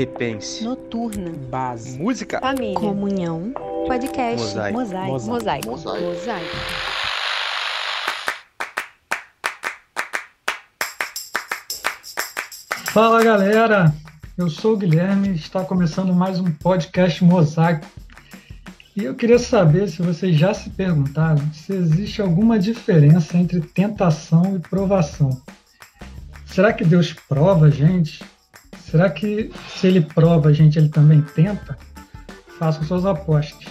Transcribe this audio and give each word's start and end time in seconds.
Repense. 0.00 0.64
Noturna. 0.64 1.30
Base. 1.50 1.98
Música. 1.98 2.40
Família. 2.40 2.74
Comunhão. 2.74 3.52
Podcast. 3.86 4.46
Mosaico. 4.46 4.78
Mosaico. 4.78 5.26
Mosaico. 5.26 5.70
Mosaico. 5.70 6.06
Mosaico. 6.06 6.56
Fala 12.94 13.22
galera, 13.22 13.94
eu 14.38 14.48
sou 14.48 14.72
o 14.72 14.76
Guilherme, 14.78 15.34
está 15.34 15.62
começando 15.64 16.14
mais 16.14 16.40
um 16.40 16.50
podcast 16.50 17.22
Mosaico. 17.22 17.86
E 18.96 19.04
eu 19.04 19.14
queria 19.14 19.38
saber 19.38 19.86
se 19.90 20.00
vocês 20.00 20.34
já 20.34 20.54
se 20.54 20.70
perguntaram 20.70 21.42
se 21.52 21.74
existe 21.74 22.22
alguma 22.22 22.58
diferença 22.58 23.36
entre 23.36 23.60
tentação 23.60 24.56
e 24.56 24.60
provação. 24.60 25.42
Será 26.46 26.72
que 26.72 26.86
Deus 26.86 27.12
prova 27.12 27.66
a 27.66 27.70
gente? 27.70 28.24
Será 28.90 29.08
que 29.08 29.52
se 29.68 29.86
ele 29.86 30.00
prova 30.00 30.48
a 30.48 30.52
gente, 30.52 30.76
ele 30.76 30.88
também 30.88 31.22
tenta? 31.22 31.78
Façam 32.58 32.82
suas 32.82 33.06
apostas. 33.06 33.64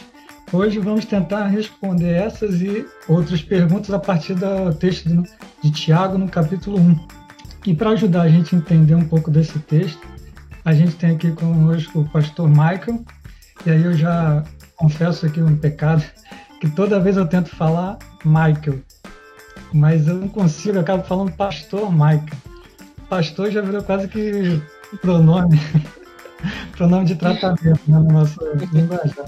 Hoje 0.52 0.80
vamos 0.80 1.03
tentar 1.03 1.48
responder 1.48 2.13
essas 2.13 2.62
e 2.62 2.85
outras 3.07 3.41
perguntas 3.41 3.91
a 3.91 3.99
partir 3.99 4.34
do 4.34 4.73
texto 4.73 5.09
de 5.62 5.71
Tiago, 5.71 6.17
no 6.17 6.29
capítulo 6.29 6.79
1. 6.79 7.07
E 7.67 7.76
para 7.76 7.90
ajudar 7.91 8.21
a 8.21 8.29
gente 8.29 8.55
a 8.55 8.57
entender 8.57 8.95
um 8.95 9.05
pouco 9.07 9.29
desse 9.29 9.59
texto, 9.59 9.99
a 10.63 10.73
gente 10.73 10.95
tem 10.95 11.12
aqui 11.12 11.31
conosco 11.34 11.99
o 11.99 12.09
pastor 12.09 12.48
Michael. 12.48 13.04
E 13.65 13.71
aí 13.71 13.84
eu 13.84 13.93
já 13.93 14.41
confesso 14.77 15.26
aqui 15.26 15.41
um 15.41 15.57
pecado, 15.57 16.04
que 16.62 16.70
toda 16.70 16.99
vez 16.99 17.17
eu 17.17 17.27
tento 17.27 17.49
falar 17.49 17.99
Michael, 18.23 18.79
mas 19.73 20.07
eu 20.07 20.15
não 20.15 20.29
consigo, 20.29 20.77
eu 20.77 20.81
acabo 20.81 21.04
falando 21.04 21.34
pastor 21.34 21.91
Michael. 21.91 22.23
Pastor 23.09 23.51
já 23.51 23.62
virou 23.62 23.84
quase 23.84 24.07
que 24.07 24.62
pronome, 24.98 25.59
pronome 26.75 27.05
de 27.05 27.16
tratamento 27.16 27.81
né, 27.88 27.98
no 27.99 28.11
nosso 28.11 28.40
linguajar. 28.71 29.26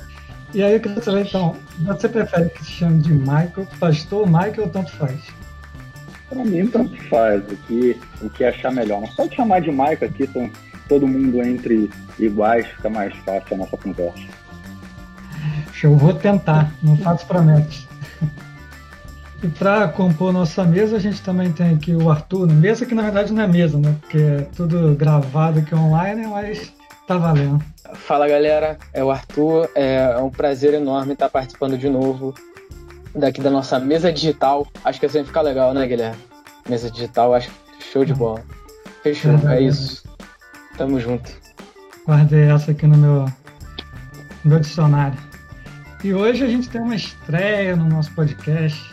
E 0.54 0.62
aí 0.62 0.74
eu 0.74 0.80
queria 0.82 1.02
saber, 1.02 1.26
então, 1.26 1.56
você 1.80 2.10
prefere 2.10 2.50
que 2.50 2.66
se 2.66 2.72
chame 2.72 3.02
de 3.02 3.14
Michael, 3.14 3.68
pastor, 3.80 4.26
Michael 4.28 4.64
ou 4.64 4.70
tanto 4.70 4.92
faz? 4.92 5.20
Para 6.30 6.44
mim, 6.44 6.68
tanto 6.68 6.96
faz, 7.08 7.42
o 7.50 7.56
que, 7.68 8.00
o 8.22 8.30
que 8.30 8.44
achar 8.44 8.72
melhor. 8.72 9.02
Mas 9.02 9.14
pode 9.16 9.36
chamar 9.36 9.62
de 9.62 9.72
Michael 9.72 10.04
aqui, 10.04 10.24
então, 10.24 10.50
todo 10.90 11.08
mundo 11.08 11.42
entre 11.42 11.90
iguais, 12.20 12.68
fica 12.68 12.90
mais 12.90 13.16
fácil 13.18 13.54
a 13.54 13.58
nossa 13.58 13.78
conversa. 13.78 14.28
Eu 15.82 15.96
vou 15.96 16.14
tentar, 16.14 16.72
não 16.84 16.98
faço 16.98 17.26
promessas. 17.26 17.88
E 19.44 19.48
para 19.48 19.88
compor 19.88 20.32
nossa 20.32 20.64
mesa, 20.64 20.98
a 20.98 21.00
gente 21.00 21.22
também 21.22 21.52
tem 21.52 21.74
aqui 21.74 21.96
o 21.96 22.12
Arthur. 22.12 22.48
Mesa 22.48 22.86
que 22.86 22.94
na 22.94 23.02
verdade 23.02 23.34
não 23.34 23.42
é 23.42 23.48
mesa, 23.48 23.80
né? 23.80 23.96
Porque 24.02 24.18
é 24.18 24.42
tudo 24.56 24.96
gravado 24.96 25.60
aqui 25.60 25.74
online, 25.74 26.28
mas 26.28 26.72
tá 27.08 27.18
valendo. 27.18 27.64
Fala 27.96 28.28
galera, 28.28 28.78
é 28.94 29.04
o 29.04 29.10
Arthur. 29.10 29.68
É 29.74 30.16
um 30.18 30.30
prazer 30.30 30.76
enorme 30.76 31.14
estar 31.14 31.30
participando 31.30 31.76
de 31.76 31.90
novo 31.90 32.36
daqui 33.16 33.42
da 33.42 33.50
nossa 33.50 33.80
mesa 33.80 34.14
digital. 34.14 34.68
Acho 34.86 35.00
que 35.00 35.08
assim 35.08 35.24
fica 35.24 35.42
legal, 35.42 35.74
né, 35.74 35.88
Guilherme? 35.88 36.22
Mesa 36.70 36.92
digital, 36.92 37.34
acho 37.34 37.50
show 37.80 38.06
de 38.06 38.14
bola. 38.14 38.44
Fechou, 39.02 39.32
é, 39.50 39.58
é 39.58 39.62
isso. 39.62 40.04
Tamo 40.78 41.00
junto. 41.00 41.32
Guardei 42.06 42.44
essa 42.44 42.72
aqui 42.72 42.86
no 42.86 42.98
meu, 42.98 43.26
no 44.44 44.52
meu 44.52 44.60
dicionário. 44.60 45.18
E 46.04 46.14
hoje 46.14 46.44
a 46.44 46.48
gente 46.48 46.70
tem 46.70 46.82
uma 46.82 46.96
estreia 46.96 47.76
no 47.76 47.86
nosso 47.86 48.12
podcast. 48.14 48.92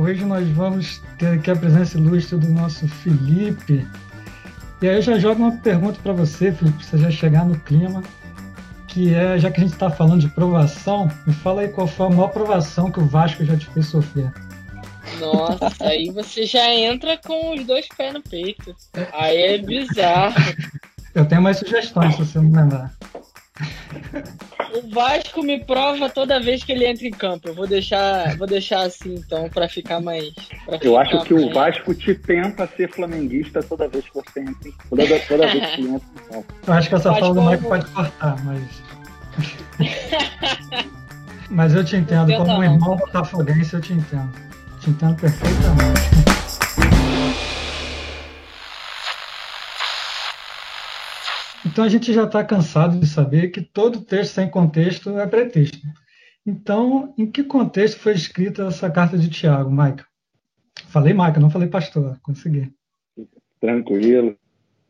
Hoje 0.00 0.24
nós 0.24 0.48
vamos 0.48 1.02
ter 1.18 1.26
aqui 1.26 1.50
a 1.50 1.56
presença 1.56 1.98
ilustre 1.98 2.38
do 2.38 2.48
nosso 2.48 2.88
Felipe. 2.88 3.86
E 4.80 4.88
aí 4.88 4.96
eu 4.96 5.02
já 5.02 5.18
jogo 5.18 5.42
uma 5.42 5.58
pergunta 5.58 6.00
para 6.02 6.14
você, 6.14 6.50
Felipe, 6.50 6.78
para 6.78 6.86
você 6.86 6.98
já 6.98 7.10
chegar 7.10 7.44
no 7.44 7.60
clima, 7.60 8.02
que 8.88 9.14
é, 9.14 9.38
já 9.38 9.50
que 9.50 9.60
a 9.60 9.62
gente 9.62 9.74
está 9.74 9.90
falando 9.90 10.22
de 10.22 10.28
provação, 10.30 11.06
me 11.26 11.34
fala 11.34 11.60
aí 11.60 11.68
qual 11.68 11.86
foi 11.86 12.06
a 12.06 12.08
maior 12.08 12.28
provação 12.28 12.90
que 12.90 12.98
o 12.98 13.04
Vasco 13.04 13.44
já 13.44 13.54
te 13.58 13.66
fez 13.66 13.88
sofrer. 13.88 14.32
Nossa, 15.18 15.84
aí 15.84 16.08
você 16.10 16.46
já 16.46 16.74
entra 16.74 17.18
com 17.18 17.54
os 17.54 17.66
dois 17.66 17.86
pés 17.94 18.14
no 18.14 18.22
peito. 18.22 18.74
Aí 19.12 19.36
é 19.36 19.58
bizarro. 19.58 20.34
Eu 21.14 21.26
tenho 21.26 21.42
mais 21.42 21.58
sugestões, 21.58 22.14
se 22.14 22.24
você 22.24 22.40
não 22.40 22.50
lembrar. 22.50 22.90
O 24.72 24.88
Vasco 24.94 25.42
me 25.42 25.58
prova 25.64 26.08
toda 26.08 26.40
vez 26.40 26.62
que 26.62 26.70
ele 26.70 26.86
entra 26.86 27.06
em 27.06 27.10
campo. 27.10 27.48
Eu 27.48 27.54
vou 27.54 27.66
deixar, 27.66 28.36
vou 28.36 28.46
deixar 28.46 28.82
assim 28.82 29.14
então 29.14 29.48
para 29.48 29.68
ficar 29.68 30.00
mais. 30.00 30.32
Pra 30.64 30.76
eu 30.76 30.78
ficar 30.78 31.00
acho 31.00 31.24
que 31.24 31.34
mais... 31.34 31.46
o 31.46 31.52
Vasco 31.52 31.94
te 31.94 32.14
tenta 32.14 32.68
ser 32.76 32.88
flamenguista 32.88 33.62
toda 33.62 33.88
vez 33.88 34.04
que 34.04 34.14
você 34.14 34.40
entra. 34.40 34.68
Em... 34.68 34.72
Toda, 34.88 35.18
toda 35.20 35.46
vez 35.50 35.74
que 35.74 35.82
entra 35.82 35.96
em 35.96 36.32
campo. 36.32 36.54
Eu 36.66 36.72
acho 36.72 36.88
que 36.88 36.94
essa 36.94 37.14
fala 37.14 37.34
do 37.34 37.42
Mike 37.42 37.64
pode 37.64 37.86
cortar, 37.86 38.36
mas. 38.44 38.82
mas 41.50 41.74
eu 41.74 41.84
te 41.84 41.96
entendo. 41.96 42.32
Como 42.36 42.52
um 42.52 42.62
irmão 42.62 42.96
botafoguense, 42.96 43.74
eu 43.74 43.80
te 43.80 43.92
entendo. 43.92 44.30
Te 44.80 44.90
entendo 44.90 45.16
perfeitamente. 45.16 46.39
Então 51.66 51.84
a 51.84 51.88
gente 51.88 52.12
já 52.12 52.24
está 52.24 52.42
cansado 52.44 52.98
de 52.98 53.06
saber 53.06 53.48
que 53.48 53.60
todo 53.60 54.04
texto 54.04 54.34
sem 54.34 54.50
contexto 54.50 55.18
é 55.18 55.26
pretexto. 55.26 55.78
Então, 56.46 57.14
em 57.18 57.30
que 57.30 57.44
contexto 57.44 58.00
foi 58.00 58.12
escrita 58.12 58.66
essa 58.66 58.90
carta 58.90 59.18
de 59.18 59.28
Tiago, 59.28 59.70
Michael? 59.70 60.06
Falei 60.88 61.12
Michael, 61.12 61.40
não 61.40 61.50
falei 61.50 61.68
pastor, 61.68 62.18
consegui. 62.22 62.72
Tranquilo. 63.60 64.36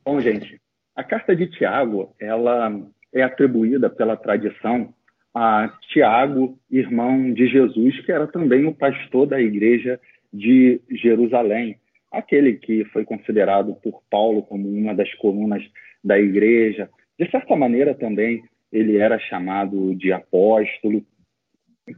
Bom, 0.04 0.20
gente, 0.20 0.60
a 0.94 1.02
carta 1.02 1.34
de 1.34 1.48
Tiago, 1.48 2.14
ela 2.20 2.72
é 3.12 3.22
atribuída 3.22 3.90
pela 3.90 4.16
tradição 4.16 4.94
a 5.34 5.68
Tiago, 5.92 6.58
irmão 6.70 7.32
de 7.32 7.48
Jesus, 7.48 8.00
que 8.04 8.12
era 8.12 8.26
também 8.26 8.66
o 8.66 8.74
pastor 8.74 9.26
da 9.26 9.40
igreja 9.40 10.00
de 10.32 10.80
Jerusalém, 10.90 11.78
aquele 12.10 12.54
que 12.54 12.84
foi 12.86 13.04
considerado 13.04 13.74
por 13.82 14.02
Paulo 14.10 14.42
como 14.42 14.68
uma 14.68 14.94
das 14.94 15.12
colunas 15.14 15.62
da 16.02 16.18
igreja. 16.18 16.88
De 17.18 17.30
certa 17.30 17.54
maneira, 17.54 17.94
também 17.94 18.42
ele 18.72 18.96
era 18.96 19.18
chamado 19.18 19.94
de 19.94 20.12
apóstolo 20.12 21.04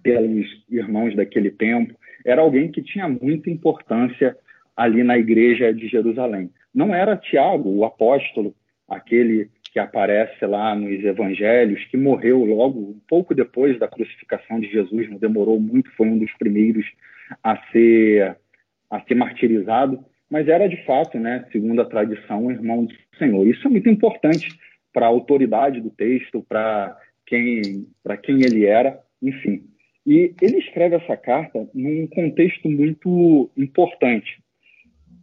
pelos 0.03 0.47
irmãos 0.71 1.15
daquele 1.15 1.50
tempo. 1.50 1.95
Era 2.25 2.43
alguém 2.43 2.71
que 2.71 2.83
tinha 2.83 3.09
muita 3.09 3.50
importância 3.50 4.37
ali 4.77 5.03
na 5.03 5.19
igreja 5.19 5.73
de 5.73 5.89
Jerusalém. 5.89 6.50
Não 6.75 6.94
era 6.94 7.17
Tiago, 7.17 7.69
o 7.69 7.84
apóstolo, 7.84 8.55
aquele 8.89 9.50
que 9.73 9.79
aparece 9.79 10.44
lá 10.44 10.75
nos 10.75 11.03
evangelhos, 11.03 11.84
que 11.87 11.97
morreu 11.97 12.44
logo 12.44 12.79
um 12.79 13.00
pouco 13.09 13.34
depois 13.34 13.79
da 13.79 13.89
crucificação 13.89 14.61
de 14.61 14.69
Jesus, 14.71 15.09
não 15.11 15.19
demorou 15.19 15.59
muito, 15.59 15.91
foi 15.97 16.06
um 16.06 16.19
dos 16.19 16.33
primeiros 16.34 16.84
a 17.43 17.56
ser 17.71 18.37
a 18.92 19.00
ser 19.00 19.16
martirizado 19.16 20.04
mas 20.32 20.48
era 20.48 20.66
de 20.66 20.82
fato, 20.86 21.19
né, 21.19 21.44
segundo 21.53 21.82
a 21.82 21.84
tradição, 21.84 22.47
um 22.47 22.50
irmão 22.50 22.86
do 22.86 22.94
Senhor. 23.19 23.47
Isso 23.47 23.69
é 23.69 23.70
muito 23.70 23.91
importante 23.91 24.48
para 24.91 25.04
a 25.04 25.10
autoridade 25.10 25.78
do 25.78 25.91
texto, 25.91 26.42
para 26.48 26.97
quem, 27.26 27.86
para 28.02 28.16
quem 28.16 28.36
ele 28.41 28.64
era, 28.64 28.98
enfim. 29.20 29.64
E 30.06 30.34
ele 30.41 30.56
escreve 30.56 30.97
essa 30.97 31.19
carta 31.19 31.69
num 31.75 32.06
contexto 32.06 32.66
muito 32.66 33.50
importante. 33.58 34.42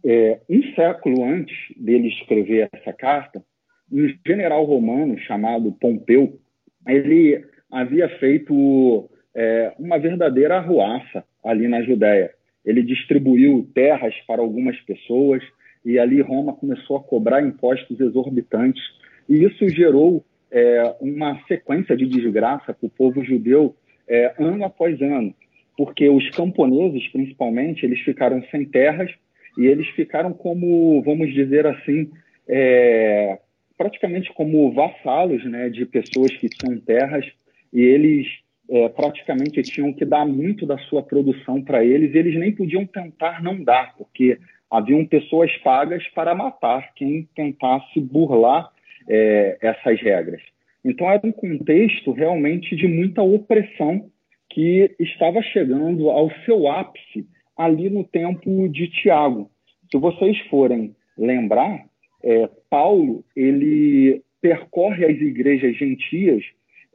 É, 0.04 0.38
um 0.48 0.62
século 0.74 1.24
antes 1.24 1.56
dele 1.76 2.06
escrever 2.06 2.68
essa 2.72 2.92
carta, 2.92 3.42
um 3.90 4.06
general 4.24 4.64
romano 4.64 5.18
chamado 5.18 5.72
Pompeu, 5.72 6.38
ele 6.86 7.44
havia 7.68 8.08
feito 8.20 9.10
é, 9.34 9.72
uma 9.76 9.98
verdadeira 9.98 10.58
arruaça 10.58 11.24
ali 11.42 11.66
na 11.66 11.82
Judéia 11.82 12.30
ele 12.64 12.82
distribuiu 12.82 13.68
terras 13.74 14.14
para 14.26 14.42
algumas 14.42 14.78
pessoas 14.80 15.42
e 15.84 15.98
ali 15.98 16.20
Roma 16.20 16.52
começou 16.52 16.96
a 16.96 17.02
cobrar 17.02 17.42
impostos 17.42 17.98
exorbitantes. 18.00 18.82
E 19.28 19.44
isso 19.44 19.68
gerou 19.68 20.24
é, 20.50 20.94
uma 21.00 21.40
sequência 21.46 21.96
de 21.96 22.06
desgraça 22.06 22.74
para 22.74 22.86
o 22.86 22.90
povo 22.90 23.24
judeu 23.24 23.74
é, 24.08 24.34
ano 24.38 24.64
após 24.64 25.00
ano, 25.00 25.34
porque 25.76 26.08
os 26.08 26.28
camponeses, 26.30 27.06
principalmente, 27.08 27.86
eles 27.86 28.00
ficaram 28.00 28.42
sem 28.50 28.64
terras 28.64 29.10
e 29.56 29.66
eles 29.66 29.86
ficaram 29.88 30.32
como, 30.32 31.00
vamos 31.02 31.32
dizer 31.32 31.66
assim, 31.66 32.10
é, 32.48 33.38
praticamente 33.78 34.32
como 34.34 34.72
vassalos 34.72 35.44
né, 35.44 35.70
de 35.70 35.86
pessoas 35.86 36.36
que 36.36 36.48
tinham 36.48 36.78
terras 36.80 37.24
e 37.72 37.80
eles 37.80 38.26
é, 38.70 38.88
praticamente 38.88 39.62
tinham 39.62 39.92
que 39.92 40.04
dar 40.04 40.24
muito 40.24 40.64
da 40.64 40.78
sua 40.78 41.02
produção 41.02 41.60
para 41.60 41.84
eles, 41.84 42.14
e 42.14 42.18
eles 42.18 42.38
nem 42.38 42.52
podiam 42.54 42.86
tentar 42.86 43.42
não 43.42 43.62
dar, 43.62 43.96
porque 43.96 44.38
haviam 44.70 45.04
pessoas 45.04 45.54
pagas 45.58 46.06
para 46.14 46.34
matar 46.34 46.94
quem 46.94 47.28
tentasse 47.34 48.00
burlar 48.00 48.70
é, 49.08 49.58
essas 49.60 50.00
regras. 50.00 50.40
Então 50.84 51.10
era 51.10 51.26
um 51.26 51.32
contexto 51.32 52.12
realmente 52.12 52.76
de 52.76 52.86
muita 52.86 53.22
opressão 53.22 54.08
que 54.48 54.94
estava 54.98 55.42
chegando 55.42 56.08
ao 56.08 56.30
seu 56.44 56.68
ápice 56.68 57.26
ali 57.56 57.90
no 57.90 58.04
tempo 58.04 58.68
de 58.68 58.88
Tiago. 58.88 59.50
Se 59.90 59.98
vocês 59.98 60.38
forem 60.48 60.94
lembrar, 61.18 61.84
é, 62.22 62.48
Paulo 62.70 63.24
ele 63.34 64.22
percorre 64.40 65.04
as 65.04 65.20
igrejas 65.20 65.76
gentias 65.76 66.42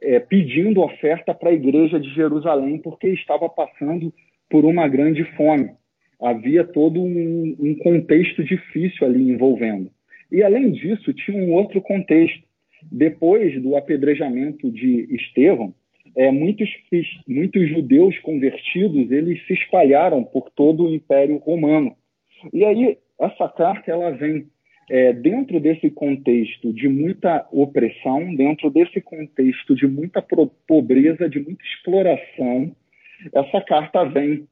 é, 0.00 0.20
pedindo 0.20 0.82
oferta 0.82 1.34
para 1.34 1.50
a 1.50 1.54
igreja 1.54 1.98
de 1.98 2.12
Jerusalém, 2.14 2.78
porque 2.78 3.08
estava 3.08 3.48
passando 3.48 4.12
por 4.48 4.64
uma 4.64 4.88
grande 4.88 5.24
fome. 5.36 5.70
Havia 6.20 6.64
todo 6.64 7.00
um, 7.00 7.56
um 7.58 7.74
contexto 7.76 8.42
difícil 8.42 9.06
ali 9.06 9.30
envolvendo. 9.30 9.90
E, 10.30 10.42
além 10.42 10.72
disso, 10.72 11.12
tinha 11.12 11.42
um 11.42 11.52
outro 11.52 11.80
contexto. 11.80 12.44
Depois 12.90 13.60
do 13.62 13.76
apedrejamento 13.76 14.70
de 14.70 15.08
Estevão, 15.14 15.74
é, 16.16 16.30
muitos, 16.30 16.68
muitos 17.28 17.68
judeus 17.68 18.18
convertidos 18.20 19.10
eles 19.10 19.44
se 19.46 19.52
espalharam 19.52 20.24
por 20.24 20.50
todo 20.50 20.84
o 20.84 20.94
Império 20.94 21.36
Romano. 21.36 21.94
E 22.52 22.64
aí 22.64 22.98
essa 23.20 23.48
carta 23.48 23.90
ela 23.90 24.10
vem 24.10 24.46
é, 24.88 25.12
dentro 25.12 25.58
desse 25.60 25.90
contexto 25.90 26.72
de 26.72 26.88
muita 26.88 27.46
opressão, 27.50 28.34
dentro 28.34 28.70
desse 28.70 29.00
contexto 29.00 29.74
de 29.74 29.86
muita 29.86 30.24
pobreza, 30.66 31.28
de 31.28 31.40
muita 31.40 31.62
exploração, 31.64 32.74
essa 33.32 33.60
carta 33.62 34.04
vem 34.04 34.46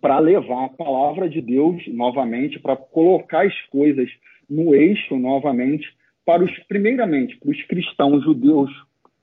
para 0.00 0.18
levar 0.18 0.66
a 0.66 0.68
palavra 0.68 1.28
de 1.28 1.40
Deus 1.40 1.82
novamente, 1.88 2.58
para 2.60 2.76
colocar 2.76 3.46
as 3.46 3.60
coisas 3.68 4.08
no 4.48 4.74
eixo 4.74 5.16
novamente, 5.16 5.88
para 6.24 6.44
os, 6.44 6.58
primeiramente, 6.68 7.36
para 7.38 7.50
os 7.50 7.62
cristãos 7.64 8.22
judeus, 8.22 8.70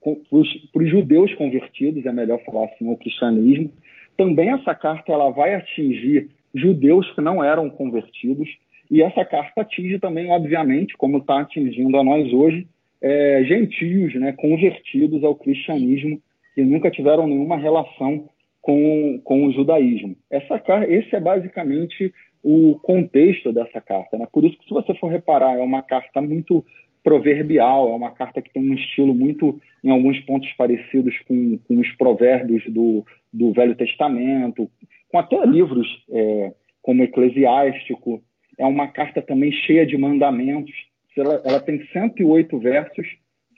para 0.01 0.81
os 0.81 0.89
judeus 0.89 1.33
convertidos, 1.35 2.05
é 2.05 2.11
melhor 2.11 2.39
falar 2.43 2.65
assim, 2.65 2.91
o 2.91 2.97
cristianismo. 2.97 3.71
Também 4.17 4.49
essa 4.49 4.73
carta 4.73 5.11
ela 5.11 5.29
vai 5.29 5.53
atingir 5.53 6.29
judeus 6.53 7.09
que 7.13 7.21
não 7.21 7.43
eram 7.43 7.69
convertidos, 7.69 8.49
e 8.89 9.01
essa 9.01 9.25
carta 9.25 9.61
atinge 9.61 9.99
também, 9.99 10.29
obviamente, 10.29 10.95
como 10.97 11.17
está 11.17 11.41
atingindo 11.41 11.97
a 11.97 12.03
nós 12.03 12.31
hoje, 12.31 12.67
é, 13.01 13.43
gentios, 13.45 14.13
né, 14.15 14.31
convertidos 14.33 15.23
ao 15.23 15.35
cristianismo, 15.35 16.19
que 16.53 16.63
nunca 16.63 16.89
tiveram 16.89 17.27
nenhuma 17.27 17.57
relação 17.57 18.29
com, 18.61 19.19
com 19.23 19.45
o 19.45 19.51
judaísmo. 19.51 20.15
Essa, 20.29 20.61
esse 20.87 21.15
é 21.15 21.19
basicamente 21.19 22.13
o 22.43 22.79
contexto 22.81 23.51
dessa 23.51 23.81
carta. 23.81 24.17
Né? 24.17 24.27
Por 24.31 24.45
isso 24.45 24.57
que, 24.57 24.65
se 24.65 24.73
você 24.73 24.93
for 24.95 25.07
reparar, 25.07 25.57
é 25.57 25.61
uma 25.61 25.81
carta 25.81 26.21
muito 26.21 26.65
proverbial, 27.03 27.89
é 27.89 27.95
uma 27.95 28.11
carta 28.11 28.41
que 28.41 28.51
tem 28.51 28.63
um 28.63 28.73
estilo 28.73 29.13
muito, 29.13 29.61
em 29.83 29.91
alguns 29.91 30.19
pontos, 30.21 30.51
parecidos 30.53 31.15
com, 31.27 31.59
com 31.67 31.79
os 31.79 31.91
provérbios 31.93 32.63
do, 32.67 33.05
do 33.31 33.51
Velho 33.51 33.75
Testamento, 33.75 34.69
com 35.09 35.19
até 35.19 35.45
livros 35.45 35.87
é, 36.09 36.53
como 36.81 37.03
Eclesiástico, 37.03 38.23
é 38.57 38.65
uma 38.65 38.87
carta 38.87 39.21
também 39.21 39.51
cheia 39.51 39.85
de 39.85 39.97
mandamentos. 39.97 40.73
Ela, 41.17 41.41
ela 41.45 41.59
tem 41.59 41.85
108 41.93 42.59
versos, 42.59 43.07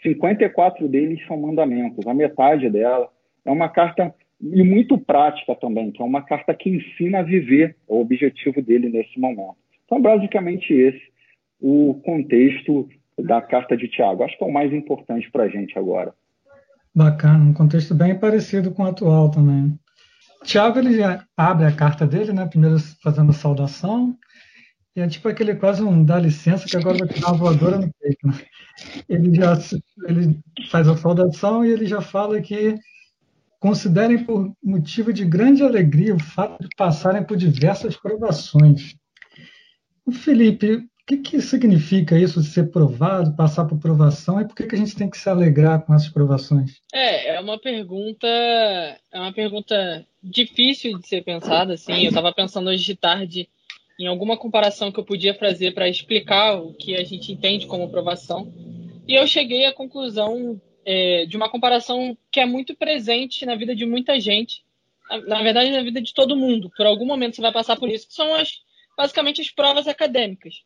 54 0.03 0.87
deles 0.87 1.25
são 1.27 1.37
mandamentos, 1.37 2.05
a 2.05 2.13
metade 2.13 2.69
dela. 2.69 3.09
É 3.45 3.51
uma 3.51 3.69
carta 3.69 4.13
e 4.39 4.63
muito 4.63 4.97
prática 4.97 5.55
também, 5.55 5.91
que 5.91 6.01
é 6.01 6.05
uma 6.05 6.21
carta 6.21 6.53
que 6.53 6.69
ensina 6.69 7.19
a 7.19 7.23
viver 7.23 7.75
o 7.87 8.01
objetivo 8.01 8.61
dele 8.61 8.89
nesse 8.89 9.19
momento. 9.19 9.55
Então, 9.85 10.01
basicamente 10.01 10.73
esse 10.73 11.01
o 11.59 11.99
contexto 12.05 12.87
da 13.17 13.41
carta 13.41 13.75
de 13.75 13.87
Tiago. 13.87 14.23
Acho 14.23 14.37
que 14.37 14.43
é 14.43 14.47
o 14.47 14.53
mais 14.53 14.71
importante 14.71 15.29
para 15.31 15.43
a 15.43 15.49
gente 15.49 15.77
agora. 15.77 16.13
Bacana, 16.93 17.43
um 17.43 17.53
contexto 17.53 17.95
bem 17.95 18.17
parecido 18.17 18.71
com 18.71 18.83
o 18.83 18.87
atual 18.87 19.29
também. 19.31 19.77
Tiago 20.43 20.79
ele 20.79 20.99
abre 21.35 21.65
a 21.65 21.75
carta 21.75 22.05
dele, 22.05 22.31
né? 22.31 22.45
Primeiro 22.45 22.77
fazendo 23.03 23.33
saudação, 23.33 24.15
é 24.99 25.07
tipo 25.07 25.27
aquele 25.27 25.55
quase 25.55 25.83
um 25.83 26.03
dá 26.03 26.19
licença 26.19 26.65
que 26.65 26.75
agora 26.75 26.97
vai 26.97 27.07
te 27.07 27.19
dar 27.19 27.27
uma 27.27 27.37
voadora 27.37 27.77
no 27.77 27.93
peito. 28.01 28.27
Né? 28.27 28.33
Ele 29.07 29.35
já 29.35 29.57
ele 30.07 30.39
faz 30.69 30.87
a 30.87 30.97
saudação 30.97 31.63
e 31.63 31.71
ele 31.71 31.85
já 31.85 32.01
fala 32.01 32.41
que 32.41 32.75
considerem 33.59 34.23
por 34.23 34.51
motivo 34.63 35.11
de 35.11 35.25
grande 35.25 35.63
alegria 35.63 36.15
o 36.15 36.19
fato 36.19 36.63
de 36.63 36.69
passarem 36.75 37.23
por 37.23 37.37
diversas 37.37 37.95
provações. 37.95 38.95
O 40.05 40.11
Felipe, 40.11 40.75
o 40.75 40.89
que, 41.05 41.17
que 41.17 41.41
significa 41.41 42.17
isso 42.17 42.41
ser 42.41 42.71
provado, 42.71 43.35
passar 43.35 43.65
por 43.65 43.79
provação, 43.79 44.39
e 44.39 44.45
por 44.45 44.55
que, 44.55 44.67
que 44.67 44.75
a 44.75 44.77
gente 44.77 44.95
tem 44.95 45.09
que 45.09 45.17
se 45.17 45.29
alegrar 45.29 45.85
com 45.85 45.93
essas 45.93 46.09
provações? 46.09 46.81
É, 46.93 47.35
é 47.35 47.39
uma 47.39 47.59
pergunta, 47.59 48.27
é 48.27 49.19
uma 49.19 49.33
pergunta 49.33 50.05
difícil 50.23 50.97
de 50.99 51.07
ser 51.07 51.23
pensada, 51.23 51.73
assim. 51.73 51.93
Eu 52.03 52.09
estava 52.09 52.33
pensando 52.33 52.69
hoje 52.69 52.83
de 52.83 52.95
tarde 52.95 53.49
em 53.99 54.07
alguma 54.07 54.37
comparação 54.37 54.91
que 54.91 54.99
eu 54.99 55.05
podia 55.05 55.33
fazer 55.33 55.73
para 55.73 55.89
explicar 55.89 56.55
o 56.61 56.73
que 56.73 56.95
a 56.95 57.03
gente 57.03 57.31
entende 57.31 57.65
como 57.65 57.89
provação. 57.89 58.53
E 59.07 59.15
eu 59.15 59.25
cheguei 59.25 59.65
à 59.65 59.73
conclusão 59.73 60.61
é, 60.85 61.25
de 61.25 61.35
uma 61.35 61.49
comparação 61.49 62.17
que 62.31 62.39
é 62.39 62.45
muito 62.45 62.75
presente 62.75 63.45
na 63.45 63.55
vida 63.55 63.75
de 63.75 63.85
muita 63.85 64.19
gente, 64.19 64.63
na, 65.09 65.17
na, 65.21 65.43
verdade, 65.43 65.71
na 65.71 65.81
vida 65.81 66.01
de 66.01 66.13
todo 66.13 66.35
mundo. 66.35 66.69
Por 66.75 66.85
algum 66.85 67.05
momento 67.05 67.35
você 67.35 67.41
vai 67.41 67.51
passar 67.51 67.77
por 67.77 67.89
isso, 67.89 68.07
que 68.07 68.13
são 68.13 68.35
as, 68.35 68.61
basicamente 68.95 69.41
as 69.41 69.49
provas 69.49 69.87
acadêmicas. 69.87 70.61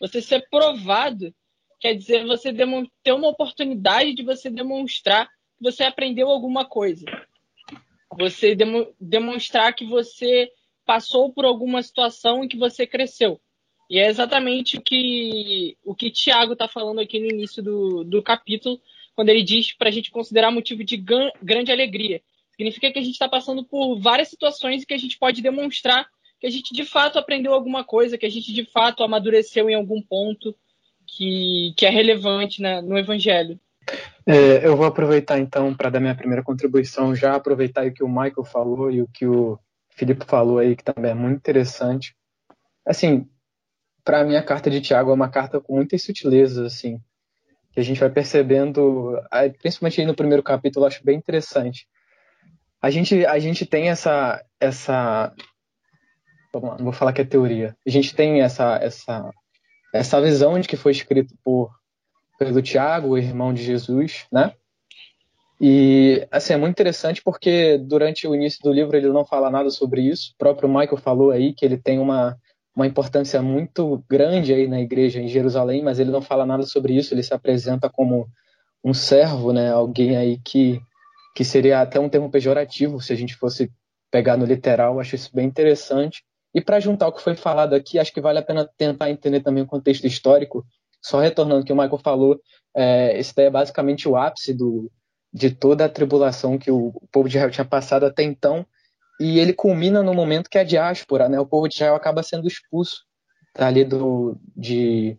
Você 0.00 0.22
ser 0.22 0.48
provado 0.48 1.34
quer 1.80 1.94
dizer 1.94 2.26
você 2.26 2.52
ter 2.52 3.12
uma 3.12 3.28
oportunidade 3.28 4.14
de 4.14 4.22
você 4.22 4.50
demonstrar 4.50 5.26
que 5.26 5.62
você 5.62 5.84
aprendeu 5.84 6.28
alguma 6.28 6.64
coisa. 6.64 7.04
Você 8.16 8.54
demo, 8.54 8.92
demonstrar 9.00 9.72
que 9.74 9.84
você 9.84 10.50
passou 10.88 11.30
por 11.30 11.44
alguma 11.44 11.82
situação 11.82 12.42
em 12.42 12.48
que 12.48 12.56
você 12.56 12.86
cresceu. 12.86 13.38
E 13.90 13.98
é 13.98 14.08
exatamente 14.08 14.78
o 14.78 14.80
que 14.80 15.76
o 15.84 15.94
que 15.94 16.10
Tiago 16.10 16.54
está 16.54 16.66
falando 16.66 16.98
aqui 16.98 17.20
no 17.20 17.26
início 17.26 17.62
do, 17.62 18.04
do 18.04 18.22
capítulo, 18.22 18.80
quando 19.14 19.28
ele 19.28 19.42
diz 19.42 19.76
para 19.76 19.90
a 19.90 19.92
gente 19.92 20.10
considerar 20.10 20.50
motivo 20.50 20.82
de 20.82 20.96
grande 20.96 21.70
alegria. 21.70 22.22
Significa 22.52 22.90
que 22.90 22.98
a 22.98 23.02
gente 23.02 23.12
está 23.12 23.28
passando 23.28 23.62
por 23.62 24.00
várias 24.00 24.28
situações 24.28 24.86
que 24.86 24.94
a 24.94 24.98
gente 24.98 25.18
pode 25.18 25.42
demonstrar 25.42 26.08
que 26.40 26.46
a 26.46 26.50
gente 26.50 26.72
de 26.72 26.84
fato 26.84 27.18
aprendeu 27.18 27.52
alguma 27.52 27.84
coisa, 27.84 28.16
que 28.16 28.24
a 28.24 28.30
gente 28.30 28.52
de 28.54 28.64
fato 28.64 29.02
amadureceu 29.02 29.68
em 29.68 29.74
algum 29.74 30.00
ponto 30.00 30.54
que, 31.04 31.74
que 31.76 31.84
é 31.84 31.90
relevante 31.90 32.62
no 32.62 32.96
Evangelho. 32.96 33.58
É, 34.24 34.64
eu 34.64 34.76
vou 34.76 34.86
aproveitar 34.86 35.38
então 35.38 35.74
para 35.74 35.90
dar 35.90 36.00
minha 36.00 36.14
primeira 36.14 36.42
contribuição, 36.42 37.14
já 37.14 37.34
aproveitar 37.34 37.86
o 37.86 37.92
que 37.92 38.04
o 38.04 38.08
Michael 38.08 38.44
falou 38.44 38.90
e 38.90 39.02
o 39.02 39.08
que 39.08 39.26
o 39.26 39.58
Filipe 39.98 40.24
falou 40.24 40.58
aí, 40.58 40.76
que 40.76 40.84
também 40.84 41.10
é 41.10 41.14
muito 41.14 41.38
interessante. 41.38 42.14
Assim, 42.86 43.28
para 44.04 44.24
mim 44.24 44.36
a 44.36 44.42
carta 44.42 44.70
de 44.70 44.80
Tiago 44.80 45.10
é 45.10 45.14
uma 45.14 45.28
carta 45.28 45.60
com 45.60 45.74
muitas 45.74 46.02
sutilezas, 46.02 46.58
assim, 46.64 47.00
que 47.72 47.80
a 47.80 47.82
gente 47.82 47.98
vai 47.98 48.08
percebendo, 48.08 49.20
principalmente 49.60 50.00
aí 50.00 50.06
no 50.06 50.14
primeiro 50.14 50.42
capítulo, 50.42 50.86
acho 50.86 51.04
bem 51.04 51.18
interessante. 51.18 51.86
A 52.80 52.90
gente, 52.90 53.26
a 53.26 53.38
gente 53.40 53.66
tem 53.66 53.90
essa, 53.90 54.42
essa, 54.60 55.34
vamos 56.52 56.70
lá, 56.70 56.76
não 56.76 56.84
vou 56.84 56.92
falar 56.92 57.12
que 57.12 57.20
é 57.20 57.24
teoria. 57.24 57.76
A 57.84 57.90
gente 57.90 58.14
tem 58.14 58.40
essa, 58.40 58.76
essa, 58.76 59.28
essa 59.92 60.20
visão 60.20 60.60
de 60.60 60.68
que 60.68 60.76
foi 60.76 60.92
escrito 60.92 61.34
por 61.44 61.76
pelo 62.38 62.62
Tiago, 62.62 63.18
irmão 63.18 63.52
de 63.52 63.64
Jesus, 63.64 64.26
né? 64.30 64.54
E 65.60 66.26
assim, 66.30 66.52
é 66.52 66.56
muito 66.56 66.72
interessante 66.72 67.20
porque 67.22 67.78
durante 67.78 68.28
o 68.28 68.34
início 68.34 68.60
do 68.62 68.72
livro 68.72 68.96
ele 68.96 69.08
não 69.08 69.24
fala 69.24 69.50
nada 69.50 69.70
sobre 69.70 70.02
isso. 70.02 70.32
O 70.34 70.38
próprio 70.38 70.68
Michael 70.68 70.96
falou 70.96 71.30
aí 71.32 71.52
que 71.52 71.64
ele 71.64 71.76
tem 71.76 71.98
uma, 71.98 72.36
uma 72.74 72.86
importância 72.86 73.42
muito 73.42 74.04
grande 74.08 74.54
aí 74.54 74.68
na 74.68 74.80
igreja 74.80 75.20
em 75.20 75.26
Jerusalém, 75.26 75.82
mas 75.82 75.98
ele 75.98 76.12
não 76.12 76.22
fala 76.22 76.46
nada 76.46 76.62
sobre 76.64 76.94
isso. 76.94 77.12
Ele 77.12 77.24
se 77.24 77.34
apresenta 77.34 77.90
como 77.90 78.28
um 78.84 78.94
servo, 78.94 79.52
né? 79.52 79.70
Alguém 79.70 80.16
aí 80.16 80.38
que, 80.44 80.80
que 81.34 81.44
seria 81.44 81.80
até 81.80 81.98
um 81.98 82.08
termo 82.08 82.30
pejorativo 82.30 83.00
se 83.00 83.12
a 83.12 83.16
gente 83.16 83.34
fosse 83.34 83.68
pegar 84.12 84.36
no 84.36 84.46
literal. 84.46 85.00
Acho 85.00 85.16
isso 85.16 85.30
bem 85.34 85.46
interessante. 85.46 86.22
E 86.54 86.60
para 86.60 86.78
juntar 86.78 87.08
o 87.08 87.12
que 87.12 87.20
foi 87.20 87.34
falado 87.34 87.74
aqui, 87.74 87.98
acho 87.98 88.12
que 88.12 88.20
vale 88.20 88.38
a 88.38 88.42
pena 88.42 88.68
tentar 88.76 89.10
entender 89.10 89.40
também 89.40 89.64
o 89.64 89.66
contexto 89.66 90.06
histórico. 90.06 90.64
Só 91.02 91.18
retornando 91.20 91.60
ao 91.60 91.64
que 91.64 91.72
o 91.72 91.76
Michael 91.76 91.98
falou, 91.98 92.40
é, 92.76 93.18
esse 93.18 93.34
daí 93.34 93.46
é 93.46 93.50
basicamente 93.50 94.08
o 94.08 94.16
ápice 94.16 94.54
do, 94.54 94.90
de 95.32 95.50
toda 95.50 95.84
a 95.84 95.88
tribulação 95.88 96.58
que 96.58 96.70
o 96.70 96.92
povo 97.12 97.28
de 97.28 97.36
Israel 97.36 97.50
tinha 97.50 97.64
passado 97.64 98.06
até 98.06 98.22
então, 98.22 98.66
e 99.20 99.38
ele 99.38 99.52
culmina 99.52 100.02
no 100.02 100.14
momento 100.14 100.48
que 100.48 100.58
a 100.58 100.64
diáspora, 100.64 101.28
né, 101.28 101.38
o 101.38 101.46
povo 101.46 101.68
de 101.68 101.74
Israel 101.74 101.94
acaba 101.94 102.22
sendo 102.22 102.46
expulso 102.46 103.04
ali 103.56 103.84
do, 103.84 104.38
de, 104.56 105.18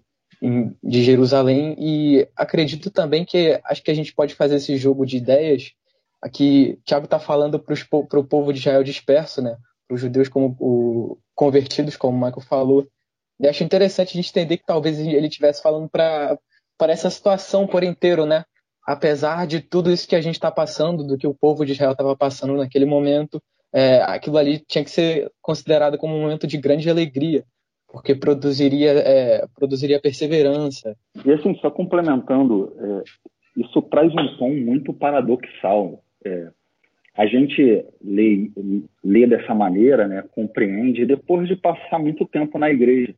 de 0.83 1.03
Jerusalém, 1.03 1.75
e 1.77 2.27
acredito 2.35 2.89
também 2.89 3.25
que 3.25 3.59
acho 3.65 3.83
que 3.83 3.91
a 3.91 3.93
gente 3.93 4.13
pode 4.13 4.35
fazer 4.35 4.55
esse 4.55 4.77
jogo 4.77 5.05
de 5.05 5.17
ideias, 5.17 5.71
aqui 6.21 6.79
Tiago 6.85 7.05
está 7.05 7.19
falando 7.19 7.59
para 7.59 8.19
o 8.19 8.23
povo 8.23 8.53
de 8.53 8.59
Israel 8.59 8.83
disperso, 8.83 9.41
né, 9.41 9.57
para 9.87 9.95
os 9.95 10.01
judeus 10.01 10.29
como 10.29 10.55
o, 10.59 11.17
convertidos, 11.35 11.97
como 11.97 12.17
o 12.17 12.19
Michael 12.19 12.41
falou, 12.41 12.87
e 13.39 13.47
acho 13.47 13.63
interessante 13.63 14.09
a 14.09 14.21
gente 14.21 14.29
entender 14.29 14.57
que 14.57 14.65
talvez 14.65 14.99
ele 14.99 15.27
estivesse 15.27 15.61
falando 15.61 15.87
para 15.87 16.37
essa 16.81 17.09
situação 17.09 17.65
por 17.65 17.83
inteiro, 17.83 18.25
né? 18.25 18.43
Apesar 18.89 19.45
de 19.45 19.61
tudo 19.61 19.91
isso 19.91 20.07
que 20.07 20.15
a 20.15 20.21
gente 20.21 20.33
está 20.33 20.49
passando, 20.49 21.05
do 21.05 21.15
que 21.15 21.27
o 21.27 21.33
povo 21.33 21.63
de 21.63 21.73
Israel 21.73 21.91
estava 21.91 22.15
passando 22.15 22.57
naquele 22.57 22.85
momento, 22.85 23.39
é, 23.71 24.01
aquilo 24.01 24.35
ali 24.35 24.63
tinha 24.67 24.83
que 24.83 24.89
ser 24.89 25.31
considerado 25.43 25.95
como 25.95 26.15
um 26.15 26.21
momento 26.21 26.47
de 26.47 26.57
grande 26.57 26.89
alegria, 26.89 27.43
porque 27.87 28.15
produziria, 28.15 28.93
é, 28.93 29.45
produziria 29.55 30.01
perseverança. 30.01 30.97
E 31.23 31.31
assim, 31.31 31.53
só 31.61 31.69
complementando, 31.69 32.73
é, 32.79 33.61
isso 33.61 33.79
traz 33.83 34.11
um 34.11 34.37
tom 34.39 34.55
muito 34.55 34.91
paradoxal. 34.91 36.01
É, 36.25 36.49
a 37.15 37.27
gente 37.27 37.85
lê, 38.03 38.49
lê 39.03 39.27
dessa 39.27 39.53
maneira, 39.53 40.07
né, 40.07 40.23
compreende, 40.31 41.05
depois 41.05 41.47
de 41.47 41.55
passar 41.55 41.99
muito 41.99 42.25
tempo 42.25 42.57
na 42.57 42.71
igreja. 42.71 43.13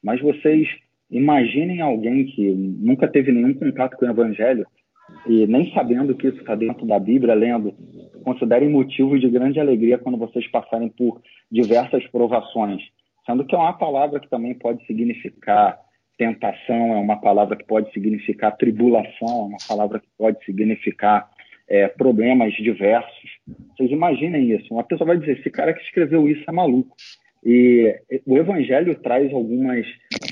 Mas 0.00 0.20
vocês 0.20 0.68
imaginem 1.10 1.80
alguém 1.80 2.26
que 2.26 2.48
nunca 2.48 3.08
teve 3.08 3.32
nenhum 3.32 3.54
contato 3.54 3.96
com 3.96 4.06
o 4.06 4.10
evangelho 4.10 4.64
e 5.28 5.46
nem 5.46 5.72
sabendo 5.72 6.14
que 6.14 6.28
isso 6.28 6.38
está 6.38 6.54
dentro 6.54 6.86
da 6.86 6.98
Bíblia, 6.98 7.34
lendo, 7.34 7.74
considerem 8.24 8.68
motivo 8.68 9.18
de 9.18 9.28
grande 9.28 9.60
alegria 9.60 9.98
quando 9.98 10.18
vocês 10.18 10.46
passarem 10.48 10.88
por 10.88 11.20
diversas 11.50 12.06
provações, 12.08 12.82
sendo 13.24 13.44
que 13.44 13.54
é 13.54 13.58
uma 13.58 13.72
palavra 13.72 14.20
que 14.20 14.28
também 14.28 14.54
pode 14.54 14.84
significar 14.86 15.78
tentação, 16.16 16.94
é 16.94 16.98
uma 16.98 17.20
palavra 17.20 17.56
que 17.56 17.64
pode 17.64 17.92
significar 17.92 18.56
tribulação, 18.56 19.28
é 19.28 19.48
uma 19.48 19.58
palavra 19.68 20.00
que 20.00 20.08
pode 20.16 20.42
significar 20.44 21.28
é, 21.68 21.88
problemas 21.88 22.54
diversos. 22.54 23.30
Vocês 23.76 23.90
imaginem 23.90 24.52
isso. 24.52 24.72
Uma 24.72 24.84
pessoa 24.84 25.08
vai 25.08 25.18
dizer: 25.18 25.38
esse 25.38 25.50
cara 25.50 25.74
que 25.74 25.82
escreveu 25.82 26.28
isso 26.28 26.44
é 26.48 26.52
maluco. 26.52 26.96
E 27.44 27.94
o 28.26 28.36
Evangelho 28.36 28.94
traz 28.96 29.32
algumas 29.32 29.86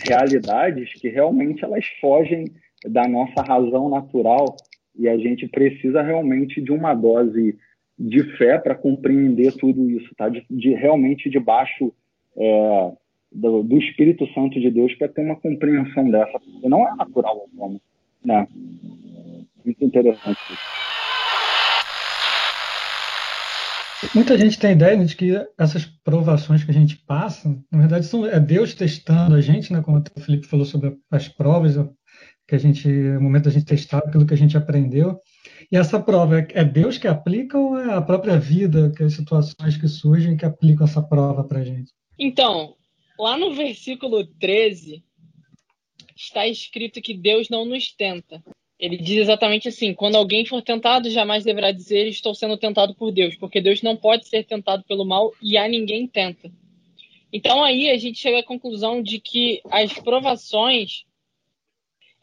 realidades 0.09 0.93
que 0.95 1.09
realmente 1.09 1.65
elas 1.65 1.85
fogem 2.01 2.47
da 2.87 3.07
nossa 3.07 3.43
razão 3.43 3.89
natural 3.89 4.57
e 4.97 5.09
a 5.09 5.17
gente 5.17 5.49
precisa 5.49 6.03
realmente 6.03 6.61
de 6.61 6.71
uma 6.73 6.95
dose 6.95 7.59
de 7.99 8.25
fé 8.37 8.59
para 8.59 8.75
compreender 8.75 9.53
tudo 9.53 9.89
isso, 9.91 10.15
tá? 10.17 10.29
De, 10.29 10.45
de 10.51 10.75
realmente 10.75 11.31
debaixo 11.31 11.93
é, 12.37 12.93
do, 13.31 13.63
do, 13.63 13.79
Espírito 13.79 14.27
Santo 14.33 14.61
de 14.61 14.71
Deus 14.71 14.95
para 14.95 15.09
ter 15.09 15.23
uma 15.23 15.37
compreensão 15.37 16.11
dessa, 16.11 16.39
porque 16.39 16.69
não 16.69 16.87
é 16.87 16.95
natural 16.95 17.49
como, 17.57 17.81
né? 18.25 18.47
Muito 19.65 19.85
interessante 19.85 20.39
isso. 20.51 20.85
Muita 24.15 24.37
gente 24.37 24.59
tem 24.59 24.73
ideia 24.73 25.03
de 25.03 25.17
que 25.17 25.33
essas 25.59 25.87
provações 25.87 26.63
que 26.63 26.71
a 26.71 26.75
gente 26.75 26.97
passa, 27.07 27.57
na 27.73 27.79
verdade, 27.79 28.05
são, 28.07 28.27
é 28.27 28.39
Deus 28.39 28.75
testando 28.75 29.35
a 29.35 29.41
gente, 29.41 29.73
né? 29.73 29.81
Como 29.81 29.99
o 29.99 30.21
Felipe 30.21 30.47
falou 30.47 30.67
sobre 30.67 30.97
as 31.11 31.29
provas, 31.29 31.77
que 32.55 32.57
a 32.57 32.59
gente, 32.59 32.89
no 32.89 33.21
momento 33.21 33.45
da 33.45 33.51
gente 33.51 33.67
testar 33.67 33.99
aquilo 33.99 34.27
que 34.27 34.35
a 34.35 34.37
gente 34.37 34.57
aprendeu. 34.57 35.21
E 35.71 35.77
essa 35.77 35.99
prova 36.01 36.39
é, 36.39 36.47
é 36.53 36.65
Deus 36.65 36.99
que 36.99 37.09
aplica 37.09 37.59
ou 37.59 37.79
é 37.79 37.93
a 37.93 38.01
própria 38.01 38.39
vida, 38.39 38.93
que 38.97 39.03
as 39.03 39.15
situações 39.15 39.77
que 39.77 39.89
surgem 39.89 40.37
que 40.37 40.45
aplicam 40.45 40.87
essa 40.87 41.03
prova 41.03 41.43
para 41.43 41.61
a 41.61 41.65
gente? 41.65 41.93
Então, 42.19 42.77
lá 43.19 43.37
no 43.37 43.55
versículo 43.55 44.25
13, 44.25 45.03
está 46.17 46.47
escrito 46.47 47.03
que 47.03 47.15
Deus 47.15 47.49
não 47.49 47.65
nos 47.65 47.93
tenta. 47.93 48.43
Ele 48.79 48.97
diz 48.97 49.17
exatamente 49.17 49.69
assim: 49.69 49.95
quando 49.95 50.17
alguém 50.17 50.45
for 50.45 50.63
tentado, 50.63 51.11
jamais 51.11 51.45
deverá 51.45 51.73
dizer 51.73 52.07
estou 52.07 52.35
sendo 52.35 52.57
tentado 52.57 52.95
por 52.95 53.11
Deus, 53.11 53.35
porque 53.37 53.61
Deus 53.61 53.83
não 53.83 53.97
pode 53.97 54.29
ser 54.29 54.45
tentado 54.45 54.85
pelo 54.85 55.05
mal 55.05 55.33
e 55.43 55.57
a 55.57 55.67
ninguém 55.67 56.07
tenta. 56.07 56.51
Então 57.33 57.65
aí 57.65 57.91
a 57.91 57.97
gente 57.97 58.19
chega 58.19 58.41
à 58.41 58.45
conclusão 58.45 59.03
de 59.03 59.19
que 59.19 59.61
as 59.71 59.93
provações 59.95 61.05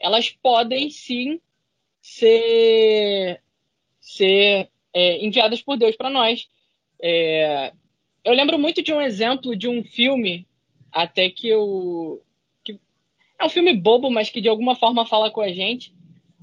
elas 0.02 0.28
podem 0.28 0.90
sim 0.90 1.40
ser, 2.02 3.40
ser 4.00 4.68
é, 4.92 5.24
enviadas 5.24 5.62
por 5.62 5.78
Deus 5.78 5.96
para 5.96 6.10
nós. 6.10 6.48
É, 7.00 7.72
eu 8.24 8.34
lembro 8.34 8.58
muito 8.58 8.82
de 8.82 8.92
um 8.92 9.00
exemplo 9.00 9.56
de 9.56 9.68
um 9.68 9.82
filme, 9.82 10.46
até 10.90 11.30
que 11.30 11.48
eu. 11.48 12.22
Que 12.64 12.78
é 13.38 13.44
um 13.44 13.48
filme 13.48 13.72
bobo, 13.72 14.10
mas 14.10 14.28
que 14.28 14.40
de 14.40 14.48
alguma 14.48 14.74
forma 14.74 15.06
fala 15.06 15.30
com 15.30 15.40
a 15.40 15.52
gente, 15.52 15.94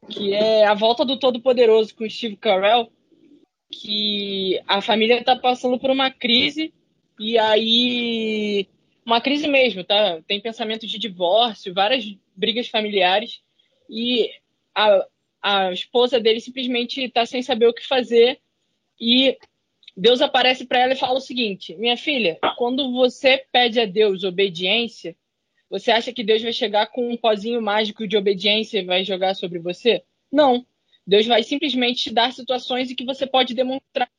que 0.10 0.34
é 0.34 0.66
A 0.66 0.74
Volta 0.74 1.04
do 1.06 1.20
Todo-Poderoso 1.20 1.94
com 1.96 2.10
Steve 2.10 2.38
Carell, 2.38 2.89
que 3.70 4.60
a 4.66 4.82
família 4.82 5.20
está 5.20 5.36
passando 5.36 5.78
por 5.78 5.92
uma 5.92 6.10
crise 6.10 6.74
e 7.20 7.38
aí 7.38 8.68
uma 9.06 9.20
crise 9.20 9.48
mesmo, 9.48 9.84
tá? 9.84 10.22
Tem 10.28 10.39
pensamento 10.39 10.88
de 10.88 10.98
divórcio, 10.98 11.74
várias 11.74 12.06
brigas 12.36 12.68
familiares 12.68 13.42
e 13.89 14.29
a, 14.75 15.05
a 15.41 15.72
esposa 15.72 16.19
dele 16.19 16.39
simplesmente 16.39 17.03
está 17.03 17.25
sem 17.25 17.41
saber 17.41 17.67
o 17.67 17.74
que 17.74 17.88
fazer 17.88 18.39
e 19.00 19.38
Deus 19.98 20.22
aparece 20.22 20.65
para 20.65 20.79
ela 20.79 20.93
e 20.93 20.98
fala 20.98 21.17
o 21.17 21.22
seguinte: 21.22 21.75
Minha 21.75 21.98
filha, 21.98 22.39
quando 22.58 22.91
você 22.93 23.46
pede 23.51 23.79
a 23.79 23.86
Deus 23.86 24.24
obediência, 24.24 25.15
você 25.69 25.91
acha 25.91 26.13
que 26.13 26.24
Deus 26.24 26.41
vai 26.41 26.53
chegar 26.53 26.88
com 26.88 27.12
um 27.12 27.17
pozinho 27.17 27.62
mágico 27.62 28.08
de 28.08 28.17
obediência 28.17 28.79
e 28.79 28.86
vai 28.86 29.03
jogar 29.03 29.36
sobre 29.36 29.60
você? 29.60 30.03
Não. 30.31 30.65
Deus 31.05 31.25
vai 31.25 31.43
simplesmente 31.43 32.03
te 32.03 32.13
dar 32.13 32.31
situações 32.31 32.91
em 32.91 32.96
que 32.96 33.03
você 33.03 33.25
pode 33.25 33.53
demonstrar 33.53 34.10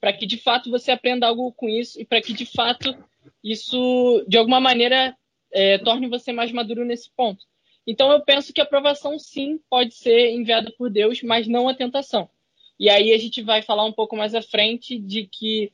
para 0.00 0.12
que 0.12 0.26
de 0.26 0.36
fato 0.36 0.70
você 0.70 0.90
aprenda 0.90 1.26
algo 1.26 1.50
com 1.52 1.66
isso 1.66 1.98
e 1.98 2.04
para 2.04 2.20
que 2.20 2.34
de 2.34 2.44
fato 2.44 2.94
isso 3.42 4.22
de 4.28 4.36
alguma 4.36 4.60
maneira 4.60 5.16
é, 5.50 5.78
torne 5.78 6.08
você 6.08 6.30
mais 6.30 6.52
maduro 6.52 6.84
nesse 6.84 7.10
ponto. 7.16 7.42
Então 7.86 8.10
eu 8.10 8.20
penso 8.22 8.52
que 8.52 8.60
a 8.60 8.64
aprovação 8.64 9.18
sim 9.18 9.60
pode 9.68 9.94
ser 9.94 10.30
enviada 10.30 10.72
por 10.76 10.90
Deus, 10.90 11.22
mas 11.22 11.46
não 11.46 11.68
a 11.68 11.74
tentação. 11.74 12.28
E 12.78 12.88
aí 12.88 13.12
a 13.12 13.18
gente 13.18 13.42
vai 13.42 13.62
falar 13.62 13.84
um 13.84 13.92
pouco 13.92 14.16
mais 14.16 14.34
à 14.34 14.42
frente 14.42 14.98
de 14.98 15.26
que 15.26 15.72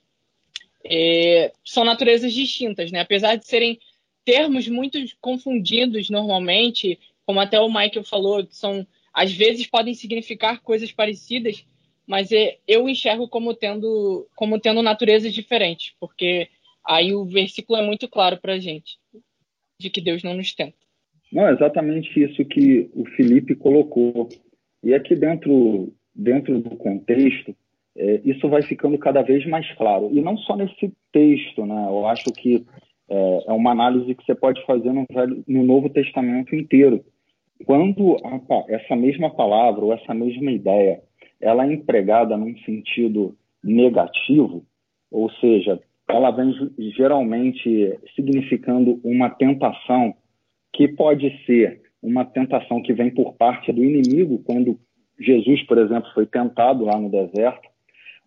é, 0.84 1.52
são 1.64 1.84
naturezas 1.84 2.32
distintas, 2.32 2.90
né? 2.90 3.00
Apesar 3.00 3.36
de 3.36 3.46
serem 3.46 3.78
termos 4.24 4.68
muito 4.68 4.98
confundidos 5.20 6.10
normalmente, 6.10 6.98
como 7.24 7.40
até 7.40 7.60
o 7.60 7.68
Michael 7.68 8.04
falou, 8.04 8.46
são 8.50 8.86
às 9.12 9.32
vezes 9.32 9.66
podem 9.66 9.94
significar 9.94 10.60
coisas 10.60 10.92
parecidas, 10.92 11.64
mas 12.06 12.30
é, 12.32 12.58
eu 12.66 12.88
enxergo 12.88 13.28
como 13.28 13.54
tendo 13.54 14.28
como 14.36 14.60
tendo 14.60 14.82
naturezas 14.82 15.32
diferentes, 15.32 15.94
porque 15.98 16.48
aí 16.84 17.14
o 17.14 17.24
versículo 17.24 17.78
é 17.78 17.82
muito 17.82 18.08
claro 18.08 18.38
para 18.38 18.58
gente 18.58 18.98
de 19.78 19.90
que 19.90 20.00
Deus 20.00 20.22
não 20.22 20.34
nos 20.34 20.52
tenta. 20.54 20.76
Não, 21.32 21.46
é 21.46 21.52
exatamente 21.52 22.22
isso 22.22 22.44
que 22.44 22.90
o 22.94 23.04
Felipe 23.10 23.54
colocou. 23.54 24.28
E 24.82 24.94
aqui 24.94 25.14
dentro, 25.14 25.92
dentro 26.14 26.58
do 26.60 26.76
contexto, 26.76 27.54
é, 27.96 28.20
isso 28.24 28.48
vai 28.48 28.62
ficando 28.62 28.98
cada 28.98 29.22
vez 29.22 29.46
mais 29.46 29.70
claro. 29.74 30.10
E 30.12 30.20
não 30.20 30.36
só 30.38 30.56
nesse 30.56 30.92
texto, 31.12 31.64
né? 31.64 31.86
Eu 31.88 32.06
acho 32.06 32.32
que 32.32 32.64
é, 33.08 33.44
é 33.48 33.52
uma 33.52 33.72
análise 33.72 34.14
que 34.14 34.24
você 34.24 34.34
pode 34.34 34.64
fazer 34.64 34.92
no, 34.92 35.06
no 35.46 35.64
Novo 35.64 35.88
Testamento 35.90 36.54
inteiro. 36.54 37.04
Quando 37.66 38.16
a, 38.24 38.64
essa 38.68 38.96
mesma 38.96 39.30
palavra 39.30 39.84
ou 39.84 39.92
essa 39.92 40.14
mesma 40.14 40.50
ideia 40.50 41.02
ela 41.40 41.64
é 41.64 41.72
empregada 41.72 42.36
num 42.36 42.56
sentido 42.58 43.34
negativo, 43.62 44.64
ou 45.10 45.30
seja, 45.32 45.80
ela 46.08 46.30
vem 46.30 46.52
geralmente 46.96 47.98
significando 48.14 49.00
uma 49.02 49.30
tentação 49.30 50.14
que 50.72 50.88
pode 50.88 51.44
ser 51.44 51.80
uma 52.02 52.24
tentação 52.24 52.82
que 52.82 52.92
vem 52.92 53.10
por 53.10 53.34
parte 53.34 53.72
do 53.72 53.84
inimigo, 53.84 54.42
quando 54.44 54.78
Jesus, 55.18 55.62
por 55.64 55.78
exemplo, 55.78 56.10
foi 56.14 56.26
tentado 56.26 56.84
lá 56.84 56.98
no 56.98 57.10
deserto, 57.10 57.68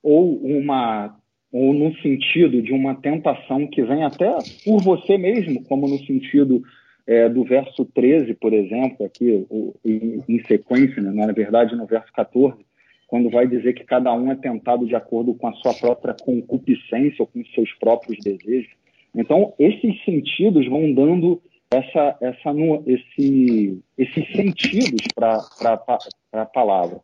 ou 0.02 0.38
uma 0.38 1.18
ou 1.52 1.72
no 1.72 1.96
sentido 1.98 2.64
de 2.64 2.74
uma 2.74 2.96
tentação 2.96 3.68
que 3.68 3.84
vem 3.84 4.04
até 4.04 4.28
por 4.66 4.82
você 4.82 5.20
mesmo, 5.20 5.64
como 5.66 5.88
no 5.88 6.00
sentido 6.00 6.64
é, 7.06 7.30
do 7.30 7.44
verso 7.44 7.86
13, 7.86 8.34
por 8.34 8.54
exemplo, 8.54 9.06
aqui 9.06 9.46
em, 9.86 10.24
em, 10.28 10.44
sequência, 10.46 11.00
né? 11.00 11.12
na 11.12 11.32
verdade 11.32 11.76
no 11.76 11.86
verso 11.86 12.12
14, 12.14 12.58
quando 13.08 13.30
vai 13.30 13.46
dizer 13.46 13.74
que 13.74 13.84
cada 13.84 14.12
um 14.14 14.32
é 14.32 14.36
tentado 14.36 14.88
de 14.88 14.96
acordo 14.96 15.36
com 15.36 15.48
a 15.48 15.54
sua 15.54 15.76
própria 15.76 16.16
concupiscência 16.20 17.18
ou 17.20 17.28
com 17.28 17.46
seus 17.54 17.72
próprios 17.74 18.18
desejos. 18.24 18.72
Então, 19.16 19.54
esses 19.60 20.04
sentidos 20.04 20.68
vão 20.68 20.92
dando 20.92 21.40
essa, 21.74 22.18
essa, 22.22 22.52
esse, 22.86 23.84
esses 23.98 24.32
sentidos 24.32 25.08
para 25.16 25.40
a 26.34 26.46
palavra. 26.46 27.00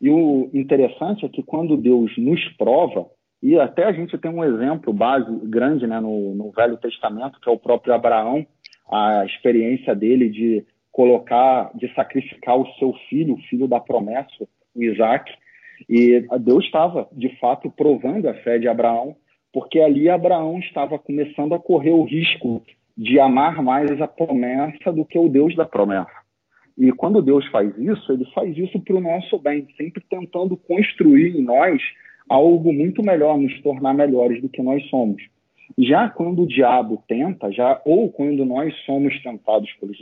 E 0.00 0.10
o 0.10 0.50
interessante 0.52 1.24
é 1.24 1.28
que 1.28 1.42
quando 1.42 1.76
Deus 1.76 2.12
nos 2.18 2.40
prova, 2.56 3.06
e 3.42 3.58
até 3.58 3.84
a 3.84 3.92
gente 3.92 4.16
tem 4.18 4.30
um 4.30 4.44
exemplo 4.44 4.92
base 4.92 5.30
grande 5.44 5.86
né, 5.86 6.00
no, 6.00 6.34
no 6.34 6.50
Velho 6.50 6.76
Testamento, 6.76 7.40
que 7.40 7.48
é 7.48 7.52
o 7.52 7.58
próprio 7.58 7.94
Abraão, 7.94 8.46
a 8.90 9.24
experiência 9.24 9.94
dele 9.94 10.28
de 10.28 10.64
colocar, 10.92 11.70
de 11.74 11.92
sacrificar 11.94 12.56
o 12.56 12.66
seu 12.74 12.92
filho, 13.08 13.34
o 13.34 13.42
filho 13.42 13.66
da 13.66 13.80
promessa, 13.80 14.46
o 14.74 14.82
Isaac. 14.82 15.32
E 15.88 16.24
Deus 16.40 16.64
estava, 16.64 17.08
de 17.12 17.28
fato, 17.40 17.70
provando 17.70 18.28
a 18.28 18.34
fé 18.34 18.58
de 18.58 18.68
Abraão, 18.68 19.16
porque 19.52 19.80
ali 19.80 20.08
Abraão 20.08 20.58
estava 20.58 20.98
começando 20.98 21.54
a 21.54 21.58
correr 21.58 21.90
o 21.92 22.04
risco 22.04 22.62
de 22.96 23.18
amar 23.18 23.62
mais 23.62 24.00
a 24.00 24.08
promessa 24.08 24.92
do 24.92 25.04
que 25.04 25.18
o 25.18 25.28
Deus 25.28 25.54
da 25.56 25.64
promessa. 25.64 26.22
E 26.76 26.90
quando 26.92 27.22
Deus 27.22 27.46
faz 27.48 27.76
isso, 27.78 28.12
ele 28.12 28.24
faz 28.34 28.56
isso 28.56 28.80
para 28.80 28.96
o 28.96 29.00
nosso 29.00 29.38
bem, 29.38 29.66
sempre 29.76 30.02
tentando 30.08 30.56
construir 30.56 31.36
em 31.36 31.42
nós 31.42 31.82
algo 32.28 32.72
muito 32.72 33.02
melhor, 33.02 33.36
nos 33.38 33.60
tornar 33.62 33.92
melhores 33.92 34.40
do 34.40 34.48
que 34.48 34.62
nós 34.62 34.82
somos. 34.88 35.22
Já 35.78 36.08
quando 36.08 36.42
o 36.42 36.46
diabo 36.46 37.02
tenta, 37.08 37.50
já 37.50 37.80
ou 37.84 38.10
quando 38.10 38.44
nós 38.44 38.74
somos 38.84 39.20
tentados 39.22 39.70
pelos 39.74 39.98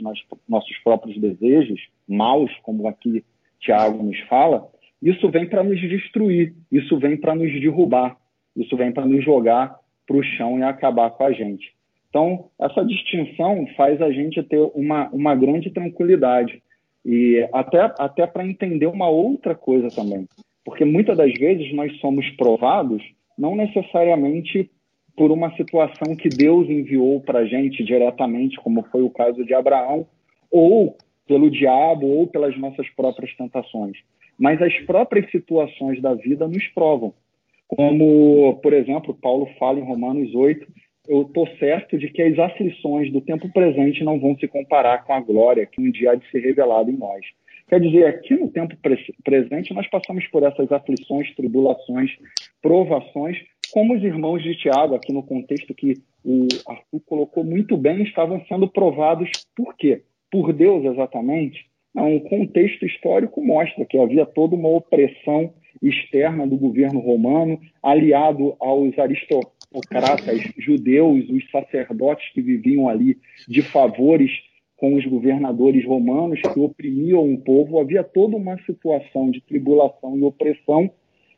nossos 0.47 0.77
próprios 0.83 1.17
desejos 1.19 1.79
maus, 2.07 2.51
como 2.63 2.87
aqui 2.87 3.23
Tiago 3.59 4.03
nos 4.03 4.19
fala, 4.21 4.67
isso 5.01 5.29
vem 5.29 5.47
para 5.47 5.63
nos 5.63 5.79
destruir, 5.79 6.53
isso 6.71 6.97
vem 6.99 7.17
para 7.17 7.35
nos 7.35 7.51
derrubar, 7.59 8.17
isso 8.55 8.75
vem 8.75 8.91
para 8.91 9.05
nos 9.05 9.23
jogar 9.23 9.79
para 10.05 10.17
o 10.17 10.23
chão 10.23 10.59
e 10.59 10.63
acabar 10.63 11.09
com 11.11 11.23
a 11.23 11.31
gente. 11.31 11.73
Então, 12.11 12.49
essa 12.59 12.83
distinção 12.83 13.65
faz 13.77 14.01
a 14.01 14.11
gente 14.11 14.43
ter 14.43 14.59
uma, 14.75 15.09
uma 15.11 15.33
grande 15.33 15.71
tranquilidade. 15.71 16.61
E 17.05 17.47
até, 17.53 17.79
até 17.97 18.27
para 18.27 18.45
entender 18.45 18.85
uma 18.85 19.09
outra 19.09 19.55
coisa 19.55 19.87
também. 19.87 20.27
Porque 20.63 20.83
muitas 20.83 21.17
das 21.17 21.33
vezes 21.33 21.73
nós 21.73 21.97
somos 21.99 22.29
provados 22.31 23.01
não 23.37 23.55
necessariamente 23.55 24.69
por 25.15 25.31
uma 25.31 25.55
situação 25.55 26.15
que 26.15 26.27
Deus 26.27 26.69
enviou 26.69 27.21
para 27.21 27.39
a 27.39 27.45
gente 27.45 27.81
diretamente, 27.83 28.57
como 28.57 28.83
foi 28.91 29.01
o 29.01 29.09
caso 29.09 29.45
de 29.45 29.53
Abraão, 29.53 30.05
ou 30.51 30.97
pelo 31.25 31.49
diabo, 31.49 32.07
ou 32.07 32.27
pelas 32.27 32.57
nossas 32.57 32.89
próprias 32.89 33.33
tentações. 33.37 33.97
Mas 34.37 34.61
as 34.61 34.77
próprias 34.81 35.31
situações 35.31 36.01
da 36.01 36.13
vida 36.13 36.45
nos 36.45 36.67
provam. 36.67 37.13
Como, 37.67 38.59
por 38.61 38.73
exemplo, 38.73 39.13
Paulo 39.13 39.47
fala 39.57 39.79
em 39.79 39.83
Romanos 39.83 40.35
8, 40.35 40.67
eu 41.07 41.23
estou 41.23 41.47
certo 41.57 41.97
de 41.97 42.09
que 42.09 42.21
as 42.21 42.37
aflições 42.37 43.11
do 43.11 43.21
tempo 43.21 43.51
presente 43.51 44.03
não 44.03 44.19
vão 44.19 44.37
se 44.37 44.47
comparar 44.47 45.03
com 45.03 45.13
a 45.13 45.19
glória 45.19 45.65
que 45.65 45.81
um 45.81 45.89
dia 45.89 46.11
há 46.11 46.15
de 46.15 46.29
ser 46.29 46.39
revelada 46.39 46.91
em 46.91 46.97
nós. 46.97 47.25
Quer 47.67 47.79
dizer, 47.79 48.05
aqui 48.05 48.35
no 48.35 48.49
tempo 48.49 48.75
presente, 49.23 49.73
nós 49.73 49.87
passamos 49.87 50.27
por 50.27 50.43
essas 50.43 50.71
aflições, 50.71 51.33
tribulações, 51.35 52.11
provações, 52.61 53.37
como 53.71 53.95
os 53.95 54.03
irmãos 54.03 54.43
de 54.43 54.55
Tiago, 54.55 54.95
aqui 54.95 55.13
no 55.13 55.23
contexto 55.23 55.73
que 55.73 55.93
o 56.23 56.47
Arthur 56.67 56.99
colocou 57.05 57.43
muito 57.43 57.77
bem, 57.77 58.03
estavam 58.03 58.43
sendo 58.45 58.67
provados 58.67 59.29
por 59.55 59.75
quê? 59.77 60.03
Por 60.29 60.51
Deus 60.51 60.83
exatamente? 60.83 61.65
Não, 61.95 62.15
o 62.15 62.21
contexto 62.21 62.85
histórico 62.85 63.41
mostra 63.41 63.85
que 63.85 63.97
havia 63.97 64.25
toda 64.25 64.55
uma 64.55 64.69
opressão 64.69 65.53
externa 65.81 66.45
do 66.45 66.57
governo 66.57 66.99
romano, 66.99 67.59
aliado 67.81 68.55
aos 68.59 68.97
aristocratas 68.99 69.60
judeus, 70.57 71.29
os 71.29 71.49
sacerdotes 71.49 72.31
que 72.33 72.41
viviam 72.41 72.89
ali 72.89 73.17
de 73.47 73.61
favores 73.61 74.31
com 74.77 74.95
os 74.95 75.05
governadores 75.05 75.85
romanos 75.85 76.41
que 76.41 76.59
oprimiam 76.59 77.31
o 77.31 77.37
povo, 77.37 77.79
havia 77.79 78.03
toda 78.03 78.35
uma 78.35 78.57
situação 78.65 79.29
de 79.29 79.39
tribulação 79.41 80.17
e 80.17 80.23
opressão 80.23 80.89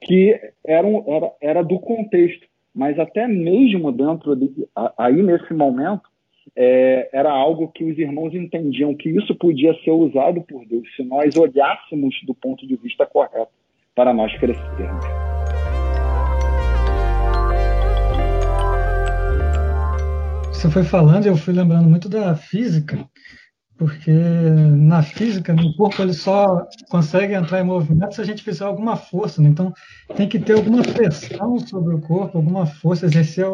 que 0.02 0.40
era, 0.66 0.88
era, 0.88 1.32
era 1.42 1.62
do 1.63 1.78
contexto. 1.80 2.48
Mas 2.74 2.98
até 2.98 3.28
mesmo 3.28 3.92
dentro 3.92 4.36
de, 4.36 4.50
aí 4.98 5.22
nesse 5.22 5.54
momento, 5.54 6.02
é, 6.56 7.10
era 7.13 7.32
algo 7.32 7.68
que 7.68 7.84
os 7.84 7.98
irmãos 7.98 8.34
entendiam 8.34 8.96
que 8.96 9.10
isso 9.10 9.36
podia 9.36 9.74
ser 9.84 9.92
usado 9.92 10.42
por 10.42 10.66
Deus 10.66 10.88
se 10.96 11.04
nós 11.04 11.36
olhássemos 11.36 12.16
do 12.25 12.34
ponto 12.34 12.66
de 12.66 12.75
vista 12.75 13.06
correto 13.06 13.52
para 13.96 14.13
nós 14.13 14.36
crescermos. 14.38 15.23
Você 20.63 20.70
foi 20.70 20.84
falando, 20.86 21.25
eu 21.25 21.36
fui 21.36 21.53
lembrando 21.53 21.89
muito 21.89 22.08
da 22.08 22.38
física, 22.38 23.05
porque 23.77 24.13
na 24.13 25.03
física, 25.03 25.51
no 25.51 25.75
corpo, 25.75 26.01
ele 26.01 26.13
só 26.13 26.65
consegue 26.89 27.34
entrar 27.34 27.60
em 27.60 27.65
movimento 27.65 28.15
se 28.15 28.22
a 28.22 28.24
gente 28.24 28.41
fizer 28.41 28.63
alguma 28.63 28.96
força. 28.96 29.41
Né? 29.41 29.50
Então, 29.50 29.74
tem 30.15 30.29
que 30.29 30.39
ter 30.39 30.53
alguma 30.53 30.82
pressão 30.82 31.60
sobre 31.60 31.93
o 31.93 32.00
corpo, 32.00 32.38
alguma 32.38 32.65
força, 32.65 33.05
exercer 33.05 33.46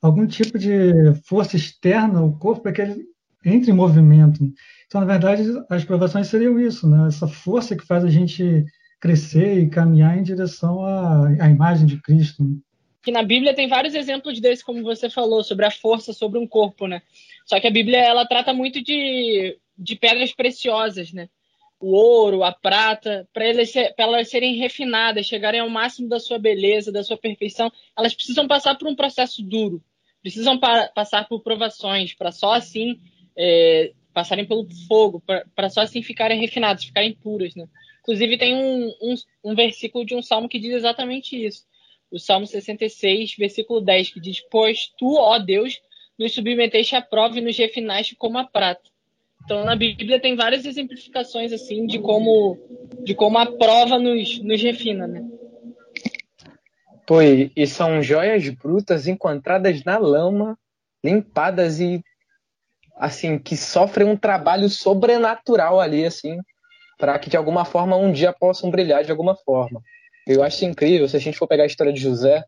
algum 0.00 0.28
tipo 0.28 0.56
de 0.56 0.92
força 1.26 1.56
externa 1.56 2.20
ao 2.20 2.32
corpo 2.38 2.62
para 2.62 2.72
que 2.72 2.82
ele 2.82 3.04
entre 3.44 3.72
em 3.72 3.74
movimento. 3.74 4.48
Então, 4.86 5.00
na 5.00 5.08
verdade, 5.08 5.42
as 5.68 5.84
provações 5.84 6.28
seriam 6.28 6.56
isso, 6.60 6.88
né? 6.88 7.08
essa 7.08 7.26
força 7.26 7.74
que 7.74 7.84
faz 7.84 8.04
a 8.04 8.08
gente 8.08 8.64
crescer 9.00 9.58
e 9.58 9.68
caminhar 9.68 10.16
em 10.16 10.22
direção 10.22 10.84
à, 10.84 11.26
à 11.26 11.50
imagem 11.50 11.84
de 11.84 12.00
Cristo. 12.00 12.44
Que 13.04 13.12
na 13.12 13.22
Bíblia 13.22 13.54
tem 13.54 13.68
vários 13.68 13.94
exemplos 13.94 14.40
desse, 14.40 14.64
como 14.64 14.82
você 14.82 15.10
falou, 15.10 15.44
sobre 15.44 15.66
a 15.66 15.70
força 15.70 16.14
sobre 16.14 16.38
um 16.38 16.46
corpo, 16.46 16.86
né? 16.86 17.02
Só 17.44 17.60
que 17.60 17.66
a 17.66 17.70
Bíblia 17.70 17.98
ela 17.98 18.26
trata 18.26 18.54
muito 18.54 18.82
de, 18.82 19.58
de 19.76 19.94
pedras 19.94 20.32
preciosas, 20.32 21.12
né? 21.12 21.28
O 21.78 21.92
ouro, 21.92 22.42
a 22.42 22.50
prata, 22.50 23.28
para 23.30 23.44
elas, 23.44 23.70
elas 23.98 24.30
serem 24.30 24.56
refinadas, 24.56 25.26
chegarem 25.26 25.60
ao 25.60 25.68
máximo 25.68 26.08
da 26.08 26.18
sua 26.18 26.38
beleza, 26.38 26.90
da 26.90 27.02
sua 27.02 27.18
perfeição, 27.18 27.70
elas 27.96 28.14
precisam 28.14 28.48
passar 28.48 28.74
por 28.76 28.88
um 28.88 28.96
processo 28.96 29.42
duro, 29.42 29.82
precisam 30.22 30.58
pa 30.58 30.88
passar 30.88 31.28
por 31.28 31.42
provações, 31.42 32.14
para 32.14 32.32
só 32.32 32.54
assim 32.54 32.98
é, 33.36 33.92
passarem 34.14 34.46
pelo 34.46 34.66
fogo, 34.88 35.22
para 35.54 35.68
só 35.68 35.82
assim 35.82 36.02
ficarem 36.02 36.40
refinadas, 36.40 36.84
ficarem 36.84 37.12
puras, 37.12 37.54
né? 37.54 37.68
Inclusive 38.00 38.38
tem 38.38 38.54
um, 38.54 38.88
um, 39.02 39.14
um 39.44 39.54
versículo 39.54 40.06
de 40.06 40.14
um 40.14 40.22
salmo 40.22 40.48
que 40.48 40.58
diz 40.58 40.72
exatamente 40.72 41.36
isso 41.36 41.64
o 42.14 42.18
Salmo 42.18 42.46
66, 42.46 43.34
versículo 43.36 43.80
10, 43.80 44.10
que 44.10 44.20
diz: 44.20 44.40
Pois 44.48 44.92
tu, 44.96 45.16
ó 45.16 45.36
Deus, 45.38 45.80
nos 46.16 46.32
submeteste 46.32 46.94
à 46.94 47.02
prova 47.02 47.38
e 47.38 47.42
nos 47.42 47.58
refinaste 47.58 48.14
como 48.14 48.38
a 48.38 48.44
prata. 48.44 48.88
Então, 49.44 49.64
na 49.64 49.74
Bíblia 49.74 50.20
tem 50.20 50.36
várias 50.36 50.64
exemplificações 50.64 51.52
assim 51.52 51.86
de 51.86 51.98
como 51.98 52.56
de 53.02 53.14
como 53.14 53.36
a 53.36 53.44
prova 53.44 53.98
nos, 53.98 54.38
nos 54.42 54.62
refina, 54.62 55.06
né? 55.06 55.22
Pô, 57.06 57.20
e 57.20 57.66
são 57.66 58.00
joias 58.00 58.48
brutas 58.48 59.06
encontradas 59.06 59.84
na 59.84 59.98
lama, 59.98 60.56
limpadas 61.04 61.80
e 61.80 62.02
assim 62.96 63.38
que 63.38 63.56
sofrem 63.56 64.08
um 64.08 64.16
trabalho 64.16 64.70
sobrenatural 64.70 65.80
ali, 65.80 66.06
assim, 66.06 66.38
para 66.96 67.18
que 67.18 67.28
de 67.28 67.36
alguma 67.36 67.64
forma 67.66 67.96
um 67.96 68.10
dia 68.10 68.32
possam 68.32 68.70
brilhar 68.70 69.04
de 69.04 69.10
alguma 69.10 69.34
forma. 69.34 69.82
Eu 70.26 70.42
acho 70.42 70.64
incrível, 70.64 71.08
se 71.08 71.16
a 71.16 71.20
gente 71.20 71.38
for 71.38 71.46
pegar 71.46 71.64
a 71.64 71.66
história 71.66 71.92
de 71.92 72.00
José, 72.00 72.44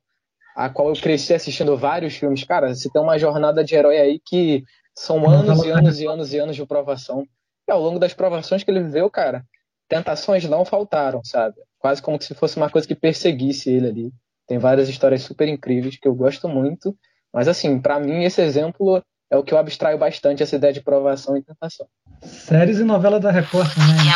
a 0.57 0.71
qual 0.71 0.89
eu 0.89 0.95
cresci 0.95 1.35
assistindo 1.35 1.77
vários 1.77 2.17
filmes, 2.17 2.43
cara, 2.45 2.75
você 2.75 2.89
tem 2.89 3.03
uma 3.03 3.19
jornada 3.19 3.63
de 3.63 3.75
herói 3.75 3.99
aí 3.99 4.21
que 4.25 4.65
são 4.95 5.29
anos 5.29 5.63
e 5.63 5.71
anos 5.71 6.01
e 6.01 6.07
anos 6.07 6.33
e 6.33 6.39
anos 6.39 6.57
de 6.57 6.65
provação. 6.65 7.27
E 7.69 7.73
ao 7.73 7.81
longo 7.81 7.99
das 7.99 8.15
provações 8.15 8.65
que 8.65 8.71
ele 8.71 8.83
viveu, 8.83 9.11
cara, 9.11 9.45
tentações 9.89 10.45
não 10.45 10.65
faltaram, 10.65 11.23
sabe? 11.23 11.57
Quase 11.79 12.01
como 12.01 12.21
se 12.21 12.35
fosse 12.35 12.57
uma 12.57 12.71
coisa 12.71 12.89
que 12.89 12.95
perseguisse 12.95 13.71
ele 13.71 13.89
ali. 13.89 14.13
Tem 14.47 14.59
várias 14.59 14.89
histórias 14.89 15.23
super 15.23 15.47
incríveis 15.47 15.99
que 15.99 16.09
eu 16.09 16.15
gosto 16.15 16.49
muito, 16.49 16.97
mas 17.33 17.49
assim, 17.49 17.79
para 17.79 18.01
mim 18.01 18.25
esse 18.25 18.41
exemplo 18.41 19.03
é 19.31 19.37
o 19.37 19.43
que 19.43 19.53
eu 19.53 19.59
abstraio 19.59 19.99
bastante 19.99 20.43
essa 20.43 20.57
ideia 20.57 20.73
de 20.73 20.81
provação 20.81 21.37
e 21.37 21.43
tentação. 21.43 21.87
Séries 22.23 22.79
e 22.79 22.85
novela 22.85 23.21
da 23.21 23.31
Record 23.31 23.69
também. 23.75 24.07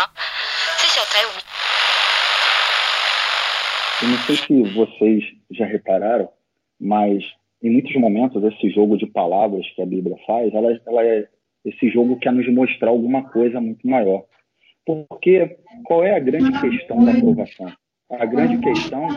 Eu 4.03 4.09
não 4.09 4.19
sei 4.19 4.37
se 4.37 4.75
vocês 4.75 5.25
já 5.51 5.67
repararam, 5.67 6.29
mas 6.81 7.23
em 7.63 7.71
muitos 7.71 7.95
momentos 7.97 8.43
esse 8.45 8.71
jogo 8.71 8.97
de 8.97 9.07
palavras 9.07 9.67
que 9.75 9.83
a 9.83 9.87
Bíblia 9.87 10.17
faz, 10.27 10.53
ela, 10.55 10.81
ela 10.87 11.05
é 11.05 11.29
esse 11.65 11.91
jogo 11.91 12.19
quer 12.19 12.33
nos 12.33 12.49
mostrar 12.53 12.89
alguma 12.89 13.29
coisa 13.29 13.61
muito 13.61 13.87
maior. 13.87 14.25
Porque 14.87 15.59
qual 15.85 16.03
é 16.03 16.17
a 16.17 16.19
grande 16.19 16.59
questão 16.59 17.05
da 17.05 17.13
aprovação? 17.13 17.71
A 18.11 18.25
grande 18.25 18.59
questão 18.59 19.09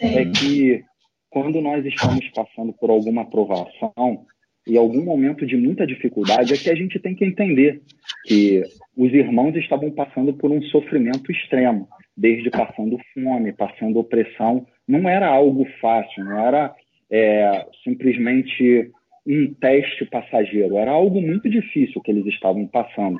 é 0.00 0.24
que 0.24 0.84
quando 1.30 1.60
nós 1.60 1.86
estamos 1.86 2.28
passando 2.30 2.72
por 2.72 2.90
alguma 2.90 3.22
aprovação 3.22 4.26
e 4.66 4.76
algum 4.76 5.04
momento 5.04 5.46
de 5.46 5.56
muita 5.56 5.86
dificuldade, 5.86 6.52
é 6.52 6.56
que 6.56 6.70
a 6.70 6.74
gente 6.74 6.98
tem 6.98 7.14
que 7.14 7.24
entender 7.24 7.80
que 8.26 8.62
os 8.96 9.12
irmãos 9.12 9.54
estavam 9.56 9.90
passando 9.92 10.34
por 10.34 10.50
um 10.50 10.60
sofrimento 10.62 11.30
extremo 11.30 11.88
desde 12.16 12.50
passando 12.50 12.98
fome, 13.14 13.52
passando 13.52 13.98
opressão. 13.98 14.66
Não 14.86 15.08
era 15.08 15.26
algo 15.26 15.66
fácil, 15.80 16.24
não 16.24 16.38
era 16.38 16.74
é, 17.10 17.66
simplesmente 17.84 18.90
um 19.26 19.54
teste 19.54 20.04
passageiro, 20.06 20.76
era 20.76 20.90
algo 20.90 21.20
muito 21.20 21.48
difícil 21.48 22.00
que 22.02 22.10
eles 22.10 22.26
estavam 22.26 22.66
passando. 22.66 23.18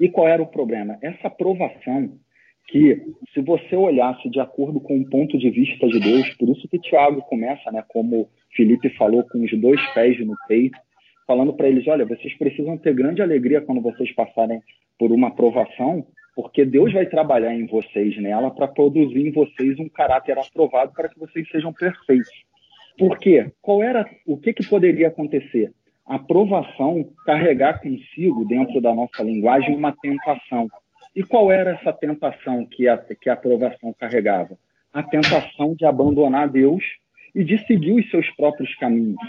E 0.00 0.08
qual 0.08 0.28
era 0.28 0.42
o 0.42 0.46
problema? 0.46 0.96
Essa 1.02 1.26
aprovação 1.26 2.18
que, 2.68 3.02
se 3.34 3.40
você 3.40 3.74
olhasse 3.74 4.30
de 4.30 4.40
acordo 4.40 4.80
com 4.80 5.00
o 5.00 5.10
ponto 5.10 5.36
de 5.36 5.50
vista 5.50 5.86
de 5.88 5.98
Deus, 5.98 6.28
por 6.36 6.48
isso 6.48 6.68
que 6.68 6.78
Tiago 6.78 7.20
começa, 7.22 7.70
né, 7.72 7.84
como 7.88 8.28
Felipe 8.54 8.88
falou, 8.90 9.24
com 9.24 9.42
os 9.42 9.60
dois 9.60 9.80
pés 9.92 10.18
no 10.24 10.34
peito, 10.46 10.78
falando 11.26 11.52
para 11.52 11.68
eles: 11.68 11.86
olha, 11.88 12.06
vocês 12.06 12.36
precisam 12.38 12.78
ter 12.78 12.94
grande 12.94 13.20
alegria 13.20 13.60
quando 13.60 13.80
vocês 13.80 14.12
passarem 14.14 14.60
por 14.98 15.10
uma 15.10 15.28
aprovação, 15.28 16.06
porque 16.34 16.64
Deus 16.64 16.92
vai 16.92 17.06
trabalhar 17.06 17.54
em 17.54 17.66
vocês 17.66 18.16
nela 18.20 18.50
para 18.50 18.68
produzir 18.68 19.26
em 19.26 19.32
vocês 19.32 19.78
um 19.78 19.88
caráter 19.88 20.38
aprovado 20.38 20.92
para 20.92 21.08
que 21.08 21.18
vocês 21.18 21.48
sejam 21.50 21.72
perfeitos. 21.72 22.32
Por 22.98 23.18
quê? 23.18 23.50
Qual 23.60 23.82
era 23.82 24.08
o 24.26 24.36
que, 24.36 24.52
que 24.52 24.66
poderia 24.66 25.08
acontecer? 25.08 25.72
A 26.06 26.16
aprovação 26.16 27.08
carregar 27.24 27.80
consigo 27.80 28.44
dentro 28.44 28.80
da 28.80 28.94
nossa 28.94 29.22
linguagem 29.22 29.76
uma 29.76 29.92
tentação. 29.92 30.68
E 31.14 31.22
qual 31.22 31.52
era 31.52 31.72
essa 31.72 31.92
tentação 31.92 32.66
que 32.66 32.88
a, 32.88 32.96
que 32.98 33.28
a 33.28 33.34
aprovação 33.34 33.94
carregava? 33.98 34.58
A 34.92 35.02
tentação 35.02 35.74
de 35.74 35.84
abandonar 35.84 36.48
Deus 36.48 36.82
e 37.34 37.44
de 37.44 37.58
seguir 37.66 37.92
os 37.92 38.10
seus 38.10 38.28
próprios 38.30 38.74
caminhos. 38.76 39.20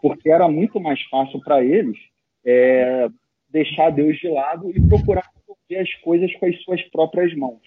porque 0.00 0.30
era 0.30 0.48
muito 0.48 0.80
mais 0.80 1.00
fácil 1.04 1.40
para 1.40 1.62
eles 1.64 1.96
é, 2.44 3.08
deixar 3.48 3.90
Deus 3.90 4.16
de 4.18 4.28
lado 4.28 4.70
e 4.70 4.80
procurar 4.88 5.22
resolver 5.72 5.76
as 5.76 5.92
coisas 5.96 6.34
com 6.36 6.46
as 6.46 6.62
suas 6.62 6.82
próprias 6.90 7.34
mãos. 7.34 7.60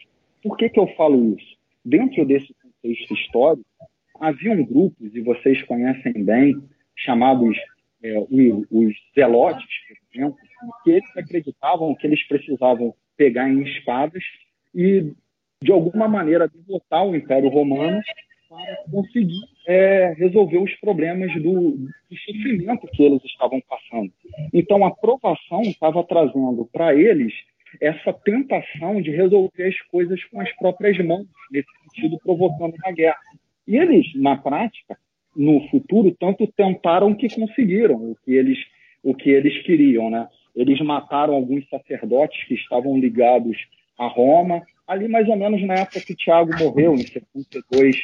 Por 0.43 0.57
que, 0.57 0.69
que 0.69 0.79
eu 0.79 0.87
falo 0.95 1.35
isso? 1.35 1.55
Dentro 1.83 2.25
desse 2.25 2.53
contexto 2.61 3.13
histórico, 3.13 3.65
haviam 4.19 4.63
grupos, 4.63 5.15
e 5.15 5.21
vocês 5.21 5.61
conhecem 5.63 6.23
bem, 6.23 6.55
chamados 6.95 7.57
é, 8.03 8.17
os, 8.19 8.65
os 8.71 8.93
zelotes, 9.13 9.65
por 9.87 10.17
exemplo, 10.17 10.37
que 10.83 10.91
eles 10.91 11.17
acreditavam 11.17 11.95
que 11.95 12.07
eles 12.07 12.25
precisavam 12.27 12.93
pegar 13.17 13.49
em 13.49 13.63
espadas 13.63 14.23
e, 14.73 15.13
de 15.61 15.71
alguma 15.71 16.07
maneira, 16.07 16.47
derrotar 16.47 17.05
o 17.05 17.15
Império 17.15 17.49
Romano 17.49 17.99
para 18.49 18.77
conseguir 18.91 19.41
é, 19.67 20.13
resolver 20.17 20.59
os 20.59 20.73
problemas 20.75 21.33
do, 21.41 21.71
do, 21.71 22.17
sofrimento 22.25 22.87
que 22.87 23.03
eles 23.03 23.23
estavam 23.25 23.61
passando. 23.61 24.11
Então, 24.53 24.85
a 24.85 24.91
provação 24.91 25.61
estava 25.63 26.03
trazendo 26.03 26.69
para 26.71 26.93
eles 26.93 27.33
essa 27.81 28.13
tentação 28.13 29.01
de 29.01 29.11
resolver 29.11 29.63
as 29.63 29.79
coisas 29.89 30.23
com 30.25 30.41
as 30.41 30.51
próprias 30.57 30.97
mãos, 31.05 31.27
nesse 31.51 31.67
sentido, 31.83 32.17
provocando 32.23 32.75
uma 32.75 32.91
guerra. 32.91 33.19
E 33.67 33.75
eles, 33.75 34.07
na 34.15 34.37
prática, 34.37 34.97
no 35.35 35.67
futuro, 35.69 36.15
tanto 36.19 36.47
tentaram 36.47 37.13
que 37.13 37.33
conseguiram 37.33 37.95
o 37.95 38.15
que 38.23 38.33
eles, 38.33 38.57
o 39.03 39.13
que 39.13 39.29
eles 39.29 39.61
queriam. 39.63 40.09
Né? 40.09 40.27
Eles 40.55 40.79
mataram 40.81 41.33
alguns 41.33 41.67
sacerdotes 41.69 42.43
que 42.47 42.53
estavam 42.53 42.97
ligados 42.97 43.57
a 43.97 44.07
Roma, 44.07 44.61
ali 44.87 45.07
mais 45.07 45.27
ou 45.27 45.35
menos 45.35 45.61
na 45.65 45.75
época 45.75 46.01
que 46.01 46.15
Tiago 46.15 46.51
morreu, 46.57 46.93
em 46.93 47.05
72 47.05 47.95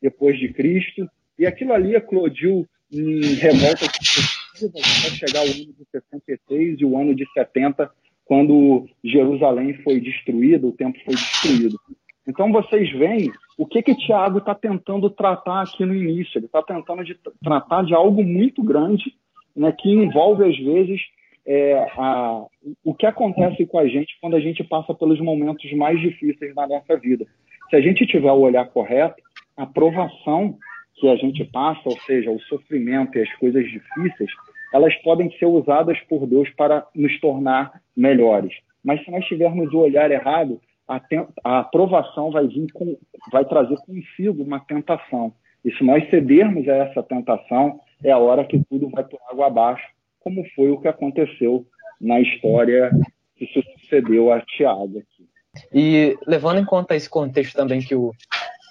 depois 0.00 0.38
de 0.38 0.52
Cristo, 0.52 1.08
e 1.38 1.46
aquilo 1.46 1.72
ali 1.72 1.94
eclodiu 1.94 2.66
em 2.92 3.34
revolta 3.34 3.86
até 3.86 4.82
chegar 5.10 5.40
o 5.40 5.50
ano 5.50 5.72
de 5.72 5.86
66 5.90 6.80
e 6.80 6.84
o 6.84 6.98
ano 6.98 7.14
de 7.14 7.24
70, 7.32 7.90
quando 8.24 8.86
Jerusalém 9.02 9.74
foi 9.82 10.00
destruída, 10.00 10.66
o 10.66 10.72
templo 10.72 11.00
foi 11.04 11.14
destruído. 11.14 11.78
Então 12.26 12.50
vocês 12.50 12.90
veem 12.92 13.30
o 13.58 13.66
que 13.66 13.82
que 13.82 13.94
Tiago 13.94 14.38
está 14.38 14.54
tentando 14.54 15.10
tratar 15.10 15.62
aqui 15.62 15.84
no 15.84 15.94
início. 15.94 16.38
Ele 16.38 16.46
está 16.46 16.62
tentando 16.62 17.04
de, 17.04 17.16
tratar 17.42 17.84
de 17.84 17.94
algo 17.94 18.24
muito 18.24 18.62
grande, 18.62 19.14
né, 19.54 19.72
que 19.78 19.90
envolve 19.90 20.44
às 20.44 20.56
vezes 20.56 21.00
é, 21.46 21.74
a, 21.96 22.46
o 22.82 22.94
que 22.94 23.06
acontece 23.06 23.66
com 23.66 23.78
a 23.78 23.86
gente 23.86 24.16
quando 24.20 24.36
a 24.36 24.40
gente 24.40 24.64
passa 24.64 24.94
pelos 24.94 25.20
momentos 25.20 25.70
mais 25.74 26.00
difíceis 26.00 26.54
da 26.54 26.66
nossa 26.66 26.96
vida. 26.96 27.26
Se 27.68 27.76
a 27.76 27.80
gente 27.80 28.06
tiver 28.06 28.32
o 28.32 28.40
olhar 28.40 28.66
correto, 28.66 29.22
a 29.56 29.66
provação 29.66 30.56
que 30.94 31.08
a 31.08 31.16
gente 31.16 31.44
passa, 31.44 31.82
ou 31.84 31.98
seja, 32.00 32.30
o 32.30 32.40
sofrimento 32.42 33.18
e 33.18 33.22
as 33.22 33.32
coisas 33.34 33.64
difíceis, 33.64 34.30
elas 34.74 34.92
podem 35.02 35.30
ser 35.38 35.46
usadas 35.46 35.96
por 36.08 36.26
Deus 36.26 36.50
para 36.50 36.84
nos 36.92 37.20
tornar 37.20 37.80
melhores. 37.96 38.52
Mas 38.82 39.04
se 39.04 39.10
nós 39.12 39.24
tivermos 39.24 39.72
o 39.72 39.78
olhar 39.78 40.10
errado, 40.10 40.60
a, 40.88 41.00
a 41.44 41.60
aprovação 41.60 42.32
vai, 42.32 42.48
vir 42.48 42.66
com, 42.72 42.98
vai 43.30 43.44
trazer 43.44 43.76
consigo 43.76 44.42
uma 44.42 44.58
tentação. 44.58 45.32
E 45.64 45.70
se 45.76 45.84
nós 45.84 46.10
cedermos 46.10 46.68
a 46.68 46.74
essa 46.74 47.04
tentação, 47.04 47.78
é 48.02 48.10
a 48.10 48.18
hora 48.18 48.44
que 48.44 48.60
tudo 48.68 48.90
vai 48.90 49.04
por 49.04 49.20
água 49.30 49.46
abaixo, 49.46 49.86
como 50.18 50.44
foi 50.56 50.70
o 50.70 50.80
que 50.80 50.88
aconteceu 50.88 51.64
na 52.00 52.20
história 52.20 52.90
que 53.36 53.46
sucedeu 53.46 54.32
a 54.32 54.40
Tiago 54.40 54.98
aqui. 54.98 55.28
E 55.72 56.18
levando 56.26 56.58
em 56.58 56.64
conta 56.64 56.96
esse 56.96 57.08
contexto 57.08 57.54
também 57.54 57.80
que 57.80 57.94
o, 57.94 58.10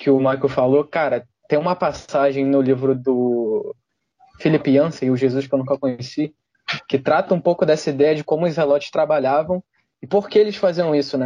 que 0.01 0.09
o 0.09 0.17
Michael 0.17 0.49
falou, 0.49 0.83
cara, 0.83 1.23
tem 1.47 1.57
uma 1.57 1.77
passagem 1.77 2.45
no 2.45 2.61
livro 2.61 2.93
do 2.93 3.73
Philip 4.37 4.69
Yancey, 4.69 5.09
o 5.09 5.17
Jesus 5.17 5.47
que 5.47 5.53
eu 5.53 5.59
nunca 5.59 5.77
conheci, 5.77 6.33
que 6.87 6.97
trata 6.97 7.33
um 7.33 7.39
pouco 7.39 7.65
dessa 7.65 7.89
ideia 7.89 8.15
de 8.15 8.23
como 8.23 8.45
os 8.45 8.53
zelotes 8.53 8.91
trabalhavam 8.91 9.63
e 10.01 10.07
por 10.07 10.29
que 10.29 10.39
eles 10.39 10.55
faziam 10.55 10.95
isso, 10.95 11.17
né? 11.17 11.25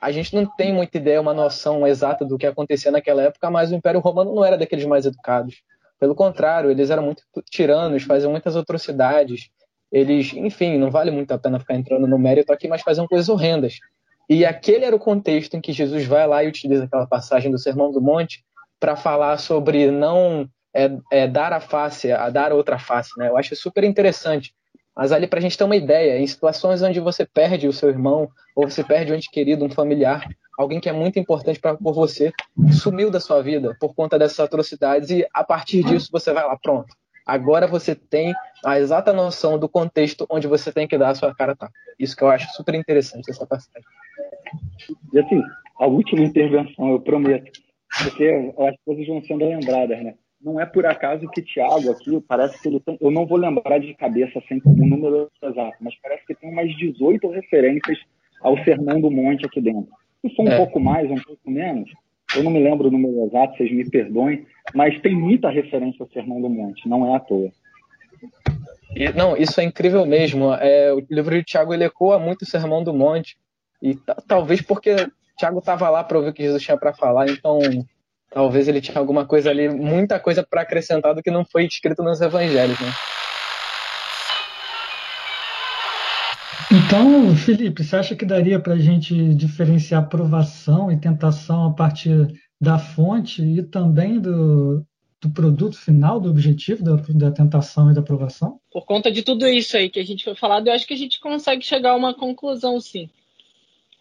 a 0.00 0.12
gente 0.12 0.34
não 0.34 0.46
tem 0.46 0.72
muita 0.72 0.96
ideia, 0.96 1.20
uma 1.20 1.34
noção 1.34 1.86
exata 1.86 2.24
do 2.24 2.38
que 2.38 2.46
acontecia 2.46 2.90
naquela 2.90 3.22
época, 3.22 3.50
mas 3.50 3.72
o 3.72 3.74
Império 3.74 4.00
Romano 4.00 4.34
não 4.34 4.44
era 4.44 4.56
daqueles 4.56 4.84
mais 4.84 5.04
educados. 5.04 5.62
Pelo 5.98 6.14
contrário, 6.14 6.70
eles 6.70 6.90
eram 6.90 7.02
muito 7.02 7.22
tiranos, 7.50 8.04
faziam 8.04 8.30
muitas 8.30 8.56
atrocidades. 8.56 9.50
Eles, 9.90 10.32
enfim, 10.34 10.78
não 10.78 10.90
vale 10.90 11.10
muito 11.10 11.32
a 11.32 11.38
pena 11.38 11.58
ficar 11.58 11.74
entrando 11.74 12.06
no 12.06 12.18
mérito 12.18 12.52
aqui, 12.52 12.68
mas 12.68 12.82
faziam 12.82 13.08
coisas 13.08 13.28
horrendas. 13.28 13.78
E 14.28 14.44
aquele 14.44 14.84
era 14.84 14.94
o 14.94 15.00
contexto 15.00 15.54
em 15.54 15.60
que 15.60 15.72
Jesus 15.72 16.04
vai 16.04 16.26
lá 16.26 16.44
e 16.44 16.48
utiliza 16.48 16.84
aquela 16.84 17.06
passagem 17.06 17.50
do 17.50 17.58
Sermão 17.58 17.90
do 17.90 18.00
Monte 18.00 18.44
para 18.78 18.94
falar 18.94 19.36
sobre 19.38 19.90
não 19.90 20.48
é, 20.74 20.90
é, 21.10 21.26
dar 21.28 21.52
a 21.52 21.60
face, 21.60 22.12
a 22.12 22.30
dar 22.30 22.52
outra 22.52 22.78
face. 22.78 23.10
Né? 23.18 23.28
Eu 23.28 23.36
acho 23.36 23.54
super 23.56 23.84
interessante 23.84 24.52
mas 24.98 25.12
ali, 25.12 25.28
para 25.28 25.38
a 25.38 25.42
gente 25.42 25.56
ter 25.56 25.62
uma 25.62 25.76
ideia, 25.76 26.18
em 26.18 26.26
situações 26.26 26.82
onde 26.82 26.98
você 26.98 27.24
perde 27.24 27.68
o 27.68 27.72
seu 27.72 27.88
irmão, 27.88 28.28
ou 28.56 28.68
você 28.68 28.82
perde 28.82 29.12
um 29.12 29.14
ente 29.14 29.30
querido, 29.30 29.64
um 29.64 29.70
familiar, 29.70 30.28
alguém 30.58 30.80
que 30.80 30.88
é 30.88 30.92
muito 30.92 31.20
importante 31.20 31.60
para 31.60 31.76
por 31.76 31.94
você, 31.94 32.32
sumiu 32.72 33.08
da 33.08 33.20
sua 33.20 33.40
vida 33.40 33.76
por 33.78 33.94
conta 33.94 34.18
dessas 34.18 34.40
atrocidades, 34.40 35.08
e 35.10 35.24
a 35.32 35.44
partir 35.44 35.84
disso 35.84 36.08
você 36.10 36.32
vai 36.32 36.44
lá, 36.44 36.58
pronto. 36.60 36.92
Agora 37.24 37.68
você 37.68 37.94
tem 37.94 38.34
a 38.64 38.80
exata 38.80 39.12
noção 39.12 39.56
do 39.56 39.68
contexto 39.68 40.26
onde 40.28 40.48
você 40.48 40.72
tem 40.72 40.88
que 40.88 40.98
dar 40.98 41.10
a 41.10 41.14
sua 41.14 41.32
cara 41.32 41.54
tá. 41.54 41.70
Isso 41.96 42.16
que 42.16 42.24
eu 42.24 42.28
acho 42.28 42.52
super 42.54 42.74
interessante 42.74 43.30
essa 43.30 43.46
passagem. 43.46 43.84
E 45.12 45.20
assim, 45.20 45.40
a 45.78 45.86
última 45.86 46.22
intervenção, 46.22 46.90
eu 46.90 47.00
prometo, 47.00 47.52
porque 48.02 48.52
as 48.58 48.74
coisas 48.84 49.06
vão 49.06 49.22
sendo 49.22 49.46
lembradas, 49.46 50.02
né? 50.02 50.14
Não 50.40 50.60
é 50.60 50.66
por 50.66 50.86
acaso 50.86 51.28
que 51.30 51.42
Tiago 51.42 51.90
aqui, 51.90 52.20
parece 52.26 52.60
que 52.60 52.68
ele 52.68 52.80
tem, 52.80 52.96
eu 53.00 53.10
não 53.10 53.26
vou 53.26 53.38
lembrar 53.38 53.78
de 53.78 53.92
cabeça 53.94 54.40
sem 54.48 54.60
o 54.64 54.86
número 54.86 55.28
exato, 55.42 55.76
mas 55.80 55.94
parece 56.00 56.24
que 56.26 56.34
tem 56.34 56.50
umas 56.50 56.74
18 56.76 57.28
referências 57.30 57.98
ao 58.40 58.56
Sermão 58.64 59.00
do 59.00 59.10
Monte 59.10 59.46
aqui 59.46 59.60
dentro. 59.60 59.88
Se 60.22 60.34
for 60.34 60.44
um 60.44 60.52
é. 60.52 60.56
pouco 60.56 60.78
mais, 60.78 61.10
um 61.10 61.16
pouco 61.16 61.50
menos, 61.50 61.90
eu 62.36 62.42
não 62.42 62.50
me 62.50 62.62
lembro 62.62 62.88
o 62.88 62.90
número 62.90 63.26
exato, 63.26 63.56
vocês 63.56 63.72
me 63.72 63.88
perdoem, 63.88 64.46
mas 64.74 65.00
tem 65.00 65.14
muita 65.14 65.50
referência 65.50 66.02
ao 66.02 66.10
Sermão 66.10 66.40
do 66.40 66.48
Monte, 66.48 66.88
não 66.88 67.06
é 67.06 67.16
à 67.16 67.20
toa. 67.20 67.50
E, 68.94 69.12
não, 69.12 69.36
isso 69.36 69.60
é 69.60 69.64
incrível 69.64 70.06
mesmo. 70.06 70.52
É, 70.54 70.92
o 70.92 71.00
livro 71.10 71.36
de 71.36 71.44
Tiago 71.44 71.74
ele 71.74 71.84
ecoa 71.84 72.18
muito 72.18 72.42
o 72.42 72.46
Sermão 72.46 72.82
do 72.82 72.94
Monte, 72.94 73.36
e 73.82 73.96
talvez 74.26 74.60
porque 74.60 74.94
Tiago 75.36 75.58
estava 75.58 75.88
lá 75.88 76.02
para 76.02 76.18
ouvir 76.18 76.30
o 76.30 76.32
que 76.32 76.42
Jesus 76.42 76.62
tinha 76.62 76.76
para 76.76 76.92
falar, 76.92 77.28
então 77.28 77.58
Talvez 78.30 78.68
ele 78.68 78.80
tinha 78.80 78.98
alguma 78.98 79.26
coisa 79.26 79.50
ali, 79.50 79.68
muita 79.68 80.20
coisa 80.20 80.46
para 80.48 80.62
acrescentar 80.62 81.14
do 81.14 81.22
que 81.22 81.30
não 81.30 81.44
foi 81.44 81.64
escrito 81.64 82.02
nos 82.02 82.20
evangelhos, 82.20 82.78
né? 82.78 82.92
Então, 86.70 87.34
Felipe, 87.34 87.82
você 87.82 87.96
acha 87.96 88.14
que 88.14 88.26
daria 88.26 88.60
para 88.60 88.74
a 88.74 88.78
gente 88.78 89.34
diferenciar 89.34 90.02
aprovação 90.02 90.92
e 90.92 91.00
tentação 91.00 91.64
a 91.64 91.72
partir 91.72 92.28
da 92.60 92.78
fonte 92.78 93.42
e 93.42 93.62
também 93.62 94.20
do, 94.20 94.84
do 95.20 95.30
produto 95.30 95.78
final, 95.78 96.20
do 96.20 96.28
objetivo 96.28 96.84
da, 96.84 96.96
da, 96.96 97.30
tentação 97.30 97.90
e 97.90 97.94
da 97.94 98.00
aprovação? 98.00 98.60
Por 98.70 98.84
conta 98.84 99.10
de 99.10 99.22
tudo 99.22 99.46
isso 99.46 99.78
aí 99.78 99.88
que 99.88 99.98
a 99.98 100.04
gente 100.04 100.24
foi 100.24 100.34
falado, 100.34 100.66
eu 100.66 100.74
acho 100.74 100.86
que 100.86 100.92
a 100.92 100.98
gente 100.98 101.18
consegue 101.20 101.64
chegar 101.64 101.92
a 101.92 101.96
uma 101.96 102.12
conclusão, 102.12 102.78
sim. 102.78 103.08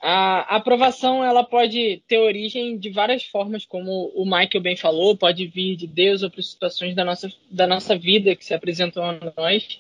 A 0.01 0.55
aprovação 0.55 1.23
ela 1.23 1.43
pode 1.43 2.03
ter 2.07 2.19
origem 2.19 2.77
de 2.77 2.89
várias 2.89 3.25
formas, 3.25 3.65
como 3.65 4.11
o 4.15 4.25
Michael 4.25 4.61
bem 4.61 4.75
falou, 4.75 5.17
pode 5.17 5.47
vir 5.47 5.75
de 5.75 5.87
Deus 5.87 6.21
ou 6.21 6.29
por 6.29 6.43
situações 6.43 6.95
da 6.95 7.03
nossa, 7.03 7.31
da 7.49 7.65
nossa 7.65 7.97
vida 7.97 8.35
que 8.35 8.45
se 8.45 8.53
apresentam 8.53 9.03
a 9.03 9.33
nós. 9.35 9.79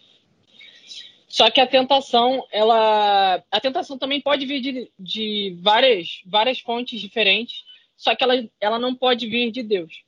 Só 1.27 1.51
que 1.51 1.61
a 1.61 1.67
tentação, 1.67 2.43
ela, 2.51 3.43
a 3.51 3.59
tentação 3.59 3.97
também 3.97 4.19
pode 4.19 4.45
vir 4.45 4.59
de, 4.59 4.91
de 4.97 5.55
várias, 5.61 6.21
várias 6.25 6.59
fontes 6.59 6.99
diferentes, 6.99 7.63
só 7.95 8.15
que 8.15 8.23
ela, 8.23 8.49
ela 8.59 8.79
não 8.79 8.95
pode 8.95 9.27
vir 9.27 9.51
de 9.51 9.61
Deus. 9.61 10.03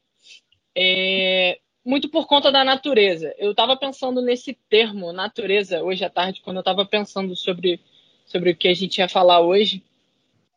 É, 0.76 1.60
muito 1.86 2.10
por 2.10 2.26
conta 2.26 2.52
da 2.52 2.64
natureza. 2.64 3.34
Eu 3.38 3.52
estava 3.52 3.76
pensando 3.76 4.22
nesse 4.22 4.54
termo, 4.70 5.12
natureza, 5.12 5.84
hoje 5.84 6.06
à 6.06 6.10
tarde, 6.10 6.42
quando 6.42 6.58
eu 6.58 6.62
estava 6.62 6.86
pensando 6.86 7.36
sobre, 7.36 7.80
sobre 8.26 8.52
o 8.52 8.56
que 8.56 8.68
a 8.68 8.74
gente 8.74 8.98
ia 8.98 9.10
falar 9.10 9.42
hoje. 9.42 9.84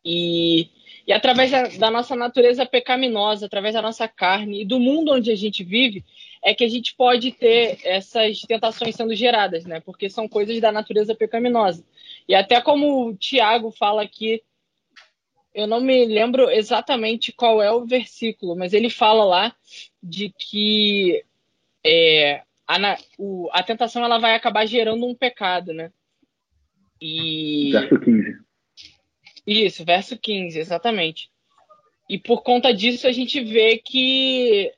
E, 0.03 0.69
e 1.07 1.13
através 1.13 1.51
da, 1.51 1.67
da, 1.67 1.91
nossa 1.91 2.15
natureza 2.15 2.65
pecaminosa, 2.65 3.45
através 3.45 3.73
da 3.73 3.81
nossa 3.81 4.07
carne 4.07 4.61
e 4.61 4.65
do 4.65 4.79
mundo 4.79 5.13
onde 5.13 5.31
a 5.31 5.35
gente 5.35 5.63
vive, 5.63 6.03
é 6.43 6.53
que 6.53 6.63
a 6.63 6.69
gente 6.69 6.93
pode 6.95 7.31
ter 7.31 7.79
essas 7.83 8.41
tentações 8.41 8.95
sendo 8.95 9.15
geradas, 9.15 9.65
né? 9.65 9.79
Porque 9.79 10.09
são 10.09 10.27
coisas 10.27 10.59
da 10.59 10.71
natureza 10.71 11.15
pecaminosa. 11.15 11.85
E 12.27 12.35
até 12.35 12.59
como 12.61 13.07
o 13.07 13.15
Tiago 13.15 13.71
fala 13.71 14.01
aqui, 14.01 14.41
eu 15.53 15.67
não 15.67 15.79
me 15.79 16.05
lembro 16.05 16.49
exatamente 16.49 17.31
qual 17.31 17.61
é 17.61 17.71
o 17.71 17.85
versículo, 17.85 18.55
mas 18.55 18.73
ele 18.73 18.89
fala 18.89 19.23
lá 19.23 19.55
de 20.01 20.33
que 20.37 21.23
é, 21.85 22.41
a, 22.67 22.97
o, 23.17 23.49
a 23.51 23.61
tentação 23.61 24.03
ela 24.03 24.17
vai 24.17 24.35
acabar 24.35 24.65
gerando 24.65 25.05
um 25.05 25.15
pecado, 25.15 25.73
né? 25.73 25.91
E... 26.99 27.71
Verso 27.71 27.99
15. 27.99 28.42
Isso, 29.45 29.83
verso 29.83 30.17
15, 30.17 30.57
exatamente. 30.57 31.29
E 32.09 32.17
por 32.17 32.41
conta 32.43 32.73
disso 32.73 33.07
a 33.07 33.11
gente 33.11 33.41
vê 33.41 33.77
que 33.77 34.71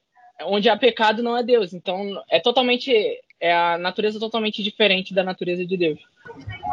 onde 0.44 0.70
há 0.70 0.78
pecado 0.78 1.24
não 1.24 1.38
é 1.38 1.44
Deus. 1.44 1.74
Então 1.74 2.24
é 2.30 2.40
totalmente 2.40 2.92
é 3.40 3.54
a 3.54 3.78
natureza 3.78 4.20
totalmente 4.20 4.64
diferente 4.64 5.14
da 5.14 5.24
natureza 5.24 5.66
de 5.66 5.78
Deus. 5.78 6.00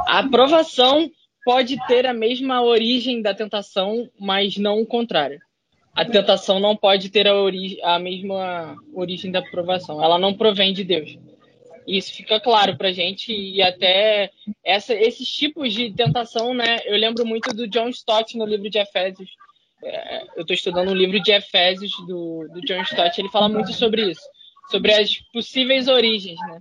A 0.06 0.20
aprovação 0.20 1.10
pode 1.44 1.76
ter 1.86 2.06
a 2.06 2.14
mesma 2.14 2.62
origem 2.62 3.20
da 3.20 3.34
tentação, 3.34 4.08
mas 4.18 4.56
não 4.56 4.80
o 4.80 4.86
contrário. 4.86 5.40
A 5.94 6.04
tentação 6.04 6.58
não 6.58 6.74
pode 6.74 7.10
ter 7.10 7.26
a, 7.28 7.34
a 7.94 7.98
mesma 7.98 8.76
origem 8.94 9.30
da 9.30 9.40
aprovação. 9.40 10.02
Ela 10.02 10.18
não 10.18 10.32
provém 10.32 10.72
de 10.72 10.84
Deus. 10.84 11.18
Isso 11.86 12.14
fica 12.14 12.40
claro 12.40 12.76
para 12.76 12.92
gente 12.92 13.32
e 13.32 13.60
até 13.60 14.30
essa, 14.64 14.94
esses 14.94 15.28
tipos 15.28 15.72
de 15.72 15.92
tentação, 15.92 16.54
né? 16.54 16.78
Eu 16.84 16.96
lembro 16.96 17.26
muito 17.26 17.54
do 17.54 17.66
John 17.68 17.88
Stott 17.88 18.36
no 18.36 18.46
livro 18.46 18.70
de 18.70 18.78
Efésios. 18.78 19.30
É, 19.84 20.22
eu 20.36 20.42
estou 20.42 20.54
estudando 20.54 20.90
um 20.90 20.94
livro 20.94 21.20
de 21.20 21.32
Efésios 21.32 21.92
do, 22.06 22.48
do 22.52 22.60
John 22.60 22.82
Stott. 22.82 23.20
Ele 23.20 23.30
fala 23.30 23.48
muito 23.48 23.72
sobre 23.72 24.10
isso, 24.10 24.22
sobre 24.70 24.92
as 24.92 25.16
possíveis 25.32 25.88
origens, 25.88 26.38
né? 26.48 26.60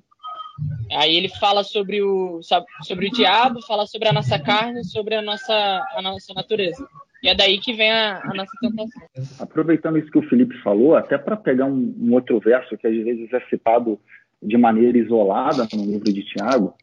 Aí 0.92 1.16
ele 1.16 1.30
fala 1.30 1.64
sobre 1.64 2.02
o, 2.02 2.42
sobre 2.84 3.08
o 3.08 3.12
diabo, 3.12 3.62
fala 3.66 3.86
sobre 3.86 4.10
a 4.10 4.14
nossa 4.14 4.38
carne, 4.38 4.84
sobre 4.84 5.16
a 5.16 5.22
nossa, 5.22 5.54
a 5.96 6.02
nossa 6.02 6.34
natureza. 6.34 6.86
E 7.24 7.30
é 7.30 7.36
daí 7.36 7.60
que 7.60 7.74
vem 7.74 7.92
a, 7.92 8.20
a 8.24 8.34
nossa 8.34 8.52
tentação. 8.60 9.02
Aproveitando 9.40 9.98
isso 10.00 10.12
que 10.12 10.18
o 10.18 10.28
Felipe 10.28 10.58
falou, 10.62 10.96
até 10.96 11.18
para 11.18 11.38
pegar 11.38 11.66
um, 11.66 11.96
um, 12.00 12.14
outro 12.14 12.40
verso 12.40 12.78
que 12.78 12.88
às 12.88 12.96
vezes 12.96 13.32
é 13.32 13.40
citado 13.42 14.00
de 14.42 14.58
maneira 14.58 14.98
isolada 14.98 15.68
no 15.74 15.86
livro 15.86 16.12
de 16.12 16.24
Tiago, 16.24 16.74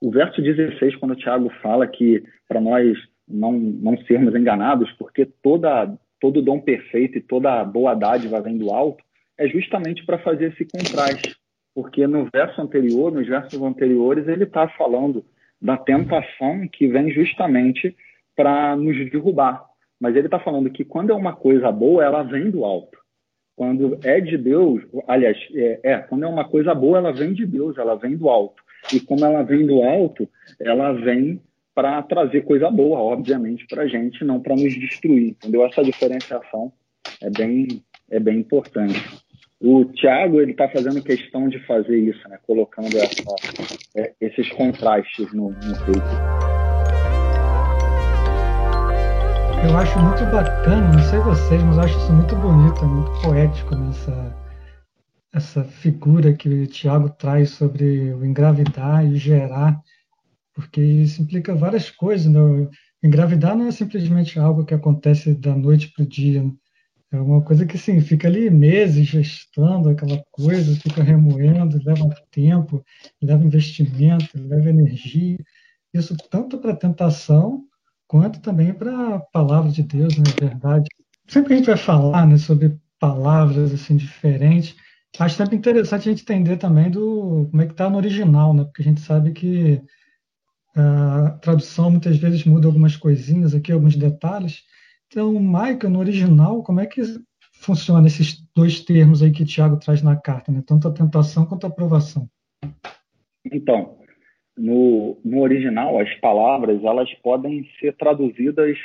o 0.00 0.10
verso 0.10 0.42
16, 0.42 0.96
quando 0.96 1.16
Tiago 1.16 1.50
fala 1.62 1.86
que 1.86 2.22
para 2.48 2.60
nós 2.60 2.98
não, 3.26 3.52
não 3.52 3.96
sermos 4.04 4.34
enganados, 4.34 4.90
porque 4.92 5.24
toda, 5.24 5.96
todo 6.20 6.42
dom 6.42 6.60
perfeito 6.60 7.18
e 7.18 7.22
toda 7.22 7.64
boa 7.64 7.94
dádiva 7.94 8.40
vem 8.40 8.58
do 8.58 8.70
alto, 8.70 9.02
é 9.38 9.48
justamente 9.48 10.04
para 10.04 10.18
fazer 10.18 10.52
esse 10.52 10.66
contraste. 10.66 11.36
Porque 11.74 12.06
no 12.06 12.28
verso 12.30 12.60
anterior, 12.60 13.10
nos 13.10 13.26
versos 13.26 13.60
anteriores, 13.62 14.28
ele 14.28 14.44
está 14.44 14.68
falando 14.68 15.24
da 15.60 15.76
tentação 15.76 16.68
que 16.68 16.86
vem 16.86 17.10
justamente 17.10 17.96
para 18.36 18.76
nos 18.76 18.96
derrubar. 19.10 19.64
Mas 19.98 20.16
ele 20.16 20.26
está 20.26 20.38
falando 20.38 20.70
que 20.70 20.84
quando 20.84 21.10
é 21.10 21.14
uma 21.14 21.34
coisa 21.34 21.70
boa, 21.70 22.04
ela 22.04 22.22
vem 22.22 22.50
do 22.50 22.64
alto. 22.64 22.98
Quando 23.62 23.96
é 24.02 24.20
de 24.20 24.36
Deus, 24.36 24.82
aliás, 25.06 25.38
é, 25.54 25.78
é, 25.84 25.98
quando 25.98 26.24
é 26.24 26.26
uma 26.26 26.44
coisa 26.44 26.74
boa, 26.74 26.98
ela 26.98 27.12
vem 27.12 27.32
de 27.32 27.46
Deus, 27.46 27.78
ela 27.78 27.94
vem 27.94 28.16
do 28.16 28.28
alto. 28.28 28.60
E 28.92 28.98
como 28.98 29.24
ela 29.24 29.44
vem 29.44 29.64
do 29.64 29.84
alto, 29.84 30.28
ela 30.58 30.90
vem 30.90 31.40
para 31.72 32.02
trazer 32.02 32.40
coisa 32.42 32.68
boa, 32.68 32.98
obviamente, 32.98 33.64
para 33.68 33.84
a 33.84 33.86
gente, 33.86 34.24
não 34.24 34.40
para 34.40 34.56
nos 34.56 34.74
destruir. 34.74 35.28
Entendeu? 35.28 35.64
Essa 35.64 35.84
diferenciação 35.84 36.72
é 37.22 37.30
bem, 37.30 37.80
é 38.10 38.18
bem 38.18 38.40
importante. 38.40 39.00
O 39.60 39.84
Tiago 39.84 40.40
ele 40.40 40.50
está 40.50 40.68
fazendo 40.68 41.00
questão 41.00 41.48
de 41.48 41.64
fazer 41.64 41.96
isso, 41.96 42.28
né? 42.28 42.40
colocando 42.44 42.96
essa, 42.96 43.22
é, 43.96 44.12
esses 44.20 44.50
contrastes 44.50 45.32
no, 45.32 45.50
no 45.50 45.84
peito. 45.86 46.51
Eu 49.64 49.76
acho 49.76 49.96
muito 50.00 50.24
bacana, 50.32 50.92
não 50.92 51.02
sei 51.08 51.20
vocês, 51.20 51.62
mas 51.62 51.76
eu 51.76 51.82
acho 51.84 51.96
isso 51.96 52.12
muito 52.12 52.34
bonito, 52.34 52.84
muito 52.84 53.22
poético 53.22 53.76
nessa 53.76 54.42
essa 55.32 55.64
figura 55.64 56.34
que 56.34 56.48
o 56.48 56.66
Tiago 56.66 57.08
traz 57.08 57.50
sobre 57.50 58.12
o 58.12 58.24
engravidar 58.24 59.06
e 59.06 59.16
gerar, 59.16 59.80
porque 60.52 60.82
isso 60.82 61.22
implica 61.22 61.54
várias 61.54 61.90
coisas. 61.90 62.26
Né? 62.26 62.68
Engravidar 63.02 63.56
não 63.56 63.66
é 63.66 63.70
simplesmente 63.70 64.38
algo 64.38 64.64
que 64.64 64.74
acontece 64.74 65.32
da 65.32 65.54
noite 65.54 65.90
para 65.92 66.04
o 66.04 66.08
dia. 66.08 66.42
Né? 66.42 66.52
É 67.12 67.20
uma 67.20 67.40
coisa 67.40 67.64
que 67.64 67.76
assim, 67.76 68.00
fica 68.00 68.28
ali 68.28 68.50
meses 68.50 69.06
gestando 69.06 69.88
aquela 69.88 70.22
coisa, 70.30 70.74
fica 70.80 71.02
remoendo, 71.02 71.80
leva 71.84 72.08
tempo, 72.30 72.84
leva 73.22 73.44
investimento, 73.44 74.26
leva 74.34 74.68
energia. 74.68 75.38
Isso 75.94 76.16
tanto 76.30 76.58
para 76.58 76.76
tentação 76.76 77.64
quanto 78.12 78.40
também 78.40 78.74
para 78.74 79.14
a 79.14 79.18
palavra 79.18 79.70
de 79.70 79.82
Deus, 79.82 80.18
na 80.18 80.24
né, 80.24 80.34
verdade. 80.38 80.86
Sempre 81.26 81.48
que 81.48 81.54
a 81.54 81.56
gente 81.56 81.66
vai 81.66 81.78
falar 81.78 82.26
né, 82.26 82.36
sobre 82.36 82.78
palavras 83.00 83.72
assim 83.72 83.96
diferentes, 83.96 84.76
acho 85.18 85.36
sempre 85.36 85.56
interessante 85.56 86.10
a 86.10 86.12
gente 86.12 86.22
entender 86.22 86.58
também 86.58 86.90
do 86.90 87.48
como 87.50 87.62
é 87.62 87.64
que 87.64 87.72
está 87.72 87.88
no 87.88 87.96
original, 87.96 88.52
né? 88.52 88.64
Porque 88.64 88.82
a 88.82 88.84
gente 88.84 89.00
sabe 89.00 89.32
que 89.32 89.80
a 90.76 91.30
tradução 91.40 91.90
muitas 91.90 92.18
vezes 92.18 92.44
muda 92.44 92.66
algumas 92.66 92.96
coisinhas 92.96 93.54
aqui, 93.54 93.72
alguns 93.72 93.96
detalhes. 93.96 94.62
Então, 95.06 95.32
Michael, 95.32 95.88
no 95.88 95.98
original, 95.98 96.62
como 96.62 96.80
é 96.80 96.86
que 96.86 97.00
funciona 97.62 98.06
esses 98.08 98.44
dois 98.54 98.80
termos 98.80 99.22
aí 99.22 99.30
que 99.30 99.46
Tiago 99.46 99.78
traz 99.78 100.02
na 100.02 100.16
carta, 100.16 100.52
né? 100.52 100.62
Tanto 100.66 100.86
a 100.86 100.92
tentação 100.92 101.46
quanto 101.46 101.64
a 101.64 101.70
aprovação. 101.70 102.28
Então, 103.50 104.01
no, 104.56 105.16
no 105.24 105.40
original, 105.40 105.98
as 105.98 106.12
palavras 106.20 106.82
elas 106.84 107.12
podem 107.22 107.66
ser 107.80 107.94
traduzidas 107.96 108.76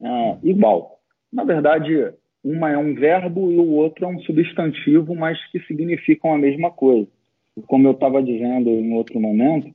uh, 0.00 0.38
igual. 0.42 1.00
Na 1.32 1.44
verdade, 1.44 2.12
uma 2.42 2.70
é 2.70 2.78
um 2.78 2.94
verbo 2.94 3.50
e 3.50 3.58
o 3.58 3.70
outro 3.72 4.04
é 4.04 4.08
um 4.08 4.20
substantivo, 4.20 5.14
mas 5.14 5.38
que 5.50 5.60
significam 5.60 6.32
a 6.32 6.38
mesma 6.38 6.70
coisa. 6.70 7.08
Como 7.66 7.86
eu 7.86 7.92
estava 7.92 8.22
dizendo 8.22 8.70
em 8.70 8.92
outro 8.94 9.18
momento, 9.18 9.72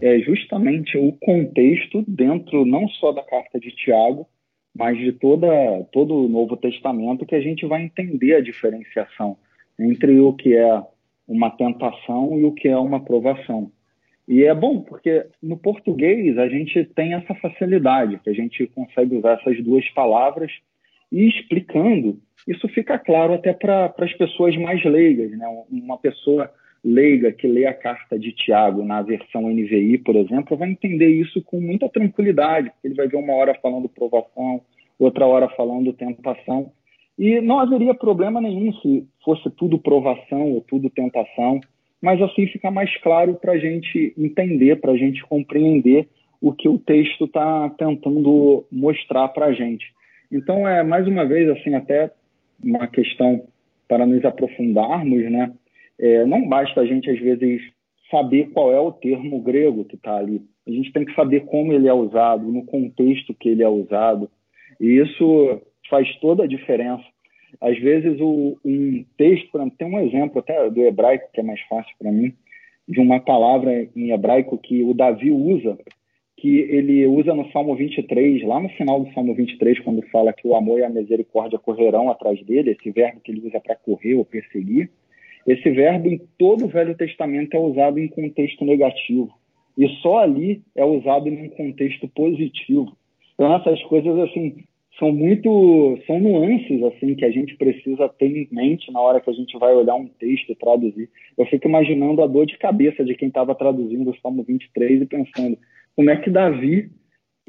é 0.00 0.18
justamente 0.20 0.96
o 0.96 1.12
contexto 1.12 2.04
dentro 2.06 2.64
não 2.64 2.88
só 2.88 3.12
da 3.12 3.22
carta 3.22 3.58
de 3.58 3.70
Tiago, 3.70 4.26
mas 4.74 4.98
de 4.98 5.12
toda, 5.12 5.48
todo 5.92 6.24
o 6.24 6.28
Novo 6.28 6.56
Testamento 6.56 7.24
que 7.24 7.34
a 7.34 7.40
gente 7.40 7.64
vai 7.66 7.82
entender 7.82 8.34
a 8.34 8.42
diferenciação 8.42 9.36
entre 9.78 10.18
o 10.20 10.32
que 10.32 10.54
é 10.54 10.82
uma 11.26 11.50
tentação 11.50 12.38
e 12.38 12.44
o 12.44 12.52
que 12.52 12.68
é 12.68 12.76
uma 12.76 13.00
provação. 13.00 13.70
E 14.28 14.42
é 14.42 14.54
bom, 14.54 14.80
porque 14.80 15.26
no 15.40 15.56
português 15.56 16.36
a 16.36 16.48
gente 16.48 16.84
tem 16.96 17.14
essa 17.14 17.34
facilidade, 17.36 18.18
que 18.18 18.30
a 18.30 18.34
gente 18.34 18.66
consegue 18.68 19.16
usar 19.16 19.34
essas 19.34 19.62
duas 19.62 19.88
palavras 19.90 20.50
e 21.12 21.28
explicando, 21.28 22.18
isso 22.46 22.68
fica 22.68 22.98
claro 22.98 23.34
até 23.34 23.52
para 23.52 23.94
as 23.98 24.12
pessoas 24.14 24.56
mais 24.56 24.84
leigas. 24.84 25.30
Né? 25.30 25.46
Uma 25.70 25.96
pessoa 25.96 26.50
leiga 26.84 27.32
que 27.32 27.46
lê 27.46 27.66
a 27.66 27.74
carta 27.74 28.18
de 28.18 28.32
Tiago 28.32 28.84
na 28.84 29.02
versão 29.02 29.48
NVI, 29.48 29.98
por 29.98 30.16
exemplo, 30.16 30.56
vai 30.56 30.70
entender 30.70 31.08
isso 31.08 31.42
com 31.42 31.60
muita 31.60 31.88
tranquilidade, 31.88 32.70
porque 32.70 32.88
ele 32.88 32.94
vai 32.94 33.08
ver 33.08 33.16
uma 33.16 33.34
hora 33.34 33.54
falando 33.60 33.88
provação, 33.88 34.60
outra 34.98 35.26
hora 35.26 35.48
falando 35.50 35.92
tentação. 35.92 36.72
E 37.18 37.40
não 37.40 37.60
haveria 37.60 37.94
problema 37.94 38.40
nenhum 38.40 38.72
se 38.74 39.06
fosse 39.24 39.50
tudo 39.50 39.78
provação 39.78 40.52
ou 40.52 40.60
tudo 40.60 40.90
tentação 40.90 41.60
mas 42.00 42.20
assim 42.22 42.46
fica 42.48 42.70
mais 42.70 42.94
claro 42.98 43.34
para 43.34 43.52
a 43.52 43.58
gente 43.58 44.14
entender, 44.16 44.80
para 44.80 44.92
a 44.92 44.96
gente 44.96 45.24
compreender 45.26 46.08
o 46.40 46.52
que 46.52 46.68
o 46.68 46.78
texto 46.78 47.24
está 47.24 47.68
tentando 47.70 48.64
mostrar 48.70 49.28
para 49.28 49.46
a 49.46 49.52
gente. 49.52 49.86
Então, 50.30 50.66
é 50.66 50.82
mais 50.82 51.06
uma 51.06 51.24
vez, 51.24 51.48
assim, 51.48 51.74
até 51.74 52.10
uma 52.62 52.86
questão 52.86 53.44
para 53.88 54.06
nos 54.06 54.24
aprofundarmos, 54.24 55.30
né? 55.30 55.52
É, 55.98 56.24
não 56.26 56.46
basta 56.48 56.80
a 56.80 56.86
gente, 56.86 57.08
às 57.08 57.18
vezes, 57.18 57.62
saber 58.10 58.50
qual 58.50 58.72
é 58.72 58.80
o 58.80 58.92
termo 58.92 59.40
grego 59.40 59.84
que 59.84 59.96
está 59.96 60.16
ali. 60.16 60.42
A 60.66 60.70
gente 60.70 60.92
tem 60.92 61.04
que 61.04 61.14
saber 61.14 61.44
como 61.46 61.72
ele 61.72 61.88
é 61.88 61.94
usado, 61.94 62.44
no 62.50 62.64
contexto 62.64 63.34
que 63.34 63.48
ele 63.48 63.62
é 63.62 63.68
usado. 63.68 64.30
E 64.80 65.00
isso 65.00 65.62
faz 65.88 66.12
toda 66.18 66.44
a 66.44 66.48
diferença 66.48 67.04
às 67.60 67.78
vezes, 67.78 68.20
o, 68.20 68.58
um 68.64 69.04
texto, 69.16 69.58
tem 69.78 69.88
um 69.88 70.00
exemplo 70.00 70.38
até 70.38 70.68
do 70.70 70.82
hebraico, 70.82 71.30
que 71.32 71.40
é 71.40 71.42
mais 71.42 71.60
fácil 71.62 71.94
para 71.98 72.12
mim, 72.12 72.32
de 72.88 73.00
uma 73.00 73.20
palavra 73.20 73.88
em 73.96 74.10
hebraico 74.10 74.58
que 74.58 74.82
o 74.82 74.94
Davi 74.94 75.30
usa, 75.30 75.78
que 76.36 76.58
ele 76.60 77.06
usa 77.06 77.34
no 77.34 77.50
Salmo 77.50 77.74
23, 77.74 78.44
lá 78.44 78.60
no 78.60 78.68
final 78.70 79.02
do 79.02 79.12
Salmo 79.12 79.34
23, 79.34 79.80
quando 79.80 80.02
fala 80.10 80.32
que 80.32 80.46
o 80.46 80.54
amor 80.54 80.78
e 80.78 80.84
a 80.84 80.90
misericórdia 80.90 81.58
correrão 81.58 82.10
atrás 82.10 82.40
dele, 82.44 82.72
esse 82.72 82.90
verbo 82.90 83.20
que 83.20 83.32
ele 83.32 83.46
usa 83.46 83.58
para 83.58 83.74
correr 83.74 84.14
ou 84.14 84.24
perseguir, 84.24 84.90
esse 85.46 85.70
verbo 85.70 86.08
em 86.08 86.20
todo 86.38 86.64
o 86.64 86.68
Velho 86.68 86.96
Testamento 86.96 87.54
é 87.54 87.58
usado 87.58 87.98
em 87.98 88.08
contexto 88.08 88.64
negativo. 88.64 89.32
E 89.78 89.88
só 90.00 90.18
ali 90.18 90.62
é 90.74 90.84
usado 90.84 91.28
em 91.28 91.46
um 91.46 91.48
contexto 91.50 92.08
positivo. 92.08 92.96
Então, 93.34 93.54
essas 93.54 93.82
coisas, 93.84 94.18
assim, 94.18 94.64
são 94.98 95.12
muito 95.12 95.98
são 96.06 96.18
nuances 96.18 96.82
assim 96.82 97.14
que 97.14 97.24
a 97.24 97.30
gente 97.30 97.56
precisa 97.56 98.08
ter 98.08 98.34
em 98.34 98.48
mente 98.50 98.90
na 98.90 99.00
hora 99.00 99.20
que 99.20 99.28
a 99.28 99.32
gente 99.32 99.58
vai 99.58 99.74
olhar 99.74 99.94
um 99.94 100.08
texto 100.08 100.50
e 100.50 100.54
traduzir. 100.54 101.10
Eu 101.36 101.46
fico 101.46 101.68
imaginando 101.68 102.22
a 102.22 102.26
dor 102.26 102.46
de 102.46 102.56
cabeça 102.58 103.04
de 103.04 103.14
quem 103.14 103.28
estava 103.28 103.54
traduzindo 103.54 104.10
o 104.10 104.16
Salmo 104.20 104.42
23 104.42 105.02
e 105.02 105.06
pensando 105.06 105.58
como 105.94 106.10
é 106.10 106.16
que 106.16 106.30
Davi 106.30 106.90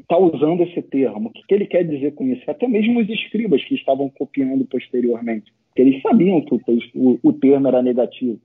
está 0.00 0.18
usando 0.18 0.62
esse 0.62 0.80
termo, 0.82 1.28
o 1.28 1.32
que, 1.32 1.42
que, 1.46 1.54
ele 1.54 1.66
quer 1.66 1.84
dizer 1.84 2.14
com 2.14 2.24
isso. 2.26 2.48
Até 2.50 2.68
mesmo 2.68 3.00
os 3.00 3.08
escribas 3.08 3.62
que 3.64 3.74
estavam 3.74 4.08
copiando 4.10 4.64
posteriormente, 4.64 5.52
que 5.74 5.82
eles 5.82 6.00
sabiam 6.02 6.40
que 6.42 6.54
o, 6.54 6.58
texto, 6.58 6.90
o, 6.94 7.18
o 7.22 7.32
termo 7.32 7.68
era 7.68 7.82
negativo. 7.82 8.38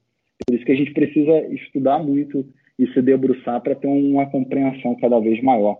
Por 0.46 0.56
isso 0.56 0.66
que 0.66 0.72
a 0.72 0.76
gente 0.76 0.94
precisa 0.94 1.48
estudar 1.54 2.00
muito 2.00 2.46
e 2.78 2.88
se 2.88 3.02
debruçar 3.02 3.62
para 3.62 3.76
ter 3.76 3.88
uma 3.88 4.26
compreensão 4.26 4.96
cada 4.96 5.20
vez 5.20 5.42
maior 5.42 5.78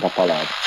da 0.00 0.08
palavra. 0.08 0.65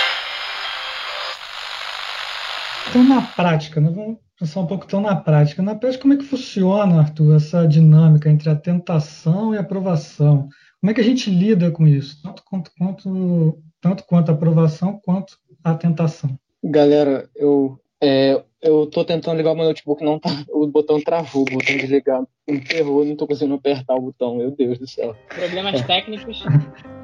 Então, 2.90 3.04
na 3.04 3.22
prática, 3.22 3.80
né, 3.80 3.92
vamos 3.94 4.18
pensar 4.40 4.62
um 4.62 4.66
pouco 4.66 4.86
então 4.86 5.00
na 5.00 5.16
prática. 5.16 5.62
Na 5.62 5.76
prática, 5.76 6.02
como 6.02 6.16
é 6.16 6.18
que 6.18 6.24
funciona, 6.24 7.00
Arthur, 7.00 7.36
essa 7.36 7.68
dinâmica 7.68 8.30
entre 8.30 8.50
a 8.50 8.56
tentação 8.56 9.54
e 9.54 9.58
a 9.58 9.62
aprovação? 9.62 10.50
Como 10.82 10.90
é 10.90 10.94
que 10.96 11.02
a 11.02 11.04
gente 11.04 11.30
lida 11.30 11.70
com 11.70 11.86
isso? 11.86 12.20
Tanto 12.24 12.44
quanto, 12.44 12.72
quanto, 12.76 13.60
tanto 13.80 14.04
quanto 14.06 14.32
a 14.32 14.34
aprovação, 14.34 15.00
quanto 15.06 15.38
a 15.64 15.76
tentação. 15.76 16.32
Galera, 16.64 17.30
eu, 17.36 17.80
é, 18.02 18.42
eu 18.60 18.88
tô 18.88 19.06
tentando 19.06 19.38
ligar 19.38 19.52
o 19.52 19.56
meu 19.56 19.66
notebook, 19.66 20.04
não 20.04 20.18
tá, 20.18 20.30
o 20.50 20.66
botão 20.66 21.00
travou, 21.00 21.44
o 21.44 21.46
botão 21.46 21.78
desligar 21.78 22.24
enterrou, 22.48 23.06
não 23.06 23.16
tô 23.16 23.28
conseguindo 23.28 23.54
apertar 23.54 23.94
o 23.94 24.02
botão, 24.02 24.38
meu 24.38 24.50
Deus 24.50 24.80
do 24.80 24.88
céu. 24.88 25.16
Problemas 25.30 25.80
técnicos. 25.86 26.44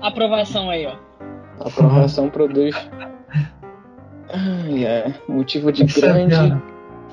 Aprovação 0.02 0.68
aí, 0.68 0.88
ó. 0.88 0.98
Aprovação 1.60 2.28
produz. 2.30 2.76
Ai, 4.36 4.84
é. 4.84 5.14
Motivo 5.30 5.72
de 5.72 5.86
grande 5.86 6.36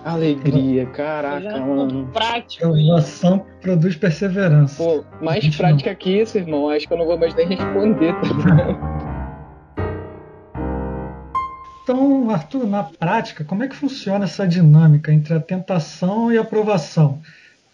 alegria. 0.04 0.87
Caraca, 0.87 1.61
mano. 1.61 2.08
Prático. 2.12 2.66
Aprovação 2.66 3.46
produz 3.61 3.94
perseverança. 3.96 4.82
Pô, 4.82 5.04
mais 5.20 5.44
Continua. 5.44 5.68
prática 5.68 5.94
que 5.94 6.20
isso, 6.20 6.37
irmão. 6.37 6.68
Acho 6.68 6.88
que 6.88 6.92
eu 6.92 6.98
não 6.98 7.06
vou 7.06 7.16
mais 7.16 7.35
nem 7.35 7.46
responder, 7.48 8.12
tá 8.14 8.22
ligado? 8.22 9.02
Então, 11.82 12.30
Arthur, 12.30 12.66
na 12.66 12.85
prática, 12.85 13.44
como 13.44 13.64
é 13.64 13.68
que 13.68 13.74
funciona 13.74 14.24
essa 14.24 14.46
dinâmica 14.46 15.12
entre 15.12 15.35
a 15.35 15.40
tentação 15.40 16.32
e 16.32 16.38
a 16.38 16.40
aprovação? 16.40 17.20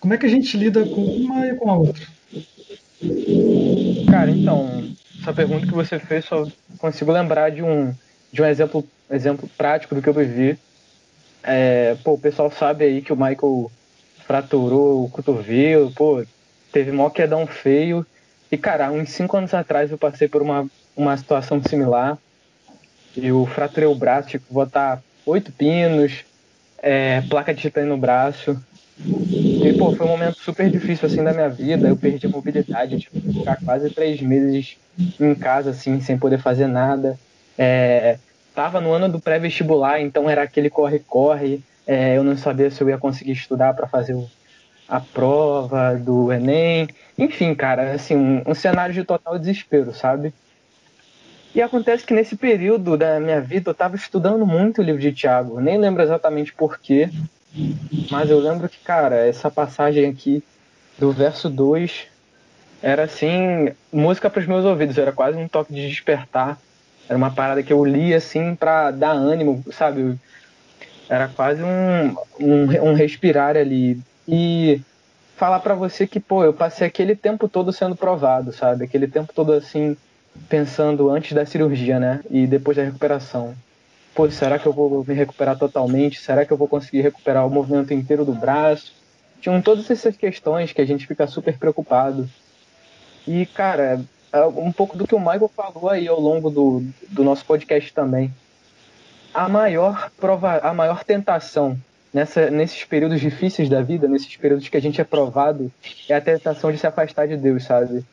Como 0.01 0.15
é 0.15 0.19
que 0.19 0.27
a 0.27 0.29
gente 0.29 0.57
lida 0.57 0.85
com 0.85 1.03
uma 1.03 1.47
e 1.47 1.55
com 1.57 1.71
a 1.71 1.77
outra? 1.77 2.07
Cara, 4.11 4.31
então, 4.31 4.85
essa 5.21 5.33
pergunta 5.33 5.67
que 5.67 5.75
você 5.75 5.99
fez, 5.99 6.25
só 6.25 6.47
consigo 6.79 7.13
lembrar 7.13 7.51
de 7.51 7.63
um, 7.63 7.95
de 8.33 8.43
um 8.43 8.47
exemplo, 8.47 8.85
exemplo 9.11 9.49
prático 9.57 9.95
do 9.95 10.03
que 10.03 10.09
eu 10.09 10.15
vivi. 10.15 10.59
É, 11.43 11.95
pô, 12.05 12.13
o 12.13 12.19
pessoal 12.19 12.51
sabe 12.51 12.85
aí 12.85 13.03
que 13.03 13.13
o 13.13 13.17
Michael 13.17 13.71
fraturou 14.27 15.05
o 15.05 15.11
cotovelo, 15.11 15.93
pô, 15.95 16.23
teve 16.73 16.93
mó 16.93 17.09
quedão 17.11 17.47
feio. 17.47 18.07
E, 18.51 18.57
cara, 18.57 18.91
uns 18.91 19.11
cinco 19.11 19.37
anos 19.37 19.55
atrás 19.55 19.91
eu 19.91 19.99
passei 19.99 20.29
por 20.29 20.43
uma, 20.43 20.67
uma 20.97 21.17
situação 21.17 21.63
similar. 21.63 22.19
Eu 23.17 23.47
fraturei 23.47 23.89
o 23.89 23.95
braço, 23.95 24.29
tive 24.29 24.45
que 24.45 24.53
botar 24.53 25.03
oito 25.27 25.53
pinos, 25.53 26.25
é, 26.83 27.21
placa 27.23 27.55
de 27.55 27.61
titânio 27.61 27.91
no 27.91 27.99
braço. 27.99 28.57
E, 28.99 29.73
pô, 29.79 29.93
foi 29.93 30.07
um 30.07 30.11
momento 30.11 30.39
super 30.41 30.71
difícil, 30.71 31.07
assim, 31.07 31.23
da 31.23 31.33
minha 31.33 31.49
vida. 31.49 31.89
Eu 31.89 31.97
perdi 31.97 32.27
a 32.27 32.31
mobilidade, 32.31 32.99
tive 32.99 33.21
que 33.21 33.39
ficar 33.39 33.57
quase 33.65 33.91
três 33.91 34.21
meses 34.21 34.77
em 35.21 35.35
casa, 35.35 35.71
assim, 35.71 36.01
sem 36.01 36.19
poder 36.19 36.39
fazer 36.39 36.67
nada. 36.67 37.19
É, 37.59 38.19
tava 38.55 38.81
no 38.81 38.93
ano 38.93 39.09
do 39.09 39.21
pré-vestibular, 39.21 40.01
então 40.01 40.31
era 40.31 40.43
aquele 40.43 40.71
corre-corre. 40.71 41.61
É, 41.87 42.17
eu 42.17 42.23
não 42.23 42.37
sabia 42.37 42.71
se 42.71 42.81
eu 42.81 42.89
ia 42.89 42.99
conseguir 42.99 43.33
estudar 43.33 43.75
para 43.75 43.89
fazer 43.89 44.15
o, 44.15 44.31
a 44.89 45.01
prova 45.01 45.95
do 45.95 46.33
Enem. 46.33 46.89
Enfim, 47.19 47.55
cara, 47.55 47.93
assim, 47.93 48.17
um, 48.17 48.43
um 48.47 48.55
cenário 48.55 48.95
de 48.95 49.05
total 49.05 49.39
desespero, 49.39 49.93
sabe? 49.93 50.33
E 51.55 51.63
acontece 51.63 52.05
que 52.05 52.15
nesse 52.15 52.37
período 52.37 52.97
da 52.97 53.19
minha 53.19 53.41
vida 53.41 53.71
eu 53.71 53.73
estava 53.73 53.97
estudando 53.97 54.47
muito 54.47 54.81
o 54.81 54.85
livro 54.85 55.01
de 55.01 55.13
Tiago. 55.13 55.61
Nem 55.61 55.79
lembro 55.79 56.03
exatamente 56.03 56.53
porquê, 56.53 57.11
mas 58.11 58.31
eu 58.31 58.39
lembro 58.39 58.69
que, 58.69 58.79
cara, 58.79 59.27
essa 59.27 59.51
passagem 59.51 60.09
aqui 60.09 60.43
do 60.99 61.11
verso 61.11 61.49
2 61.49 62.07
era 62.83 63.05
assim, 63.05 63.73
música 63.93 64.31
para 64.31 64.41
os 64.41 64.47
meus 64.47 64.65
ouvidos, 64.65 64.99
era 64.99 65.11
quase 65.11 65.37
um 65.37 65.49
toque 65.49 65.73
de 65.73 65.89
despertar. 65.89 66.59
Era 67.09 67.17
uma 67.17 67.31
parada 67.31 67.63
que 67.63 67.73
eu 67.73 67.85
li 67.85 68.13
assim 68.13 68.55
para 68.55 68.91
dar 68.91 69.13
ânimo, 69.13 69.65
sabe? 69.73 70.19
Era 71.09 71.29
quase 71.29 71.63
um, 71.63 72.15
um, 72.39 72.91
um 72.91 72.93
respirar 72.93 73.57
ali. 73.57 73.99
E 74.27 74.81
falar 75.37 75.61
para 75.61 75.75
você 75.75 76.07
que, 76.07 76.21
pô, 76.21 76.45
eu 76.45 76.53
passei 76.53 76.87
aquele 76.87 77.17
tempo 77.17 77.49
todo 77.49 77.73
sendo 77.73 77.97
provado, 77.97 78.53
sabe? 78.53 78.85
Aquele 78.85 79.07
tempo 79.07 79.33
todo 79.33 79.53
assim, 79.53 79.97
pensando 80.51 81.09
antes 81.09 81.33
da 81.33 81.47
cirurgia, 81.47 81.99
né? 81.99 82.21
E 82.31 82.47
depois 82.47 82.77
da 82.77 82.83
recuperação. 82.83 83.55
Pô, 84.15 84.31
será 84.31 84.59
que 84.59 84.67
eu 84.67 84.73
vou 84.73 85.05
me 85.07 85.15
recuperar 85.15 85.57
totalmente? 85.57 86.21
Será 86.21 86.45
que 86.45 86.53
eu 86.53 86.57
vou 86.57 86.69
conseguir 86.69 87.01
recuperar 87.01 87.47
o 87.47 87.51
movimento 87.51 87.95
inteiro 87.95 88.25
do 88.25 88.33
braço? 88.33 88.93
Tinham 89.41 89.63
todas 89.63 89.91
essas 89.91 90.17
questões 90.17 90.73
que 90.73 90.81
a 90.81 90.85
gente 90.85 91.07
fica 91.07 91.27
super 91.27 91.57
preocupado. 91.57 92.29
E, 93.27 93.47
cara, 93.47 94.01
um 94.57 94.73
pouco 94.73 94.97
do 94.97 95.07
que 95.07 95.15
o 95.15 95.21
Michael 95.21 95.51
falou 95.55 95.89
aí 95.89 96.07
ao 96.07 96.21
longo 96.21 96.51
do, 96.51 96.83
do 97.09 97.25
nosso 97.25 97.45
podcast 97.45 97.93
também. 97.93 98.33
A 99.33 99.49
maior 99.49 100.11
prova, 100.19 100.59
a 100.59 100.73
maior 100.73 101.05
tentação 101.05 101.79
nessa, 102.13 102.51
nesses 102.51 102.85
períodos 102.85 103.21
difíceis 103.21 103.69
da 103.69 103.83
vida, 103.83 104.09
nesses 104.09 104.37
períodos 104.37 104.69
que 104.69 104.77
a 104.77 104.81
gente 104.81 105.01
é 105.01 105.05
provado, 105.05 105.71
é 106.09 106.15
a 106.15 106.21
tentação 106.21 106.73
de 106.73 106.79
se 106.79 106.87
afastar 106.87 107.29
de 107.29 107.37
Deus, 107.37 107.65
sabe? 107.65 108.05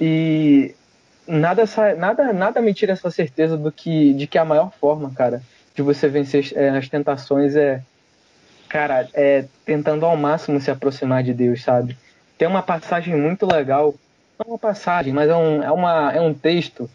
E 0.00 0.74
nada, 1.26 1.64
nada, 1.96 2.32
nada 2.32 2.60
me 2.62 2.72
tira 2.72 2.92
essa 2.92 3.10
certeza 3.10 3.56
do 3.56 3.70
que, 3.70 4.14
de 4.14 4.26
que 4.26 4.38
a 4.38 4.44
maior 4.44 4.72
forma, 4.72 5.10
cara, 5.10 5.42
de 5.74 5.82
você 5.82 6.08
vencer 6.08 6.52
é, 6.54 6.70
as 6.70 6.88
tentações 6.88 7.54
é, 7.54 7.82
cara, 8.68 9.08
é 9.14 9.44
tentando 9.64 10.06
ao 10.06 10.16
máximo 10.16 10.60
se 10.60 10.70
aproximar 10.70 11.22
de 11.22 11.34
Deus, 11.34 11.62
sabe? 11.62 11.96
Tem 12.36 12.46
uma 12.46 12.62
passagem 12.62 13.16
muito 13.16 13.46
legal, 13.46 13.94
é 14.38 14.48
uma 14.48 14.58
passagem, 14.58 15.12
mas 15.12 15.28
é 15.28 15.36
um, 15.36 15.62
é 15.62 15.72
uma, 15.72 16.12
é 16.12 16.20
um 16.20 16.34
texto 16.34 16.88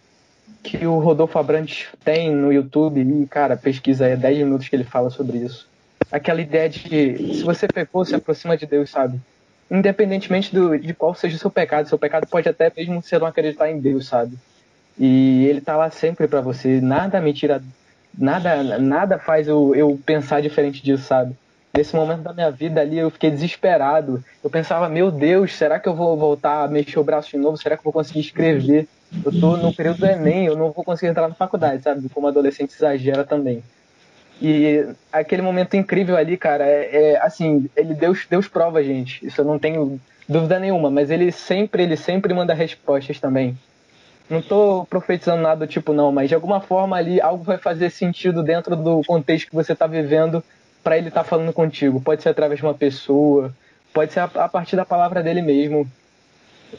que 0.62 0.86
o 0.88 1.00
Rodolfo 1.00 1.38
Abrantes 1.38 1.88
tem 2.04 2.32
no 2.32 2.52
YouTube 2.52 3.02
e, 3.02 3.28
cara, 3.28 3.58
pesquisa 3.58 4.06
aí, 4.06 4.14
é 4.14 4.18
10 4.18 4.38
minutos 4.40 4.70
que 4.70 4.76
ele 4.76 4.84
fala 4.84 5.10
sobre 5.10 5.40
isso. 5.40 5.68
Aquela 6.12 6.42
ideia 6.42 6.70
de 6.70 7.36
se 7.36 7.44
você 7.44 7.68
pecou, 7.68 8.06
se 8.06 8.16
aproxima 8.16 8.56
de 8.56 8.66
Deus, 8.66 8.90
sabe? 8.90 9.20
independentemente 9.74 10.54
do, 10.54 10.78
de 10.78 10.94
qual 10.94 11.16
seja 11.16 11.36
o 11.36 11.40
seu 11.40 11.50
pecado. 11.50 11.90
Seu 11.90 11.98
pecado 11.98 12.28
pode 12.28 12.48
até 12.48 12.72
mesmo 12.76 13.02
ser 13.02 13.20
não 13.20 13.28
acreditar 13.28 13.72
em 13.72 13.80
Deus, 13.80 14.08
sabe? 14.08 14.38
E 14.98 15.46
ele 15.48 15.62
tá 15.62 15.76
lá 15.76 15.90
sempre 15.90 16.28
para 16.28 16.42
você. 16.42 16.80
Nada 16.80 17.20
me 17.20 17.34
tira, 17.34 17.62
nada, 18.16 18.78
nada 18.78 19.18
faz 19.18 19.48
eu, 19.48 19.74
eu 19.76 20.00
pensar 20.06 20.42
diferente 20.42 20.84
disso, 20.84 21.04
sabe? 21.04 21.36
Nesse 21.76 21.96
momento 21.96 22.22
da 22.22 22.34
minha 22.34 22.52
vida 22.52 22.82
ali, 22.82 23.00
eu 23.00 23.10
fiquei 23.10 23.32
desesperado. 23.32 24.24
Eu 24.44 24.50
pensava, 24.50 24.88
meu 24.88 25.10
Deus, 25.10 25.56
será 25.56 25.80
que 25.80 25.90
eu 25.90 25.96
vou 25.96 26.16
voltar 26.16 26.64
a 26.64 26.68
mexer 26.68 27.00
o 27.00 27.04
braço 27.04 27.32
de 27.32 27.38
novo? 27.38 27.58
Será 27.58 27.76
que 27.76 27.80
eu 27.80 27.86
vou 27.86 27.94
conseguir 27.94 28.20
escrever? 28.20 28.88
Eu 29.26 29.32
tô 29.32 29.58
no 29.58 29.74
período 29.74 29.98
do 29.98 30.06
Enem, 30.06 30.46
eu 30.46 30.56
não 30.56 30.72
vou 30.72 30.84
conseguir 30.84 31.10
entrar 31.10 31.28
na 31.28 31.34
faculdade, 31.34 31.82
sabe? 31.82 32.08
Como 32.10 32.28
adolescente 32.28 32.76
exagera 32.76 33.24
também. 33.24 33.64
E 34.40 34.86
aquele 35.12 35.42
momento 35.42 35.76
incrível 35.76 36.16
ali, 36.16 36.38
cara, 36.38 36.64
é, 36.64 37.14
é, 37.14 37.22
assim, 37.22 37.68
ele 37.76 37.96
Deus, 37.96 38.28
Deus 38.30 38.48
prova, 38.48 38.84
gente. 38.84 39.26
Isso 39.26 39.42
eu 39.42 39.46
não 39.46 39.58
tenho 39.58 40.00
dúvida 40.30 40.60
nenhuma, 40.60 40.92
mas 40.92 41.10
ele 41.10 41.32
sempre, 41.32 41.82
ele 41.82 41.98
sempre 41.98 42.36
manda 42.36 42.54
respostas 42.54 43.20
também. 43.20 43.58
Não 44.30 44.44
tô 44.44 44.86
profetizando 44.90 45.42
nada 45.42 45.66
do 45.66 45.70
tipo 45.70 45.92
não, 45.92 46.12
mas 46.12 46.30
de 46.30 46.36
alguma 46.36 46.62
forma 46.62 46.96
ali 46.96 47.20
algo 47.20 47.44
vai 47.44 47.58
fazer 47.58 47.90
sentido 47.90 48.44
dentro 48.44 48.76
do 48.76 49.02
contexto 49.06 49.50
que 49.50 49.56
você 49.56 49.76
tá 49.76 49.88
vivendo 49.88 50.44
para 50.84 50.98
ele 50.98 51.08
estar 51.08 51.24
tá 51.24 51.30
falando 51.30 51.54
contigo. 51.54 52.02
Pode 52.02 52.22
ser 52.22 52.30
através 52.30 52.60
de 52.60 52.66
uma 52.66 52.74
pessoa, 52.74 53.54
pode 53.94 54.12
ser 54.12 54.20
a, 54.20 54.26
a 54.26 54.50
partir 54.50 54.76
da 54.76 54.86
palavra 54.86 55.24
dele 55.24 55.42
mesmo. 55.42 55.90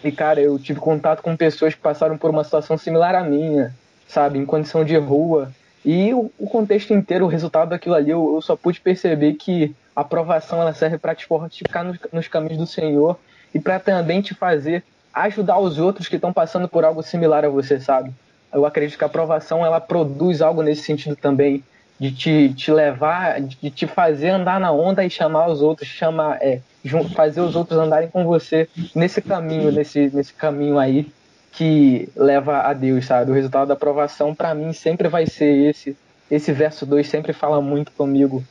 E 0.03 0.13
cara, 0.13 0.41
eu 0.41 0.59
tive 0.59 0.81
contato 0.81 1.23
com 1.23 1.37
pessoas 1.37 1.75
que 1.75 1.81
passaram 1.81 2.19
por 2.19 2.31
uma 2.31 2.45
situação 2.45 2.77
similar 2.77 3.15
à 3.15 3.23
minha, 3.23 3.75
sabe, 4.09 4.39
em 4.39 4.45
condição 4.45 4.85
de 4.85 4.97
rua, 4.97 5.53
e 5.85 6.15
o, 6.15 6.33
o, 6.39 6.49
contexto 6.49 6.95
inteiro, 6.95 7.27
o 7.27 7.29
resultado 7.29 7.69
daquilo 7.69 7.95
ali, 7.95 8.11
eu, 8.11 8.35
eu, 8.35 8.41
só 8.41 8.57
pude 8.57 8.81
perceber 8.81 9.35
que 9.35 9.77
a 9.95 10.01
aprovação 10.01 10.61
ela 10.61 10.73
serve 10.73 10.97
para 10.97 11.15
te 11.15 11.27
fortificar 11.27 11.85
nos, 11.85 11.99
nos, 12.11 12.27
caminhos 12.27 12.57
do 12.57 12.67
Senhor 12.67 13.19
e 13.55 13.61
para 13.61 13.79
também 13.79 14.23
te 14.23 14.35
fazer 14.35 14.83
ajudar 15.13 15.59
os 15.59 15.79
outros 15.79 16.09
que 16.09 16.17
estão 16.17 16.33
passando 16.33 16.67
por 16.67 16.85
algo 16.85 17.03
similar 17.03 17.45
a 17.45 17.51
você, 17.51 17.79
sabe? 17.79 18.11
Eu 18.53 18.65
acredito 18.65 18.97
que 18.97 19.05
a 19.05 19.07
aprovação 19.07 19.65
ela 19.65 19.79
produz 19.79 20.41
algo 20.41 20.63
nesse 20.63 20.83
sentido 20.83 21.17
também, 21.17 21.63
de 21.99 22.11
te, 22.13 22.53
te 22.55 22.71
levar, 22.71 23.41
de 23.41 23.71
te 23.71 23.87
fazer 23.87 24.31
andar 24.31 24.59
na 24.59 24.73
onda 24.73 25.05
e 25.05 25.11
chamar 25.11 25.49
os 25.49 25.63
outros, 25.63 25.89
chamar, 25.89 26.39
é, 26.43 26.61
fazer 27.15 27.41
os 27.41 27.55
outros 27.55 27.79
andarem 27.79 28.09
com 28.09 28.25
você 28.25 28.69
nesse 28.95 29.23
caminho, 29.23 29.71
nesse, 29.71 30.11
nesse 30.13 30.33
caminho 30.33 30.79
aí 30.79 31.07
que 31.53 32.09
leva 32.17 32.63
a 32.63 32.73
Deus, 32.73 33.07
sabe? 33.07 33.31
O 33.31 33.35
resultado 33.35 33.69
da 33.69 33.75
aprovação, 33.75 34.35
para 34.35 34.55
mim, 34.55 34.73
sempre 34.73 35.09
vai 35.09 35.27
ser 35.27 35.71
esse. 35.71 35.97
Esse 36.31 36.53
verso 36.53 36.85
2 36.85 37.07
sempre 37.07 37.33
fala 37.33 37.61
muito 37.61 37.93
comigo 37.93 38.43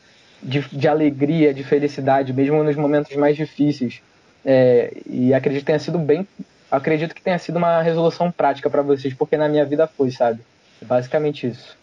de, 0.42 0.62
de 0.62 0.88
alegria, 0.88 1.54
de 1.54 1.64
felicidade, 1.64 2.32
mesmo 2.32 2.64
nos 2.64 2.76
momentos 2.76 3.14
mais 3.18 3.36
difíceis. 3.36 4.02
É, 4.46 4.96
e 5.06 5.34
acredito 5.34 5.62
que 5.62 5.66
tenha 5.66 5.80
sido 5.80 5.98
bem. 5.98 6.26
Acredito 6.72 7.14
que 7.14 7.22
tenha 7.22 7.38
sido 7.38 7.58
uma 7.58 7.82
resolução 7.82 8.32
prática 8.32 8.70
para 8.70 8.82
vocês, 8.82 9.14
porque 9.14 9.36
na 9.36 9.50
minha 9.50 9.66
vida 9.66 9.86
foi, 9.86 10.12
sabe? 10.12 10.40
É 10.82 10.86
basicamente 10.86 11.48
isso. 11.48 11.78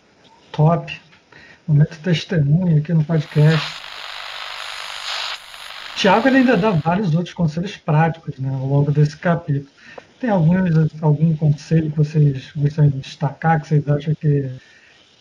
Top. 0.52 1.00
Momento 1.70 2.00
testemunho 2.02 2.78
aqui 2.78 2.92
no 2.92 3.04
podcast. 3.04 3.80
Tiago 5.94 6.26
ainda 6.26 6.56
dá 6.56 6.72
vários 6.72 7.14
outros 7.14 7.32
conselhos 7.32 7.76
práticos 7.76 8.36
né, 8.40 8.52
ao 8.52 8.66
longo 8.66 8.90
desse 8.90 9.16
capítulo. 9.16 9.70
Tem 10.18 10.30
alguns, 10.30 11.00
algum 11.00 11.36
conselho 11.36 11.92
que 11.92 11.96
vocês 11.96 12.50
gostariam 12.56 12.90
de 12.90 12.98
destacar, 12.98 13.60
que 13.60 13.68
vocês 13.68 13.88
acham 13.88 14.16
que 14.16 14.50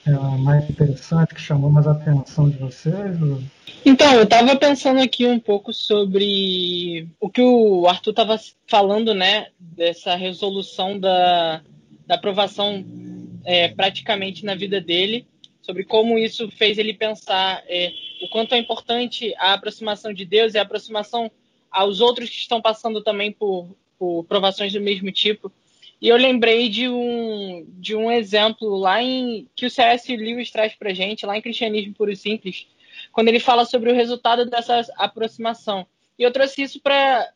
é 0.08 0.12
mais 0.39 0.68
interessante, 0.68 1.36
que 1.36 1.41
chamou 1.41 1.70
mais 1.70 1.86
a 1.86 1.91
atenção 1.91 2.50
de 2.50 2.58
vocês? 2.58 3.22
Ou... 3.22 3.43
Então, 3.86 4.12
eu 4.16 4.24
estava 4.24 4.56
pensando 4.56 5.02
aqui 5.02 5.28
um 5.28 5.39
pouco 5.39 5.72
sobre 5.72 7.08
o 7.20 7.30
que 7.30 7.43
o 7.43 7.88
Arthur 7.88 8.10
estava 8.10 8.39
falando, 8.66 9.14
né, 9.14 9.50
dessa 9.60 10.16
resolução 10.16 11.00
da, 11.00 11.62
da 12.08 12.16
aprovação 12.16 12.84
é, 13.45 13.68
praticamente 13.68 14.43
na 14.43 14.56
vida 14.56 14.82
dele, 14.82 15.28
sobre 15.62 15.84
como 15.84 16.18
isso 16.18 16.49
fez 16.51 16.78
ele 16.78 16.93
pensar 16.93 17.64
é, 17.68 17.91
o 18.22 18.30
quanto 18.30 18.53
é 18.55 18.57
importante 18.57 19.34
a 19.38 19.53
aproximação 19.53 20.14
de 20.14 20.26
Deus 20.26 20.53
e 20.53 20.57
a 20.57 20.62
aproximação 20.62 21.32
aos 21.70 22.01
outros 22.01 22.30
que 22.30 22.38
estão 22.38 22.62
passando 22.62 23.03
também 23.03 23.32
por, 23.32 23.76
por 23.97 24.24
provações 24.26 24.74
do 24.74 24.82
mesmo 24.82 25.12
tipo. 25.12 25.51
E 26.01 26.07
eu 26.07 26.16
lembrei 26.16 26.70
de 26.70 26.88
um, 26.88 27.66
de 27.78 27.95
um 27.95 28.10
exemplo 28.10 28.78
lá 28.78 29.03
em 29.03 29.49
que 29.55 29.66
o 29.66 29.70
C.S. 29.70 30.16
Lewis 30.16 30.49
traz 30.49 30.74
para 30.74 30.93
gente, 30.93 31.26
lá 31.26 31.38
em 31.38 31.41
Cristianismo 31.41 31.93
Puro 31.93 32.12
e 32.12 32.16
Simples, 32.16 32.68
quando 33.12 33.28
ele 33.28 33.39
fala 33.39 33.66
sobre 33.66 33.91
o 33.91 33.95
resultado 33.95 34.45
dessa 34.45 34.82
aproximação. 34.95 35.86
E 36.18 36.24
eu 36.24 36.32
trouxe 36.32 36.62
isso 36.62 36.80
para 36.80 37.34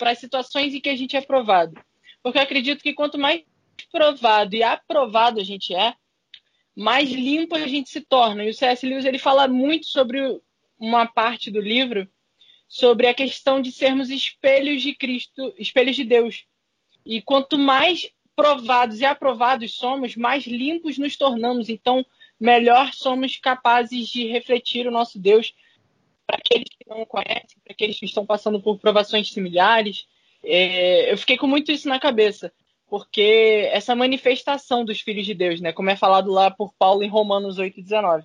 as 0.00 0.18
situações 0.18 0.72
em 0.72 0.80
que 0.80 0.88
a 0.88 0.96
gente 0.96 1.16
é 1.16 1.20
provado. 1.20 1.74
Porque 2.22 2.38
eu 2.38 2.42
acredito 2.42 2.82
que 2.82 2.94
quanto 2.94 3.18
mais 3.18 3.42
provado 3.90 4.54
e 4.54 4.62
aprovado 4.62 5.40
a 5.40 5.44
gente 5.44 5.74
é, 5.74 5.94
mais 6.76 7.10
limpo 7.10 7.54
a 7.54 7.66
gente 7.66 7.90
se 7.90 8.00
torna. 8.00 8.44
E 8.44 8.50
o 8.50 8.54
C.S. 8.54 8.86
Lewis 8.86 9.04
ele 9.04 9.18
fala 9.18 9.46
muito 9.46 9.86
sobre 9.86 10.40
uma 10.78 11.06
parte 11.06 11.50
do 11.50 11.60
livro 11.60 12.08
sobre 12.68 13.06
a 13.06 13.14
questão 13.14 13.60
de 13.60 13.70
sermos 13.70 14.10
espelhos 14.10 14.82
de 14.82 14.94
Cristo, 14.94 15.54
espelhos 15.56 15.94
de 15.94 16.04
Deus. 16.04 16.44
E 17.06 17.22
quanto 17.22 17.56
mais 17.56 18.10
provados 18.34 19.00
e 19.00 19.04
aprovados 19.04 19.74
somos, 19.74 20.16
mais 20.16 20.44
limpos 20.44 20.98
nos 20.98 21.16
tornamos. 21.16 21.68
Então, 21.68 22.04
melhor 22.40 22.92
somos 22.92 23.36
capazes 23.36 24.08
de 24.08 24.26
refletir 24.26 24.86
o 24.86 24.90
nosso 24.90 25.18
Deus 25.18 25.54
para 26.26 26.38
aqueles 26.38 26.68
que 26.68 26.88
não 26.88 27.02
o 27.02 27.06
conhecem, 27.06 27.58
para 27.62 27.72
aqueles 27.72 27.98
que 27.98 28.06
estão 28.06 28.26
passando 28.26 28.60
por 28.60 28.78
provações 28.78 29.30
similares. 29.30 30.06
É, 30.42 31.12
eu 31.12 31.18
fiquei 31.18 31.36
com 31.36 31.46
muito 31.46 31.70
isso 31.70 31.88
na 31.88 32.00
cabeça, 32.00 32.52
porque 32.94 33.68
essa 33.72 33.92
manifestação 33.96 34.84
dos 34.84 35.00
filhos 35.00 35.26
de 35.26 35.34
Deus, 35.34 35.60
né, 35.60 35.72
como 35.72 35.90
é 35.90 35.96
falado 35.96 36.30
lá 36.30 36.48
por 36.48 36.72
Paulo 36.78 37.02
em 37.02 37.08
Romanos 37.08 37.58
8,19, 37.58 38.22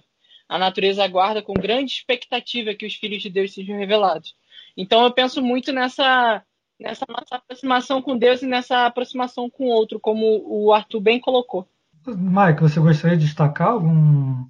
a 0.48 0.60
natureza 0.60 1.04
aguarda 1.04 1.42
com 1.42 1.56
grande 1.56 1.94
expectativa 1.94 2.76
que 2.76 2.86
os 2.86 2.94
filhos 2.94 3.24
de 3.24 3.32
Deus 3.32 3.52
sejam 3.52 3.80
revelados. 3.80 4.36
Então 4.78 5.04
eu 5.04 5.12
penso 5.12 5.42
muito 5.42 5.74
nessa 5.74 6.44
nessa 6.80 7.04
nossa 7.10 7.38
aproximação 7.38 8.00
com 8.00 8.16
Deus 8.16 8.44
e 8.44 8.46
nessa 8.46 8.86
aproximação 8.86 9.50
com 9.50 9.64
o 9.64 9.72
outro, 9.72 10.00
como 10.00 10.40
o 10.46 10.72
Arthur 10.72 11.02
bem 11.02 11.20
colocou. 11.20 11.68
Mike, 12.06 12.62
você 12.62 12.80
gostaria 12.80 13.18
de 13.18 13.26
destacar 13.26 13.70
algum, 13.70 14.46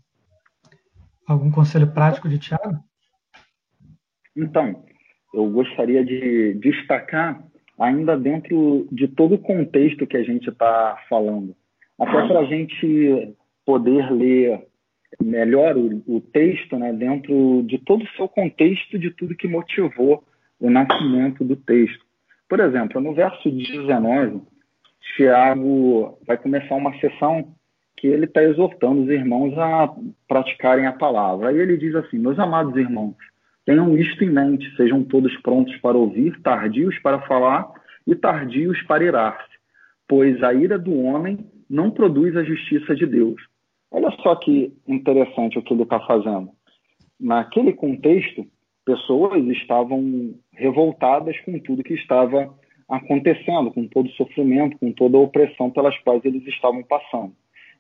algum 1.26 1.50
conselho 1.50 1.94
prático 1.94 2.28
de 2.28 2.38
Tiago? 2.38 2.78
Então, 4.36 4.84
eu 5.34 5.50
gostaria 5.50 6.04
de 6.04 6.56
destacar 6.56 7.42
ainda 7.80 8.18
dentro 8.18 8.88
de 8.92 9.08
todo 9.08 9.36
o 9.36 9.40
contexto 9.40 10.06
que 10.06 10.18
a 10.18 10.24
gente 10.24 10.50
está 10.50 10.98
falando, 11.10 11.56
até 12.00 12.28
para 12.28 12.40
a 12.40 12.46
gente 12.46 13.34
poder 13.66 14.12
ler 14.12 14.66
melhor 15.22 15.78
o, 15.78 16.04
o, 16.08 16.22
texto, 16.22 16.78
né, 16.78 16.94
dentro 16.94 17.64
de 17.64 17.78
todo 17.80 18.04
o 18.04 18.10
seu 18.16 18.28
contexto, 18.28 19.00
de 19.00 19.12
tudo 19.12 19.36
que 19.36 19.48
motivou 19.48 20.24
o 20.60 20.70
nascimento 20.70 21.44
do 21.44 21.56
texto. 21.56 22.06
Por 22.48 22.60
exemplo, 22.60 23.00
no 23.02 23.14
verso 23.14 23.50
19, 23.50 24.42
Tiago 25.16 26.18
vai 26.26 26.38
começar 26.38 26.76
uma 26.76 26.98
sessão 27.00 27.54
que 27.98 28.08
ele 28.08 28.26
está 28.26 28.42
exortando 28.44 29.04
os 29.04 29.10
irmãos 29.10 29.58
a 29.58 29.94
praticarem 30.28 30.86
a 30.86 30.94
palavra. 30.94 31.50
Aí 31.50 31.58
ele 31.58 31.78
diz 31.78 31.94
assim: 31.96 32.18
Meus 32.18 32.40
amados 32.40 32.76
irmãos, 32.76 33.16
tenham 33.70 33.96
isto 33.96 34.24
em 34.24 34.32
mente, 34.32 34.76
sejam 34.76 35.04
todos 35.04 35.32
prontos 35.44 35.78
para 35.78 35.96
ouvir, 35.96 36.42
tardios 36.42 36.98
para 37.04 37.22
falar 37.28 37.72
e 38.08 38.16
tardios 38.16 38.82
para 38.88 39.04
irar-se, 39.04 39.48
pois 40.08 40.42
a 40.42 40.52
ira 40.52 40.80
do 40.80 41.00
homem 41.04 41.38
não 41.70 41.92
produz 41.92 42.36
a 42.36 42.44
justiça 42.44 42.96
de 42.96 43.06
Deus. 43.06 43.40
Olha 43.92 44.10
só 44.24 44.36
que 44.38 44.74
interessante 44.88 45.60
o 45.60 45.62
que 45.62 45.72
ele 45.72 45.84
está 45.84 46.00
fazendo. 46.00 46.50
Naquele 47.20 47.72
contexto, 47.72 48.44
pessoas 48.84 49.46
estavam 49.50 50.34
revoltadas 50.52 51.40
com 51.42 51.60
tudo 51.60 51.84
que 51.84 51.94
estava 51.94 52.52
acontecendo, 52.90 53.70
com 53.70 53.88
todo 53.88 54.08
o 54.08 54.14
sofrimento, 54.14 54.80
com 54.80 54.92
toda 54.92 55.16
a 55.16 55.22
opressão 55.22 55.70
pelas 55.70 55.96
quais 56.00 56.26
eles 56.26 56.44
estavam 56.48 56.82
passando. 56.82 57.34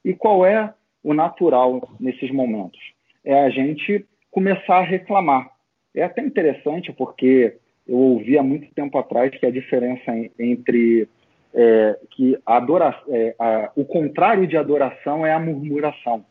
E 0.05 0.13
qual 0.13 0.45
é 0.45 0.71
o 1.03 1.15
natural 1.15 1.81
nesses 1.99 2.29
momentos? 2.29 2.79
É 3.25 3.43
a 3.43 3.49
gente 3.49 4.05
começar 4.29 4.81
a 4.81 4.83
reclamar. 4.83 5.57
É 5.95 6.03
até 6.03 6.21
interessante 6.21 6.91
porque 6.93 7.55
eu 7.87 7.97
ouvi 7.97 8.37
há 8.37 8.43
muito 8.43 8.71
tempo 8.73 8.97
atrás 8.97 9.31
que 9.31 9.45
a 9.45 9.51
diferença 9.51 10.11
entre 10.37 11.07
é, 11.53 11.99
que 12.11 12.37
adora, 12.45 12.95
é, 13.09 13.35
a, 13.39 13.71
o 13.75 13.83
contrário 13.83 14.45
de 14.45 14.55
adoração 14.55 15.25
é 15.25 15.33
a 15.33 15.39
murmuração. 15.39 16.23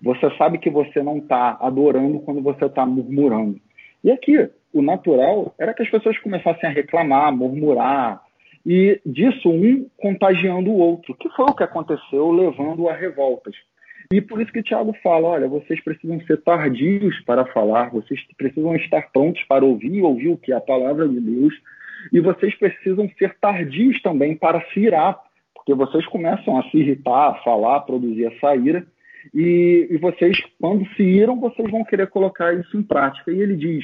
Você 0.00 0.30
sabe 0.36 0.58
que 0.58 0.70
você 0.70 1.02
não 1.02 1.18
está 1.18 1.56
adorando 1.60 2.20
quando 2.20 2.42
você 2.42 2.64
está 2.64 2.84
murmurando. 2.84 3.60
E 4.02 4.10
aqui, 4.10 4.50
o 4.72 4.82
natural 4.82 5.54
era 5.58 5.74
que 5.74 5.82
as 5.82 5.90
pessoas 5.90 6.18
começassem 6.18 6.68
a 6.68 6.72
reclamar, 6.72 7.34
murmurar, 7.36 8.22
e 8.64 9.00
disso 9.04 9.48
um 9.48 9.88
contagiando 9.96 10.70
o 10.70 10.78
outro, 10.78 11.14
que 11.14 11.28
foi 11.30 11.44
o 11.44 11.54
que 11.54 11.64
aconteceu, 11.64 12.30
levando 12.30 12.88
a 12.88 12.94
revoltas. 12.94 13.54
E 14.12 14.20
por 14.20 14.42
isso 14.42 14.52
que 14.52 14.62
Tiago 14.62 14.94
fala: 15.02 15.28
olha, 15.28 15.48
vocês 15.48 15.82
precisam 15.82 16.20
ser 16.26 16.42
tardios 16.42 17.18
para 17.20 17.46
falar, 17.46 17.90
vocês 17.90 18.20
precisam 18.36 18.76
estar 18.76 19.10
prontos 19.10 19.42
para 19.44 19.64
ouvir 19.64 20.02
ouvir 20.02 20.28
o 20.28 20.36
que 20.36 20.52
é 20.52 20.56
a 20.56 20.60
palavra 20.60 21.08
de 21.08 21.18
Deus, 21.18 21.54
e 22.12 22.20
vocês 22.20 22.54
precisam 22.56 23.08
ser 23.18 23.34
tardios 23.40 24.00
também 24.02 24.36
para 24.36 24.60
se 24.68 24.80
irar, 24.80 25.18
porque 25.54 25.72
vocês 25.72 26.04
começam 26.06 26.58
a 26.58 26.62
se 26.64 26.76
irritar, 26.76 27.30
a 27.30 27.34
falar, 27.36 27.76
a 27.76 27.80
produzir 27.80 28.26
essa 28.26 28.54
ira, 28.54 28.86
e, 29.32 29.88
e 29.90 29.96
vocês, 29.96 30.36
quando 30.60 30.86
se 30.94 31.02
iram, 31.02 31.40
vocês 31.40 31.70
vão 31.70 31.82
querer 31.82 32.08
colocar 32.08 32.52
isso 32.52 32.76
em 32.76 32.82
prática. 32.82 33.32
E 33.32 33.40
ele 33.40 33.56
diz: 33.56 33.82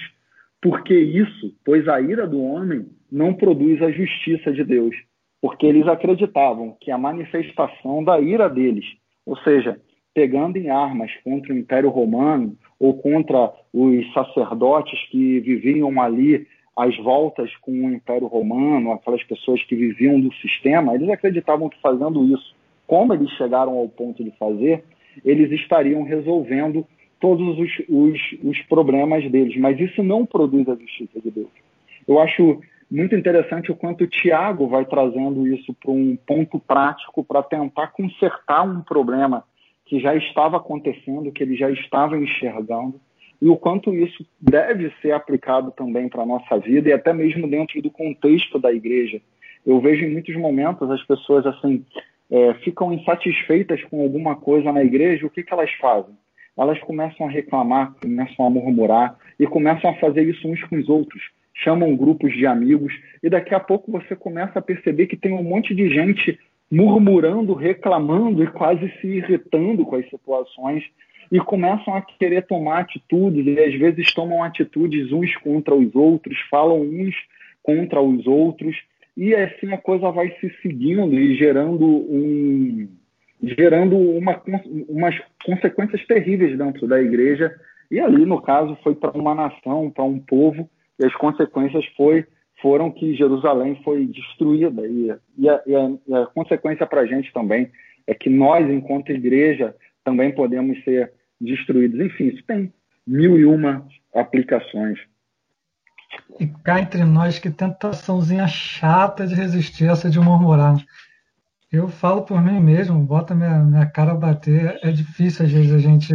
porque 0.61 0.95
isso, 0.95 1.57
pois 1.65 1.89
a 1.89 2.03
ira 2.03 2.27
do 2.27 2.43
homem 2.43 2.87
não 3.11 3.33
produz 3.33 3.81
a 3.81 3.91
justiça 3.91 4.53
de 4.53 4.63
Deus, 4.63 4.95
porque 5.41 5.65
eles 5.65 5.89
acreditavam 5.89 6.77
que 6.83 6.91
a 6.91 6.99
manifestação 6.99 8.05
da 8.05 8.21
ira 8.21 8.47
deles, 8.51 8.85
ou 9.25 9.35
seja, 9.39 9.81
pegando 10.15 10.57
em 10.57 10.69
armas 10.69 11.11
contra 11.23 11.53
o 11.53 11.57
Império 11.57 11.91
Romano 11.91 12.57
ou 12.79 12.95
contra 12.95 13.53
os 13.73 14.13
sacerdotes 14.13 14.99
que 15.11 15.41
viviam 15.41 16.01
ali 16.01 16.47
às 16.77 16.97
voltas 16.99 17.55
com 17.57 17.73
o 17.73 17.93
Império 17.93 18.29
Romano, 18.29 18.93
aquelas 18.93 19.23
pessoas 19.25 19.63
que 19.65 19.75
viviam 19.75 20.21
do 20.21 20.33
sistema, 20.35 20.95
eles 20.95 21.09
acreditavam 21.09 21.69
que 21.69 21.81
fazendo 21.81 22.25
isso, 22.25 22.55
como 22.87 23.13
eles 23.13 23.31
chegaram 23.31 23.77
ao 23.77 23.89
ponto 23.89 24.23
de 24.23 24.31
fazer, 24.39 24.85
eles 25.25 25.51
estariam 25.51 26.05
resolvendo 26.05 26.87
todos 27.21 27.59
os, 27.59 27.71
os, 27.89 28.21
os 28.45 28.63
problemas 28.63 29.29
deles. 29.31 29.57
Mas 29.57 29.79
isso 29.81 30.03
não 30.03 30.25
produz 30.25 30.69
a 30.69 30.77
justiça 30.77 31.21
de 31.21 31.31
Deus. 31.31 31.49
Eu 32.07 32.21
acho 32.21 32.61
muito 32.91 33.15
interessante 33.15 33.71
o 33.71 33.77
quanto 33.77 34.05
o 34.05 34.07
Tiago 34.07 34.69
vai 34.69 34.85
trazendo 34.85 35.47
isso 35.47 35.75
para 35.75 35.91
um 35.91 36.17
ponto 36.17 36.59
prático 36.59 37.23
para 37.25 37.43
tentar 37.43 37.89
consertar 37.89 38.63
um 38.63 38.81
problema 38.81 39.45
que 39.89 39.99
já 39.99 40.15
estava 40.15 40.59
acontecendo, 40.59 41.33
que 41.33 41.43
ele 41.43 41.57
já 41.57 41.71
estava 41.71 42.17
enxergando, 42.17 43.01
e 43.41 43.49
o 43.49 43.57
quanto 43.57 43.95
isso 43.95 44.25
deve 44.39 44.93
ser 45.01 45.13
aplicado 45.13 45.71
também 45.71 46.09
para 46.09 46.23
a 46.23 46.27
nossa 46.27 46.59
vida 46.59 46.89
e 46.89 46.93
até 46.93 47.13
mesmo 47.13 47.49
dentro 47.49 47.81
do 47.81 47.91
contexto 47.91 48.59
da 48.59 48.73
igreja. 48.73 49.21
Eu 49.65 49.81
vejo 49.81 50.05
em 50.05 50.13
muitos 50.13 50.37
momentos 50.37 50.91
as 50.91 51.03
pessoas 51.05 51.47
assim 51.47 51.85
é, 52.31 52.55
ficam 52.55 52.93
insatisfeitas 52.93 53.83
com 53.85 54.03
alguma 54.03 54.37
coisa 54.37 54.71
na 54.73 54.85
igreja, 54.85 55.27
o 55.27 55.31
que, 55.31 55.43
que 55.43 55.53
elas 55.53 55.73
fazem? 55.81 56.15
Elas 56.57 56.79
começam 56.81 57.27
a 57.27 57.31
reclamar, 57.31 57.95
começam 58.03 58.45
a 58.45 58.51
murmurar 58.51 59.17
e 59.39 59.47
começam 59.47 59.91
a 59.91 59.95
fazer 59.95 60.23
isso 60.29 60.47
uns 60.47 60.63
com 60.65 60.77
os 60.77 60.89
outros. 60.89 61.23
Chamam 61.55 61.97
grupos 61.97 62.33
de 62.35 62.47
amigos 62.47 62.93
e 63.23 63.31
daqui 63.31 63.55
a 63.55 63.61
pouco 63.61 63.91
você 63.91 64.15
começa 64.15 64.59
a 64.59 64.63
perceber 64.63 65.07
que 65.07 65.17
tem 65.17 65.33
um 65.33 65.43
monte 65.43 65.75
de 65.75 65.89
gente 65.89 66.39
murmurando, 66.71 67.55
reclamando 67.55 68.43
e 68.43 68.47
quase 68.47 68.93
se 69.01 69.07
irritando 69.07 69.85
com 69.85 69.97
as 69.97 70.09
situações 70.09 70.85
e 71.31 71.39
começam 71.41 71.95
a 71.95 72.03
querer 72.03 72.47
tomar 72.47 72.81
atitudes 72.81 73.47
e 73.47 73.59
às 73.59 73.75
vezes 73.75 74.13
tomam 74.13 74.43
atitudes 74.43 75.13
uns 75.13 75.35
contra 75.37 75.75
os 75.75 75.95
outros, 75.95 76.39
falam 76.51 76.81
uns 76.81 77.15
contra 77.63 78.01
os 78.01 78.27
outros 78.27 78.77
e 79.17 79.35
assim 79.35 79.73
a 79.73 79.79
coisa 79.79 80.11
vai 80.11 80.31
se 80.41 80.51
seguindo 80.63 81.15
e 81.15 81.37
gerando 81.37 81.85
um 81.85 82.89
gerando 83.43 83.97
uma, 83.97 84.43
umas 84.89 85.15
consequências 85.45 86.05
terríveis 86.07 86.59
dentro 86.59 86.87
da 86.87 87.01
igreja 87.01 87.55
e 87.91 88.01
ali 88.01 88.25
no 88.27 88.41
caso 88.43 88.77
foi 88.83 88.95
para 88.95 89.17
uma 89.17 89.35
nação, 89.35 89.91
para 89.91 90.05
um 90.05 90.19
povo 90.19 90.69
e 90.99 91.07
as 91.07 91.15
consequências 91.15 91.85
foi 91.97 92.27
foram 92.61 92.91
que 92.91 93.15
Jerusalém 93.15 93.81
foi 93.85 94.07
destruída 94.07 94.87
e, 94.87 95.15
e, 95.37 95.49
a, 95.49 95.63
e 95.67 95.75
a, 95.75 95.91
e 96.07 96.15
a 96.15 96.27
consequência 96.27 96.87
para 96.87 97.03
a 97.03 97.07
gente 97.07 97.33
também 97.33 97.71
é 98.07 98.15
que 98.15 98.29
nós 98.29 98.69
enquanto 98.69 99.11
igreja 99.11 99.75
também 100.05 100.35
podemos 100.35 100.83
ser 100.85 101.13
destruídos. 101.41 102.01
Enfim, 102.01 102.29
isso 102.29 102.43
tem 102.47 102.73
mil 103.07 103.39
e 103.39 103.45
uma 103.45 103.87
aplicações. 104.15 104.99
E 106.41 106.47
cá 106.47 106.81
entre 106.81 107.05
nós, 107.05 107.39
que 107.39 107.51
tentaçãozinha 107.51 108.47
chata 108.47 109.27
de 109.27 109.35
resistir 109.35 109.87
essa 109.87 110.09
de 110.09 110.19
murmurar. 110.19 110.77
Eu 111.71 111.89
falo 111.89 112.23
por 112.23 112.43
mim 112.43 112.61
mesmo, 112.61 112.99
bota 113.05 113.35
minha, 113.35 113.59
minha 113.59 113.87
cara 113.87 114.13
a 114.13 114.17
bater. 114.17 114.79
É 114.83 114.91
difícil, 114.91 115.45
às 115.45 115.53
vezes, 115.53 115.73
a 115.73 115.79
gente 115.79 116.15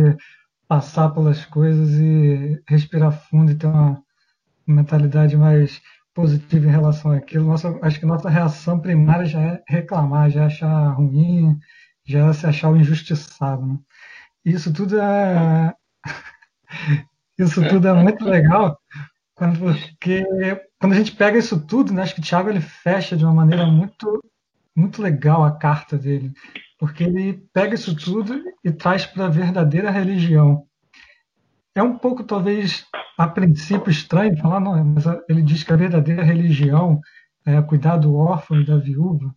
passar 0.67 1.09
pelas 1.09 1.45
coisas 1.45 1.93
e 1.99 2.59
respirar 2.67 3.11
fundo 3.11 3.51
e 3.51 3.55
ter 3.55 3.67
uma 3.67 4.01
mentalidade 4.65 5.37
mais 5.37 5.79
positiva 6.13 6.67
em 6.67 6.71
relação 6.71 7.11
àquilo. 7.11 7.47
Nossa, 7.47 7.77
acho 7.81 7.99
que 7.99 8.05
nossa 8.05 8.29
reação 8.29 8.79
primária 8.79 9.25
já 9.25 9.41
é 9.41 9.63
reclamar, 9.67 10.29
já 10.29 10.43
é 10.43 10.45
achar 10.45 10.89
ruim, 10.93 11.57
já 12.05 12.27
é 12.27 12.33
se 12.33 12.45
achar 12.45 12.69
o 12.69 12.77
injustiçado. 12.77 13.65
Né? 13.65 13.79
Isso 14.45 14.71
tudo 14.73 14.99
é. 14.99 15.73
Isso 17.37 17.67
tudo 17.67 17.87
é 17.87 17.93
muito 17.93 18.23
legal, 18.25 18.77
porque 19.35 20.23
quando 20.79 20.93
a 20.93 20.95
gente 20.95 21.13
pega 21.13 21.39
isso 21.39 21.59
tudo, 21.65 21.91
né, 21.91 22.03
acho 22.03 22.13
que 22.13 22.21
o 22.21 22.23
Thiago 22.23 22.47
ele 22.47 22.61
fecha 22.61 23.17
de 23.17 23.25
uma 23.25 23.33
maneira 23.33 23.65
muito, 23.65 24.23
muito 24.75 25.01
legal 25.01 25.43
a 25.43 25.51
carta 25.51 25.97
dele, 25.97 26.31
porque 26.77 27.03
ele 27.03 27.43
pega 27.51 27.73
isso 27.73 27.95
tudo 27.95 28.39
e 28.63 28.71
traz 28.71 29.07
para 29.07 29.25
a 29.25 29.29
verdadeira 29.29 29.89
religião. 29.89 30.67
É 31.75 31.81
um 31.81 31.97
pouco, 31.97 32.23
talvez, 32.23 32.85
a 33.17 33.27
princípio 33.27 33.89
estranho 33.89 34.37
falar, 34.37 34.59
não, 34.59 34.83
mas 34.83 35.05
ele 35.27 35.41
diz 35.41 35.63
que 35.63 35.73
a 35.73 35.77
verdadeira 35.77 36.23
religião 36.23 37.01
é 37.45 37.61
cuidar 37.61 37.97
do 37.97 38.15
órfão 38.15 38.61
e 38.61 38.65
da 38.65 38.77
viúva. 38.77 39.33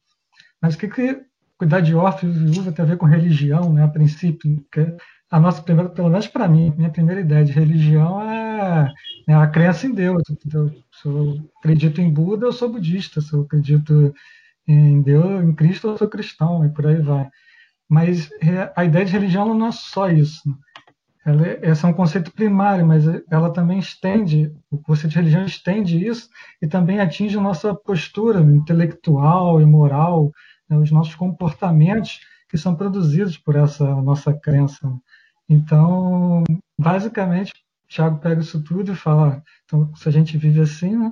Mas 0.60 0.74
o 0.74 0.78
que, 0.78 0.88
que 0.88 1.22
cuidar 1.58 1.80
de 1.80 1.94
órfão 1.94 2.28
e 2.28 2.32
viúva 2.32 2.72
tem 2.72 2.84
a 2.84 2.88
ver 2.88 2.96
com 2.98 3.06
religião, 3.06 3.72
né, 3.72 3.84
a 3.84 3.88
princípio? 3.88 4.64
A 5.30 5.40
nossa 5.40 5.62
primeira, 5.62 5.90
pelo 5.90 6.10
menos 6.10 6.28
para 6.28 6.46
mim, 6.46 6.72
minha 6.76 6.90
primeira 6.90 7.20
ideia 7.20 7.44
de 7.44 7.52
religião 7.52 8.22
é, 8.22 8.92
é 9.28 9.34
a 9.34 9.46
crença 9.46 9.86
em 9.86 9.92
Deus. 9.92 10.22
Então, 10.30 10.68
se 10.92 11.06
eu 11.08 11.50
acredito 11.58 12.00
em 12.00 12.12
Buda, 12.12 12.46
eu 12.46 12.52
sou 12.52 12.68
budista. 12.70 13.20
Se 13.20 13.32
eu 13.32 13.42
acredito 13.42 14.14
em 14.68 15.02
Deus, 15.02 15.42
em 15.42 15.54
Cristo, 15.54 15.88
eu 15.88 15.98
sou 15.98 16.08
cristão 16.08 16.64
e 16.64 16.68
por 16.68 16.86
aí 16.86 17.00
vai. 17.00 17.28
Mas 17.88 18.30
é, 18.42 18.72
a 18.76 18.84
ideia 18.84 19.04
de 19.04 19.12
religião 19.12 19.52
não 19.54 19.68
é 19.68 19.72
só 19.72 20.08
isso. 20.10 20.42
Ela, 21.26 21.44
é, 21.44 21.70
esse 21.70 21.84
é 21.84 21.88
um 21.88 21.92
conceito 21.92 22.32
primário, 22.32 22.86
mas 22.86 23.04
ela 23.28 23.52
também 23.52 23.80
estende, 23.80 24.54
o 24.70 24.78
conceito 24.78 25.10
de 25.10 25.16
religião 25.16 25.44
estende 25.44 26.06
isso 26.06 26.28
e 26.62 26.68
também 26.68 27.00
atinge 27.00 27.36
a 27.36 27.40
nossa 27.40 27.74
postura 27.74 28.40
intelectual 28.40 29.60
e 29.60 29.66
moral, 29.66 30.30
né, 30.70 30.78
os 30.78 30.92
nossos 30.92 31.16
comportamentos 31.16 32.20
que 32.48 32.56
são 32.56 32.76
produzidos 32.76 33.36
por 33.36 33.56
essa 33.56 33.84
nossa 34.02 34.32
crença. 34.32 34.88
Então, 35.48 36.44
basicamente, 36.78 37.52
Tiago 37.88 38.20
pega 38.20 38.40
isso 38.40 38.62
tudo 38.62 38.92
e 38.92 38.96
fala: 38.96 39.42
então, 39.64 39.92
se 39.96 40.08
a 40.08 40.12
gente 40.12 40.38
vive 40.38 40.60
assim, 40.60 40.96
né, 40.96 41.10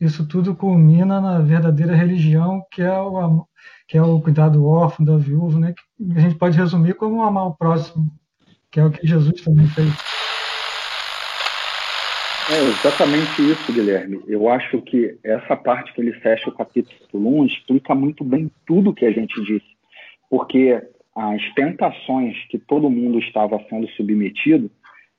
isso 0.00 0.24
tudo 0.28 0.54
culmina 0.54 1.20
na 1.20 1.40
verdadeira 1.40 1.96
religião, 1.96 2.62
que 2.70 2.82
é 2.82 2.96
o, 2.96 3.44
que 3.88 3.98
é 3.98 4.02
o 4.02 4.20
cuidado 4.20 4.64
órfão, 4.64 5.04
da 5.04 5.16
viúva, 5.16 5.58
né, 5.58 5.74
que 5.74 6.12
a 6.16 6.20
gente 6.20 6.36
pode 6.36 6.56
resumir 6.56 6.94
como 6.94 7.24
amar 7.24 7.46
o 7.46 7.56
próximo, 7.56 8.08
que 8.70 8.80
é 8.80 8.84
o 8.84 8.90
que 8.90 9.06
Jesus 9.06 9.40
também 9.42 9.66
fez. 9.68 9.92
É 12.50 12.64
exatamente 12.64 13.42
isso, 13.42 13.72
Guilherme. 13.72 14.22
Eu 14.26 14.48
acho 14.48 14.80
que 14.82 15.18
essa 15.22 15.54
parte 15.54 15.92
que 15.92 16.00
ele 16.00 16.14
fecha 16.14 16.48
o 16.48 16.54
capítulo 16.54 17.40
1 17.40 17.44
explica 17.44 17.94
muito 17.94 18.24
bem 18.24 18.50
tudo 18.66 18.94
que 18.94 19.04
a 19.04 19.10
gente 19.10 19.38
disse. 19.42 19.66
Porque 20.30 20.80
as 21.14 21.42
tentações 21.54 22.36
que 22.48 22.58
todo 22.58 22.88
mundo 22.88 23.18
estava 23.18 23.62
sendo 23.68 23.86
submetido 23.90 24.70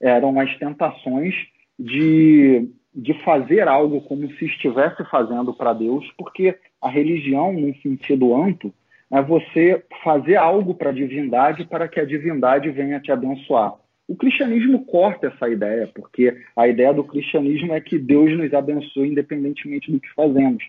eram 0.01 0.39
as 0.39 0.57
tentações 0.57 1.35
de, 1.77 2.67
de 2.95 3.13
fazer 3.23 3.67
algo 3.67 4.01
como 4.01 4.27
se 4.33 4.45
estivesse 4.45 5.03
fazendo 5.11 5.53
para 5.53 5.73
Deus, 5.73 6.05
porque 6.17 6.57
a 6.81 6.89
religião, 6.89 7.53
num 7.53 7.75
sentido 7.75 8.35
amplo, 8.35 8.73
é 9.11 9.21
você 9.21 9.83
fazer 10.03 10.35
algo 10.35 10.75
para 10.75 10.89
a 10.89 10.93
divindade 10.93 11.65
para 11.65 11.87
que 11.87 11.99
a 11.99 12.05
divindade 12.05 12.69
venha 12.69 12.99
te 12.99 13.11
abençoar. 13.11 13.73
O 14.07 14.15
cristianismo 14.15 14.85
corta 14.85 15.27
essa 15.27 15.47
ideia, 15.49 15.87
porque 15.93 16.35
a 16.55 16.67
ideia 16.67 16.93
do 16.93 17.03
cristianismo 17.03 17.73
é 17.73 17.81
que 17.81 17.99
Deus 17.99 18.35
nos 18.37 18.53
abençoe 18.53 19.09
independentemente 19.09 19.91
do 19.91 19.99
que 19.99 20.11
fazemos. 20.13 20.63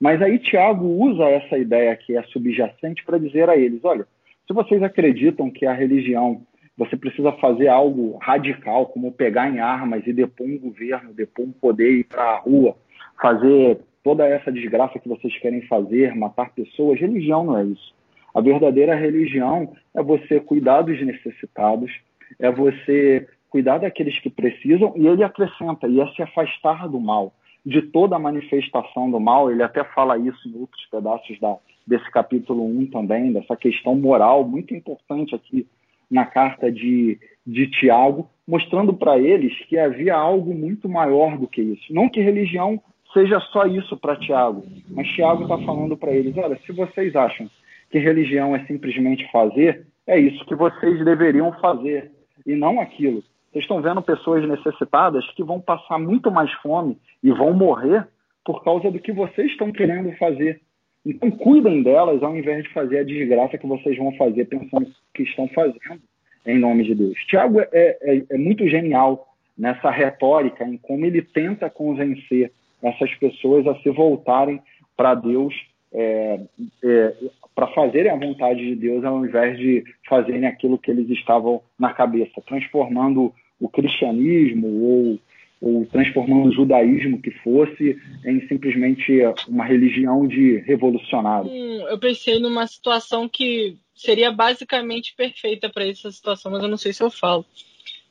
Mas 0.00 0.20
aí 0.22 0.38
Tiago 0.38 0.86
usa 0.86 1.24
essa 1.24 1.58
ideia 1.58 1.96
que 1.96 2.16
é 2.16 2.22
subjacente 2.24 3.04
para 3.04 3.18
dizer 3.18 3.48
a 3.48 3.56
eles: 3.56 3.84
olha, 3.84 4.06
se 4.46 4.52
vocês 4.52 4.82
acreditam 4.82 5.50
que 5.50 5.66
a 5.66 5.72
religião 5.72 6.42
você 6.76 6.96
precisa 6.96 7.32
fazer 7.32 7.68
algo 7.68 8.18
radical, 8.20 8.86
como 8.86 9.12
pegar 9.12 9.48
em 9.48 9.60
armas 9.60 10.04
e 10.06 10.12
depor 10.12 10.46
um 10.46 10.58
governo, 10.58 11.14
depor 11.14 11.46
um 11.46 11.52
poder 11.52 11.90
ir 11.90 12.04
para 12.04 12.22
a 12.22 12.38
rua, 12.38 12.76
fazer 13.20 13.78
toda 14.04 14.26
essa 14.26 14.52
desgraça 14.52 14.98
que 14.98 15.08
vocês 15.08 15.36
querem 15.38 15.62
fazer, 15.62 16.14
matar 16.14 16.50
pessoas, 16.50 17.00
religião 17.00 17.42
não 17.42 17.58
é 17.58 17.64
isso. 17.64 17.94
A 18.34 18.40
verdadeira 18.40 18.94
religião 18.94 19.72
é 19.94 20.02
você 20.02 20.38
cuidar 20.38 20.82
dos 20.82 21.00
necessitados, 21.00 21.90
é 22.38 22.50
você 22.50 23.26
cuidar 23.48 23.78
daqueles 23.78 24.18
que 24.18 24.28
precisam, 24.28 24.92
e 24.96 25.06
ele 25.06 25.24
acrescenta, 25.24 25.88
e 25.88 26.00
é 26.00 26.06
se 26.08 26.22
afastar 26.22 26.86
do 26.88 27.00
mal, 27.00 27.32
de 27.64 27.80
toda 27.80 28.16
a 28.16 28.18
manifestação 28.18 29.10
do 29.10 29.18
mal. 29.18 29.50
Ele 29.50 29.62
até 29.62 29.82
fala 29.82 30.18
isso 30.18 30.48
em 30.48 30.60
outros 30.60 30.84
pedaços 30.90 31.40
da, 31.40 31.56
desse 31.86 32.10
capítulo 32.10 32.62
1 32.64 32.86
também, 32.86 33.32
dessa 33.32 33.56
questão 33.56 33.94
moral 33.94 34.44
muito 34.44 34.74
importante 34.74 35.34
aqui 35.34 35.66
na 36.10 36.26
carta 36.26 36.70
de, 36.70 37.18
de 37.46 37.68
Tiago, 37.68 38.28
mostrando 38.46 38.92
para 38.92 39.18
eles 39.18 39.56
que 39.66 39.78
havia 39.78 40.14
algo 40.14 40.52
muito 40.52 40.88
maior 40.88 41.38
do 41.38 41.48
que 41.48 41.62
isso. 41.62 41.94
Não 41.94 42.08
que 42.08 42.20
religião 42.20 42.82
seja 43.14 43.40
só 43.40 43.64
isso 43.66 43.96
para 43.96 44.16
Tiago, 44.16 44.64
mas 44.90 45.08
Tiago 45.08 45.44
está 45.44 45.56
falando 45.58 45.96
para 45.96 46.12
eles: 46.12 46.36
olha, 46.36 46.58
se 46.66 46.72
vocês 46.72 47.16
acham 47.16 47.48
que 47.90 47.98
religião 47.98 48.54
é 48.54 48.64
simplesmente 48.66 49.30
fazer, 49.30 49.86
é 50.06 50.18
isso 50.18 50.44
que 50.44 50.54
vocês 50.54 51.02
deveriam 51.04 51.52
fazer 51.60 52.10
e 52.44 52.54
não 52.54 52.80
aquilo. 52.80 53.22
Vocês 53.50 53.64
estão 53.64 53.80
vendo 53.80 54.02
pessoas 54.02 54.46
necessitadas 54.46 55.24
que 55.32 55.44
vão 55.44 55.60
passar 55.60 55.98
muito 55.98 56.30
mais 56.30 56.52
fome 56.54 56.98
e 57.22 57.30
vão 57.30 57.54
morrer 57.54 58.06
por 58.44 58.62
causa 58.64 58.90
do 58.90 58.98
que 58.98 59.12
vocês 59.12 59.52
estão 59.52 59.72
querendo 59.72 60.12
fazer. 60.18 60.60
Então, 61.06 61.30
cuidem 61.30 61.82
delas 61.82 62.22
ao 62.22 62.36
invés 62.36 62.64
de 62.64 62.70
fazer 62.70 62.98
a 62.98 63.04
desgraça 63.04 63.56
que 63.56 63.66
vocês 63.66 63.96
vão 63.96 64.12
fazer 64.16 64.46
pensando 64.46 64.90
que 65.14 65.22
estão 65.22 65.46
fazendo 65.48 66.00
em 66.44 66.58
nome 66.58 66.84
de 66.84 66.94
Deus. 66.94 67.16
Tiago 67.26 67.60
é, 67.60 67.68
é, 67.72 68.22
é 68.30 68.36
muito 68.36 68.66
genial 68.68 69.28
nessa 69.56 69.90
retórica, 69.90 70.64
em 70.64 70.76
como 70.76 71.06
ele 71.06 71.22
tenta 71.22 71.70
convencer 71.70 72.52
essas 72.84 73.12
pessoas 73.14 73.66
a 73.66 73.74
se 73.80 73.90
voltarem 73.90 74.60
para 74.96 75.14
Deus, 75.14 75.54
é, 75.92 76.40
é, 76.82 77.14
para 77.54 77.68
fazerem 77.68 78.12
a 78.12 78.16
vontade 78.16 78.60
de 78.60 78.74
Deus, 78.74 79.04
ao 79.04 79.24
invés 79.24 79.58
de 79.58 79.84
fazerem 80.08 80.46
aquilo 80.46 80.78
que 80.78 80.90
eles 80.90 81.08
estavam 81.10 81.62
na 81.78 81.92
cabeça, 81.92 82.42
transformando 82.46 83.32
o 83.60 83.68
cristianismo 83.68 84.68
ou 84.68 85.18
ou 85.64 85.86
transformando 85.86 86.50
o 86.50 86.52
judaísmo 86.52 87.22
que 87.22 87.30
fosse 87.30 87.98
em 88.22 88.46
simplesmente 88.48 89.18
uma 89.48 89.64
religião 89.64 90.28
de 90.28 90.58
revolucionários. 90.58 91.50
Hum, 91.50 91.86
eu 91.88 91.98
pensei 91.98 92.38
numa 92.38 92.66
situação 92.66 93.26
que 93.26 93.78
seria 93.94 94.30
basicamente 94.30 95.14
perfeita 95.16 95.70
para 95.70 95.88
essa 95.88 96.10
situação, 96.10 96.52
mas 96.52 96.62
eu 96.62 96.68
não 96.68 96.76
sei 96.76 96.92
se 96.92 97.02
eu 97.02 97.10
falo. 97.10 97.46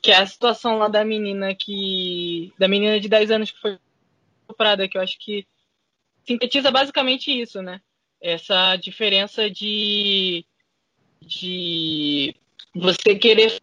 Que 0.02 0.10
é 0.10 0.16
a 0.16 0.26
situação 0.26 0.78
lá 0.78 0.88
da 0.88 1.04
menina 1.04 1.54
que. 1.54 2.52
da 2.58 2.66
menina 2.66 2.98
de 2.98 3.08
10 3.08 3.30
anos 3.30 3.52
que 3.52 3.60
foi 3.60 3.78
comprada, 4.54 4.88
que 4.88 4.96
eu 4.96 5.02
acho 5.02 5.18
que 5.18 5.46
sintetiza 6.26 6.70
basicamente 6.70 7.30
isso, 7.30 7.60
né? 7.60 7.80
Essa 8.20 8.76
diferença 8.76 9.50
de. 9.50 10.44
de 11.20 12.34
você 12.74 13.14
querer 13.14 13.60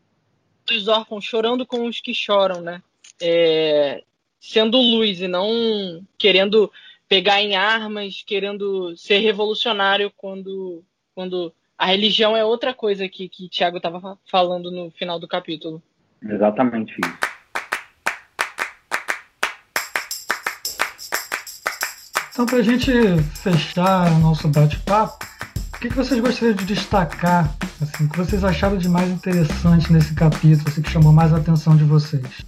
os 0.71 0.87
órfãos 0.87 1.25
chorando 1.25 1.65
com 1.65 1.85
os 1.85 1.99
que 1.99 2.13
choram, 2.13 2.61
né? 2.61 2.81
é, 3.21 4.03
sendo 4.39 4.77
luz 4.77 5.21
e 5.21 5.27
não 5.27 6.05
querendo 6.17 6.71
pegar 7.07 7.41
em 7.41 7.55
armas, 7.55 8.23
querendo 8.25 8.95
ser 8.97 9.19
revolucionário 9.19 10.11
quando, 10.17 10.83
quando 11.13 11.53
a 11.77 11.85
religião 11.85 12.35
é 12.35 12.43
outra 12.43 12.73
coisa 12.73 13.07
que, 13.07 13.29
que 13.29 13.47
Tiago 13.47 13.77
estava 13.77 14.17
falando 14.29 14.71
no 14.71 14.89
final 14.91 15.19
do 15.19 15.27
capítulo. 15.27 15.81
Exatamente 16.23 16.93
isso. 17.03 17.30
Então, 22.31 22.45
para 22.45 22.59
a 22.59 22.63
gente 22.63 22.91
fechar 23.35 24.09
o 24.13 24.19
nosso 24.19 24.47
bate-papo, 24.47 25.25
o 25.75 25.79
que, 25.79 25.89
que 25.89 25.95
vocês 25.95 26.17
gostariam 26.21 26.55
de 26.55 26.63
destacar? 26.63 27.53
Assim, 27.81 28.05
o 28.05 28.09
que 28.09 28.17
vocês 28.17 28.41
acharam 28.43 28.77
de 28.77 28.87
mais 28.87 29.09
interessante 29.09 29.91
nesse 29.91 30.15
capítulo, 30.15 30.63
assim, 30.67 30.81
que 30.81 30.89
chamou 30.89 31.11
mais 31.11 31.33
a 31.33 31.37
atenção 31.37 31.75
de 31.75 31.83
vocês? 31.83 32.41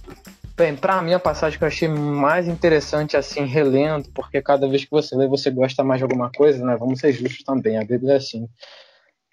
Bem, 0.56 0.74
para 0.74 1.02
mim 1.02 1.12
a 1.12 1.18
passagem 1.18 1.58
que 1.58 1.64
eu 1.64 1.68
achei 1.68 1.88
mais 1.88 2.48
interessante 2.48 3.16
assim, 3.16 3.44
relendo, 3.44 4.08
porque 4.14 4.40
cada 4.40 4.66
vez 4.66 4.84
que 4.84 4.90
você 4.90 5.14
lê 5.16 5.26
você 5.26 5.50
gosta 5.50 5.84
mais 5.84 5.98
de 5.98 6.04
alguma 6.04 6.30
coisa, 6.30 6.64
né? 6.64 6.76
Vamos 6.78 7.00
ser 7.00 7.12
justos 7.12 7.42
também, 7.44 7.76
a 7.76 7.84
Bíblia 7.84 8.14
é 8.14 8.16
assim. 8.16 8.48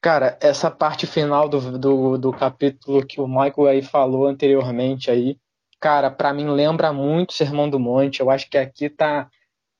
Cara, 0.02 0.36
essa 0.41 0.70
parte 0.70 1.08
final 1.08 1.47
do, 1.47 1.78
do, 1.78 2.18
do 2.18 2.34
capítulo 2.34 3.06
que 3.06 3.22
o 3.22 3.28
Michael 3.28 3.68
aí 3.68 3.82
falou 3.84 4.28
anteriormente 4.28 5.12
aí, 5.12 5.38
cara, 5.80 6.10
para 6.10 6.34
mim 6.34 6.47
lembra 6.49 6.91
muito 6.91 7.30
o 7.30 7.34
Sermão 7.34 7.70
do 7.70 7.80
Monte. 7.80 8.20
Eu 8.20 8.32
acho 8.32 8.49
que 8.49 8.58
aqui 8.58 8.89
tá, 8.89 9.30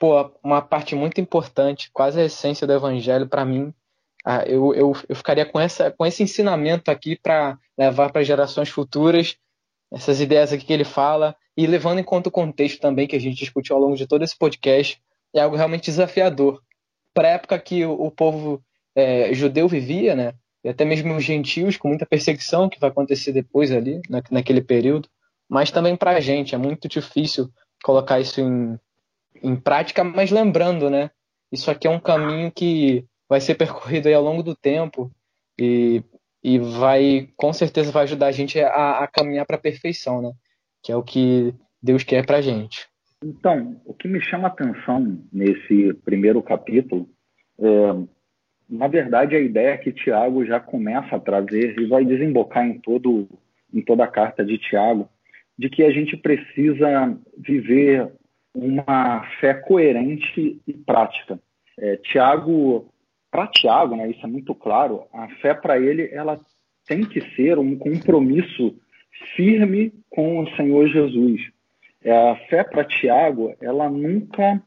pô, 0.02 0.32
uma 0.44 0.64
parte 0.64 0.96
muito 0.96 1.22
importante, 1.22 1.92
quase 1.94 2.20
a 2.20 2.26
essência 2.26 2.66
do 2.66 2.74
evangelho 2.74 3.28
para 3.28 3.46
mim. 3.46 3.72
Ah, 4.26 4.44
eu, 4.48 4.74
eu, 4.74 4.96
eu 5.08 5.16
ficaria 5.16 5.46
com, 5.46 5.60
essa, 5.60 5.92
com 5.92 6.04
esse 6.04 6.24
ensinamento 6.24 6.90
aqui 6.90 7.16
para 7.16 7.56
levar 7.78 8.12
para 8.12 8.24
gerações 8.24 8.68
futuras, 8.68 9.38
essas 9.94 10.20
ideias 10.20 10.52
aqui 10.52 10.66
que 10.66 10.74
ele 10.74 10.84
fala, 10.84 11.36
e 11.56 11.68
levando 11.68 12.00
em 12.00 12.04
conta 12.04 12.30
o 12.30 12.32
contexto 12.32 12.82
também 12.82 13.08
que 13.08 13.16
a 13.16 13.20
gente 13.20 13.38
discutiu 13.38 13.76
ao 13.76 13.82
longo 13.84 13.96
de 13.96 14.08
todo 14.08 14.24
esse 14.24 14.36
podcast, 14.36 15.00
é 15.36 15.42
algo 15.42 15.56
realmente 15.56 15.86
desafiador. 15.86 16.64
Para 17.14 17.28
a 17.28 17.32
época 17.34 17.60
que 17.60 17.86
o, 17.86 17.92
o 17.94 18.10
povo 18.10 18.60
é, 18.96 19.32
judeu 19.36 19.68
vivia, 19.68 20.16
né? 20.16 20.34
E 20.64 20.70
até 20.70 20.84
mesmo 20.84 21.16
os 21.16 21.24
gentios, 21.24 21.78
com 21.78 21.90
muita 21.90 22.08
perseguição 22.08 22.68
que 22.68 22.80
vai 22.80 22.90
acontecer 22.90 23.34
depois 23.34 23.72
ali, 23.72 24.02
na, 24.10 24.24
naquele 24.32 24.62
período. 24.62 25.08
Mas 25.48 25.70
também 25.70 25.96
para 25.96 26.12
a 26.12 26.20
gente, 26.20 26.56
é 26.56 26.58
muito 26.58 26.88
difícil 26.88 27.52
colocar 27.84 28.20
isso 28.20 28.42
em, 28.42 28.80
em 29.44 29.56
prática, 29.56 30.04
mas 30.04 30.32
lembrando, 30.32 30.90
né? 30.90 31.10
Isso 31.52 31.70
aqui 31.70 31.88
é 31.88 31.90
um 31.90 32.00
caminho 32.00 32.52
que 32.52 33.06
vai 33.30 33.42
ser 33.42 33.56
percorrido 33.56 34.08
aí 34.08 34.14
ao 34.14 34.24
longo 34.24 34.44
do 34.44 34.56
tempo 34.56 35.12
e, 35.60 36.04
e 36.44 36.60
vai, 36.60 37.30
com 37.36 37.52
certeza, 37.52 37.92
vai 37.92 38.04
ajudar 38.04 38.28
a 38.28 38.32
gente 38.32 38.60
a, 38.60 39.00
a 39.00 39.08
caminhar 39.08 39.46
para 39.46 39.58
a 39.58 39.62
perfeição, 39.62 40.22
né? 40.22 40.32
Que 40.84 40.92
é 40.92 40.96
o 40.96 41.04
que 41.04 41.54
Deus 41.82 42.04
quer 42.04 42.26
para 42.26 42.38
a 42.38 42.42
gente. 42.42 42.88
Então, 43.24 43.80
o 43.86 43.94
que 43.94 44.08
me 44.08 44.22
chama 44.22 44.48
a 44.48 44.52
atenção 44.52 45.20
nesse 45.32 45.94
primeiro 46.04 46.42
capítulo 46.42 47.08
é 47.60 48.22
na 48.72 48.88
verdade, 48.88 49.36
a 49.36 49.40
ideia 49.40 49.78
que 49.78 49.92
Tiago 49.92 50.46
já 50.46 50.58
começa 50.58 51.18
a 51.18 51.20
trazer 51.20 51.78
e 51.78 51.86
vai 51.88 52.06
desembocar 52.06 52.66
em, 52.66 52.80
todo, 52.80 53.28
em 53.74 53.82
toda 53.82 54.06
a 54.06 54.08
carta 54.08 54.46
de 54.46 54.58
Tiago, 54.58 55.10
de 55.60 55.70
que 55.70 55.84
a 55.84 55.92
gente 55.92 56.16
precisa 56.16 57.18
viver 57.38 58.10
uma 58.54 59.24
fé 59.40 59.54
coerente 59.54 60.62
e 60.68 60.74
prática. 60.74 61.40
É, 61.80 61.98
Tiago, 61.98 62.92
para 63.30 63.48
Tiago, 63.48 63.96
né, 63.96 64.10
isso 64.10 64.26
é 64.26 64.30
muito 64.30 64.54
claro, 64.54 65.04
a 65.14 65.28
fé 65.42 65.54
para 65.54 65.80
ele 65.80 66.10
ela 66.12 66.40
tem 66.86 67.02
que 67.02 67.22
ser 67.36 67.58
um 67.58 67.78
compromisso 67.78 68.76
firme 69.36 69.94
com 70.10 70.40
o 70.40 70.56
Senhor 70.56 70.88
Jesus. 70.88 71.42
É, 72.04 72.12
a 72.12 72.36
fé 72.48 72.64
para 72.64 72.84
Tiago, 72.84 73.56
ela 73.62 73.90
nunca 73.90 74.62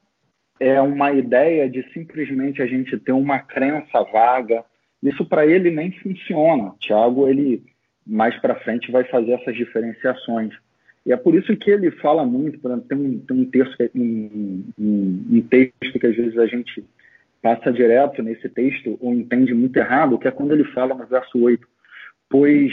é 0.60 0.80
uma 0.80 1.12
ideia 1.12 1.68
de 1.68 1.82
simplesmente 1.92 2.62
a 2.62 2.66
gente 2.66 2.96
ter 2.98 3.12
uma 3.12 3.40
crença 3.40 4.02
vaga. 4.04 4.64
Isso 5.02 5.26
para 5.26 5.46
ele 5.46 5.70
nem 5.70 5.90
funciona. 5.90 6.74
Tiago, 6.78 7.28
ele 7.28 7.62
mais 8.06 8.38
para 8.40 8.60
frente 8.60 8.90
vai 8.92 9.04
fazer 9.04 9.32
essas 9.32 9.56
diferenciações. 9.56 10.54
E 11.06 11.12
é 11.12 11.16
por 11.16 11.34
isso 11.34 11.54
que 11.56 11.70
ele 11.70 11.90
fala 11.90 12.24
muito, 12.24 12.58
tem 12.88 12.98
um, 12.98 13.18
tem 13.18 13.36
um 13.36 13.44
texto, 13.44 13.90
um, 13.94 14.64
um, 14.78 15.26
um 15.32 15.42
texto 15.42 15.98
que 15.98 16.06
às 16.06 16.16
vezes 16.16 16.38
a 16.38 16.46
gente 16.46 16.84
passa 17.42 17.70
direto 17.70 18.22
nesse 18.22 18.48
texto 18.48 18.96
ou 19.00 19.12
entende 19.12 19.52
muito 19.52 19.76
errado, 19.76 20.18
que 20.18 20.26
é 20.26 20.30
quando 20.30 20.52
ele 20.52 20.64
fala 20.64 20.94
no 20.94 21.06
verso 21.06 21.38
8, 21.38 21.66
pois, 22.30 22.72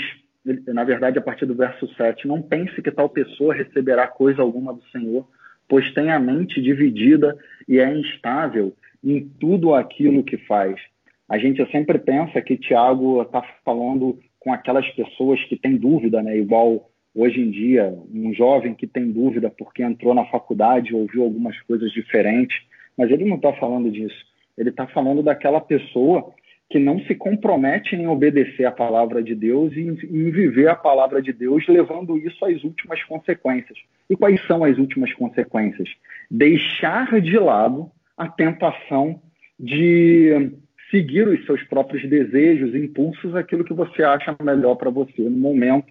na 0.68 0.86
verdade, 0.86 1.20
a 1.20 1.22
partir 1.22 1.46
do 1.46 1.54
verso 1.54 1.86
7, 1.96 2.26
não 2.26 2.42
pense 2.42 2.82
que 2.82 2.90
tal 2.90 3.10
pessoa 3.10 3.54
receberá 3.54 4.08
coisa 4.08 4.42
alguma 4.42 4.74
do 4.74 4.84
Senhor, 4.86 5.28
pois 5.68 5.94
tem 5.94 6.10
a 6.10 6.20
mente 6.20 6.62
dividida 6.62 7.38
e 7.68 7.80
é 7.80 7.94
instável 7.94 8.74
em 9.04 9.28
tudo 9.40 9.76
aquilo 9.76 10.24
que 10.24 10.38
faz. 10.38 10.80
A 11.28 11.38
gente 11.38 11.66
sempre 11.70 12.00
pensa 12.00 12.42
que 12.42 12.58
Tiago 12.58 13.22
está 13.22 13.42
falando 13.66 14.20
com 14.40 14.54
aquelas 14.54 14.90
pessoas 14.92 15.44
que 15.46 15.58
têm 15.58 15.78
dúvida, 15.78 16.22
né? 16.22 16.38
Igual 16.38 16.91
hoje 17.16 17.41
em 17.41 17.49
dia, 17.49 17.93
um 18.14 18.34
jovem 18.34 18.74
que 18.74 18.88
tem 18.88 19.12
dúvida 19.12 19.49
porque 19.49 19.84
entrou 19.84 20.14
na 20.14 20.26
faculdade, 20.26 20.95
ouviu 20.95 21.24
algumas 21.24 21.59
coisas 21.62 21.91
diferentes, 21.91 22.57
mas 22.97 23.12
ele 23.12 23.26
não 23.26 23.36
está 23.36 23.53
falando 23.53 23.91
disso. 23.91 24.26
Ele 24.57 24.70
está 24.70 24.88
falando 24.88 25.24
daquela 25.24 25.59
pessoa 25.59 26.34
que 26.70 26.80
não 26.80 26.99
se 27.01 27.14
compromete 27.14 27.95
em 27.95 28.07
obedecer 28.07 28.66
a 28.66 28.72
palavra 28.72 29.22
de 29.22 29.36
Deus 29.36 29.74
e 29.76 29.82
em 29.82 30.32
viver 30.32 30.70
a 30.70 30.76
palavra 30.76 31.22
de 31.22 31.34
Deus, 31.34 31.68
levando 31.68 32.18
isso 32.18 32.45
às 32.45 32.64
últimas 32.64 33.03
consequências. 33.03 33.78
E 34.09 34.16
quais 34.16 34.41
são 34.47 34.64
as 34.64 34.78
últimas 34.78 35.14
consequências? 35.14 35.89
Deixar 36.30 37.20
de 37.20 37.38
lado 37.38 37.91
a 38.18 38.28
tentação 38.30 39.22
de 39.59 40.51
seguir 40.89 41.28
os 41.28 41.45
seus 41.45 41.62
próprios 41.64 42.07
desejos, 42.09 42.74
impulsos, 42.74 43.36
aquilo 43.36 43.66
que 43.66 43.74
você 43.74 44.03
acha 44.03 44.36
melhor 44.41 44.76
para 44.76 44.89
você 44.89 45.22
no 45.24 45.32
momento, 45.32 45.88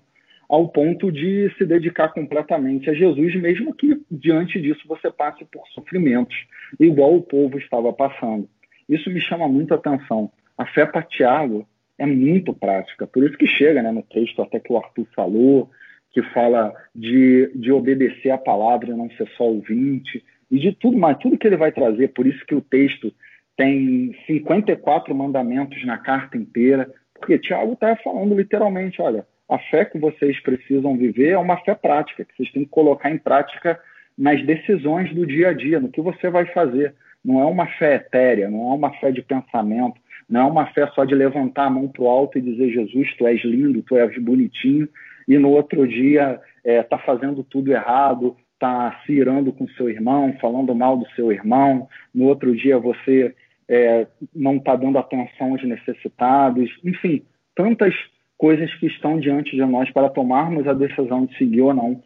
ao 0.50 0.68
ponto 0.68 1.12
de 1.12 1.48
se 1.56 1.64
dedicar 1.64 2.08
completamente 2.08 2.90
a 2.90 2.94
Jesus, 2.94 3.34
mesmo 3.36 3.72
que 3.72 4.02
diante 4.10 4.60
disso 4.60 4.82
você 4.86 5.10
passe 5.10 5.44
por 5.44 5.66
sofrimentos, 5.68 6.36
igual 6.78 7.14
o 7.14 7.22
povo 7.22 7.56
estava 7.56 7.92
passando. 7.92 8.48
Isso 8.88 9.08
me 9.08 9.20
chama 9.20 9.46
muito 9.46 9.72
a 9.72 9.76
atenção 9.76 10.30
a 10.60 10.66
fé 10.66 10.84
para 10.84 11.02
Tiago 11.02 11.66
é 11.96 12.04
muito 12.04 12.52
prática. 12.52 13.06
Por 13.06 13.24
isso 13.24 13.38
que 13.38 13.46
chega 13.46 13.82
né, 13.82 13.90
no 13.90 14.02
texto 14.02 14.42
até 14.42 14.60
que 14.60 14.70
o 14.70 14.76
Arthur 14.76 15.06
falou, 15.16 15.70
que 16.12 16.22
fala 16.34 16.74
de, 16.94 17.50
de 17.54 17.72
obedecer 17.72 18.28
a 18.30 18.36
palavra 18.36 18.90
e 18.90 18.94
não 18.94 19.10
ser 19.12 19.26
só 19.38 19.44
ouvinte, 19.44 20.22
e 20.50 20.58
de 20.58 20.72
tudo 20.72 20.98
mais, 20.98 21.16
tudo 21.16 21.38
que 21.38 21.46
ele 21.46 21.56
vai 21.56 21.72
trazer. 21.72 22.08
Por 22.08 22.26
isso 22.26 22.44
que 22.44 22.54
o 22.54 22.60
texto 22.60 23.10
tem 23.56 24.14
54 24.26 25.14
mandamentos 25.14 25.82
na 25.86 25.96
carta 25.96 26.36
inteira, 26.36 26.92
porque 27.14 27.38
Tiago 27.38 27.72
está 27.72 27.96
falando 27.96 28.36
literalmente, 28.36 29.00
olha, 29.00 29.26
a 29.50 29.58
fé 29.58 29.84
que 29.84 29.98
vocês 29.98 30.40
precisam 30.40 30.96
viver 30.96 31.30
é 31.30 31.38
uma 31.38 31.56
fé 31.58 31.74
prática, 31.74 32.24
que 32.24 32.36
vocês 32.36 32.52
têm 32.52 32.64
que 32.64 32.70
colocar 32.70 33.10
em 33.10 33.18
prática 33.18 33.80
nas 34.16 34.40
decisões 34.46 35.12
do 35.12 35.26
dia 35.26 35.48
a 35.48 35.52
dia, 35.52 35.80
no 35.80 35.90
que 35.90 36.00
você 36.00 36.30
vai 36.30 36.46
fazer. 36.46 36.94
Não 37.24 37.40
é 37.40 37.44
uma 37.44 37.66
fé 37.66 37.96
etérea, 37.96 38.48
não 38.48 38.70
é 38.70 38.74
uma 38.74 38.92
fé 38.98 39.10
de 39.10 39.22
pensamento, 39.22 40.00
não 40.28 40.40
é 40.40 40.44
uma 40.44 40.66
fé 40.66 40.86
só 40.94 41.04
de 41.04 41.14
levantar 41.14 41.64
a 41.64 41.70
mão 41.70 41.88
para 41.88 42.02
o 42.02 42.08
alto 42.08 42.38
e 42.38 42.40
dizer, 42.40 42.70
Jesus, 42.70 43.14
tu 43.16 43.26
és 43.26 43.42
lindo, 43.44 43.82
tu 43.82 43.96
és 43.96 44.16
bonitinho, 44.22 44.88
e 45.26 45.36
no 45.36 45.50
outro 45.50 45.86
dia 45.86 46.40
está 46.64 46.70
é, 46.70 46.82
tá 46.82 46.98
fazendo 46.98 47.42
tudo 47.42 47.72
errado, 47.72 48.36
está 48.54 49.00
se 49.04 49.12
irando 49.12 49.52
com 49.52 49.66
seu 49.70 49.90
irmão, 49.90 50.36
falando 50.40 50.74
mal 50.74 50.96
do 50.96 51.08
seu 51.10 51.32
irmão, 51.32 51.88
no 52.14 52.26
outro 52.26 52.54
dia 52.54 52.78
você 52.78 53.34
é, 53.68 54.06
não 54.34 54.56
está 54.56 54.76
dando 54.76 54.98
atenção 54.98 55.52
aos 55.52 55.64
necessitados, 55.64 56.70
enfim, 56.84 57.22
tantas 57.54 57.94
coisas 58.40 58.74
que 58.76 58.86
estão 58.86 59.20
diante 59.20 59.54
de 59.54 59.62
nós 59.66 59.92
para 59.92 60.08
tomarmos 60.08 60.66
a 60.66 60.72
decisão 60.72 61.26
de 61.26 61.36
seguir 61.36 61.60
ou 61.60 61.74
não 61.74 62.02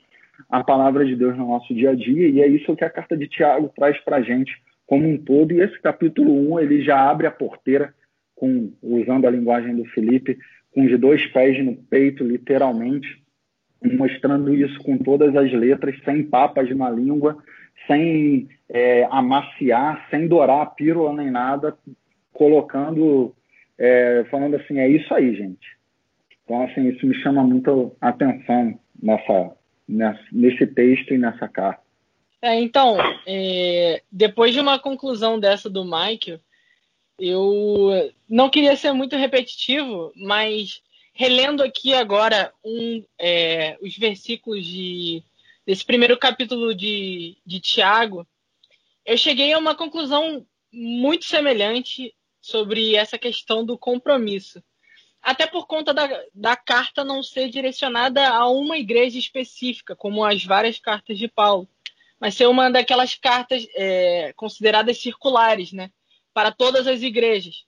a 0.51 0.65
palavra 0.65 1.05
de 1.05 1.15
Deus 1.15 1.39
no 1.39 1.47
nosso 1.47 1.73
dia 1.73 1.91
a 1.91 1.95
dia, 1.95 2.27
e 2.29 2.41
é 2.41 2.49
isso 2.49 2.75
que 2.75 2.85
a 2.85 2.91
carta 2.91 3.17
de 3.17 3.29
Tiago 3.29 3.73
traz 3.77 3.97
para 4.01 4.17
a 4.17 4.21
gente 4.21 4.53
como 4.85 5.09
um 5.09 5.17
todo, 5.17 5.53
e 5.53 5.61
esse 5.61 5.81
capítulo 5.81 6.53
1 6.55 6.59
ele 6.59 6.83
já 6.83 7.09
abre 7.09 7.29
a 7.29 7.31
porteira 7.31 7.95
com, 8.35 8.73
usando 8.83 9.29
a 9.29 9.31
linguagem 9.31 9.77
do 9.77 9.85
Felipe, 9.85 10.37
com 10.75 10.85
os 10.85 10.99
dois 10.99 11.25
pés 11.27 11.65
no 11.65 11.77
peito, 11.77 12.25
literalmente, 12.25 13.23
mostrando 13.81 14.53
isso 14.53 14.77
com 14.83 14.99
todas 14.99 15.37
as 15.37 15.53
letras, 15.53 15.97
sem 16.05 16.25
papas 16.25 16.69
na 16.77 16.91
língua, 16.91 17.39
sem 17.87 18.49
é, 18.69 19.07
amaciar, 19.09 20.09
sem 20.11 20.27
dourar 20.27 20.63
a 20.63 20.67
pílula 20.67 21.13
nem 21.15 21.31
nada, 21.31 21.77
colocando, 22.33 23.33
é, 23.79 24.25
falando 24.33 24.57
assim, 24.57 24.81
é 24.81 24.89
isso 24.89 25.15
aí, 25.15 25.33
gente. 25.37 25.74
Então, 26.45 26.63
assim, 26.65 26.89
isso 26.89 27.07
me 27.07 27.15
chama 27.23 27.43
muito 27.43 27.97
a 28.01 28.09
atenção 28.09 28.79
nessa, 29.03 29.57
nessa, 29.89 30.25
nesse 30.31 30.67
texto 30.67 31.15
e 31.15 31.19
nessa 31.19 31.49
carta. 31.49 31.83
É, 32.43 32.61
então, 32.61 32.99
é, 33.27 34.03
depois 34.13 34.53
de 34.53 34.61
uma 34.61 34.79
conclusão 34.79 35.41
dessa 35.41 35.71
do 35.71 35.83
Michael, 35.85 36.39
eu 37.19 38.13
não 38.29 38.51
queria 38.51 38.77
ser 38.77 38.93
muito 38.93 39.17
repetitivo, 39.17 40.13
mas 40.15 40.83
relendo 41.15 41.63
aqui 41.63 41.95
agora 41.95 42.53
um, 42.63 43.03
é, 43.19 43.79
os 43.81 43.97
versículos 43.97 44.67
de, 44.67 45.23
desse 45.65 45.85
primeiro 45.85 46.19
capítulo 46.19 46.75
de, 46.75 47.39
de 47.47 47.61
Tiago, 47.61 48.27
eu 49.07 49.17
cheguei 49.17 49.53
a 49.53 49.59
uma 49.59 49.75
conclusão 49.75 50.45
muito 50.73 51.25
semelhante 51.25 52.13
sobre 52.41 52.97
essa 52.97 53.17
questão 53.17 53.65
do 53.65 53.79
compromisso. 53.79 54.63
Até 55.25 55.47
por 55.47 55.67
conta 55.67 55.95
da, 55.95 56.09
da 56.35 56.55
carta 56.55 57.03
não 57.03 57.23
ser 57.23 57.49
direcionada 57.49 58.29
a 58.29 58.49
uma 58.49 58.77
igreja 58.77 59.19
específica, 59.19 59.97
como 59.97 60.25
as 60.25 60.45
várias 60.45 60.79
cartas 60.79 61.19
de 61.19 61.27
Paulo, 61.27 61.69
mas 62.21 62.35
ser 62.35 62.47
uma 62.47 62.71
daquelas 62.71 63.15
cartas 63.15 63.67
é, 63.75 64.33
consideradas 64.37 65.01
circulares, 65.01 65.73
né? 65.73 65.91
para 66.35 66.51
todas 66.51 66.87
as 66.89 67.01
igrejas. 67.01 67.65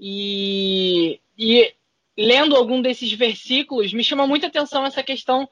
E, 0.00 1.20
e 1.36 1.74
lendo 2.16 2.56
algum 2.56 2.80
desses 2.80 3.12
versículos, 3.12 3.92
me 3.92 4.02
chama 4.02 4.26
muita 4.26 4.46
atenção 4.46 4.86
essa 4.86 5.02
questão 5.02 5.48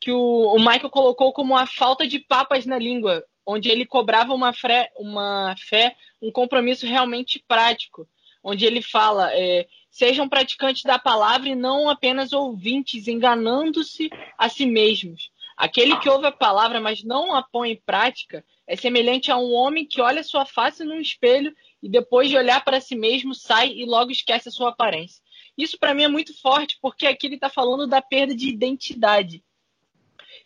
que 0.00 0.10
o, 0.10 0.54
o 0.54 0.58
Michael 0.58 0.90
colocou 0.90 1.32
como 1.32 1.56
a 1.56 1.66
falta 1.66 2.08
de 2.08 2.18
papas 2.18 2.64
na 2.64 2.78
língua, 2.78 3.22
onde 3.44 3.68
ele 3.68 3.84
cobrava 3.84 4.32
uma, 4.32 4.52
fé, 4.52 4.90
uma 4.96 5.54
fé, 5.58 5.94
um 6.22 6.32
compromisso 6.32 6.86
realmente 6.86 7.44
prático. 7.46 8.08
onde 8.42 8.64
ele 8.64 8.80
fala: 8.80 9.30
é, 9.34 9.66
sejam 9.98 10.28
praticantes 10.28 10.84
da 10.84 10.96
palavra 10.96 11.48
e 11.48 11.56
não 11.56 11.90
apenas 11.90 12.32
ouvintes, 12.32 13.08
enganando-se 13.08 14.08
a 14.38 14.48
si 14.48 14.64
mesmos. 14.64 15.28
Aquele 15.56 15.98
que 15.98 16.08
ouve 16.08 16.26
a 16.26 16.32
palavra, 16.32 16.80
mas 16.80 17.02
não 17.02 17.34
a 17.34 17.42
põe 17.42 17.72
em 17.72 17.82
prática, 17.84 18.44
é 18.64 18.76
semelhante 18.76 19.32
a 19.32 19.36
um 19.36 19.52
homem 19.52 19.84
que 19.84 20.00
olha 20.00 20.22
sua 20.22 20.46
face 20.46 20.84
num 20.84 21.00
espelho 21.00 21.52
e 21.82 21.88
depois 21.88 22.28
de 22.28 22.36
olhar 22.36 22.64
para 22.64 22.80
si 22.80 22.94
mesmo 22.94 23.34
sai 23.34 23.72
e 23.72 23.84
logo 23.84 24.12
esquece 24.12 24.48
a 24.48 24.52
sua 24.52 24.68
aparência. 24.68 25.20
Isso 25.56 25.76
para 25.76 25.92
mim 25.92 26.04
é 26.04 26.08
muito 26.08 26.32
forte, 26.40 26.78
porque 26.80 27.04
aqui 27.04 27.26
ele 27.26 27.34
está 27.34 27.50
falando 27.50 27.84
da 27.84 28.00
perda 28.00 28.36
de 28.36 28.48
identidade. 28.48 29.42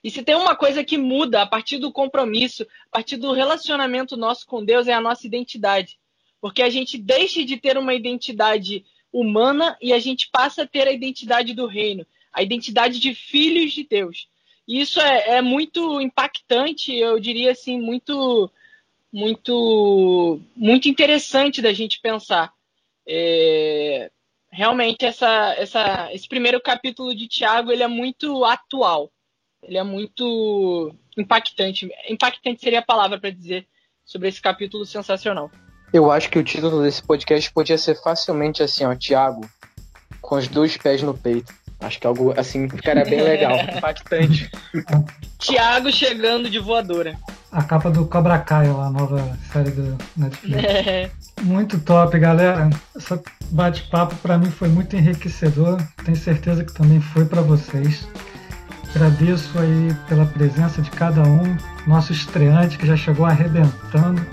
E 0.02 0.10
se 0.10 0.22
tem 0.22 0.34
uma 0.34 0.56
coisa 0.56 0.82
que 0.82 0.96
muda 0.96 1.42
a 1.42 1.46
partir 1.46 1.76
do 1.76 1.92
compromisso, 1.92 2.62
a 2.86 2.90
partir 2.90 3.18
do 3.18 3.32
relacionamento 3.32 4.16
nosso 4.16 4.46
com 4.46 4.64
Deus, 4.64 4.88
é 4.88 4.94
a 4.94 5.00
nossa 5.00 5.26
identidade. 5.26 5.98
Porque 6.40 6.62
a 6.62 6.70
gente 6.70 6.96
deixa 6.96 7.44
de 7.44 7.58
ter 7.58 7.76
uma 7.76 7.92
identidade 7.92 8.82
humana 9.12 9.76
e 9.80 9.92
a 9.92 9.98
gente 9.98 10.28
passa 10.30 10.62
a 10.62 10.66
ter 10.66 10.88
a 10.88 10.92
identidade 10.92 11.52
do 11.52 11.66
reino, 11.66 12.06
a 12.32 12.42
identidade 12.42 12.98
de 12.98 13.14
filhos 13.14 13.72
de 13.72 13.84
Deus. 13.84 14.28
E 14.66 14.80
isso 14.80 15.00
é, 15.00 15.36
é 15.36 15.42
muito 15.42 16.00
impactante, 16.00 16.94
eu 16.94 17.18
diria 17.20 17.52
assim, 17.52 17.80
muito, 17.80 18.50
muito, 19.12 20.40
muito 20.56 20.88
interessante 20.88 21.60
da 21.60 21.72
gente 21.72 22.00
pensar. 22.00 22.52
É, 23.06 24.10
realmente 24.50 25.04
essa, 25.04 25.54
essa, 25.58 26.12
esse 26.12 26.28
primeiro 26.28 26.60
capítulo 26.60 27.14
de 27.14 27.26
Tiago 27.26 27.72
ele 27.72 27.82
é 27.82 27.88
muito 27.88 28.44
atual, 28.44 29.10
ele 29.62 29.78
é 29.78 29.82
muito 29.82 30.94
impactante. 31.18 31.90
Impactante 32.08 32.60
seria 32.60 32.78
a 32.78 32.84
palavra 32.84 33.18
para 33.18 33.30
dizer 33.30 33.66
sobre 34.04 34.28
esse 34.28 34.40
capítulo 34.40 34.84
sensacional. 34.84 35.50
Eu 35.92 36.10
acho 36.10 36.30
que 36.30 36.38
o 36.38 36.42
título 36.42 36.82
desse 36.82 37.02
podcast 37.02 37.52
podia 37.52 37.76
ser 37.76 38.00
facilmente 38.02 38.62
assim, 38.62 38.84
ó, 38.84 38.94
Tiago, 38.94 39.42
com 40.20 40.36
os 40.36 40.48
dois 40.48 40.76
pés 40.76 41.02
no 41.02 41.12
peito. 41.12 41.52
Acho 41.80 42.00
que 42.00 42.06
algo 42.06 42.32
assim 42.38 42.68
ficaria 42.68 43.04
bem 43.04 43.20
legal, 43.20 43.58
impactante. 43.76 44.50
Tiago 45.38 45.92
chegando 45.92 46.48
de 46.48 46.58
voadora. 46.58 47.16
A 47.50 47.62
capa 47.62 47.90
do 47.90 48.06
Cobra 48.06 48.38
Kai, 48.38 48.68
lá, 48.68 48.86
a 48.86 48.90
nova 48.90 49.38
série 49.52 49.70
do 49.70 49.98
Netflix. 50.16 50.62
É. 50.64 51.10
Muito 51.42 51.78
top, 51.80 52.18
galera. 52.18 52.70
Esse 52.96 53.20
bate-papo 53.50 54.14
para 54.16 54.38
mim 54.38 54.50
foi 54.50 54.68
muito 54.68 54.96
enriquecedor. 54.96 55.82
Tenho 56.04 56.16
certeza 56.16 56.64
que 56.64 56.72
também 56.72 57.00
foi 57.00 57.24
para 57.24 57.42
vocês. 57.42 58.06
Agradeço 58.94 59.58
aí 59.58 59.94
pela 60.08 60.24
presença 60.24 60.80
de 60.80 60.90
cada 60.90 61.22
um, 61.22 61.56
nosso 61.86 62.12
estreante 62.12 62.78
que 62.78 62.86
já 62.86 62.96
chegou 62.96 63.26
arrebentando. 63.26 64.24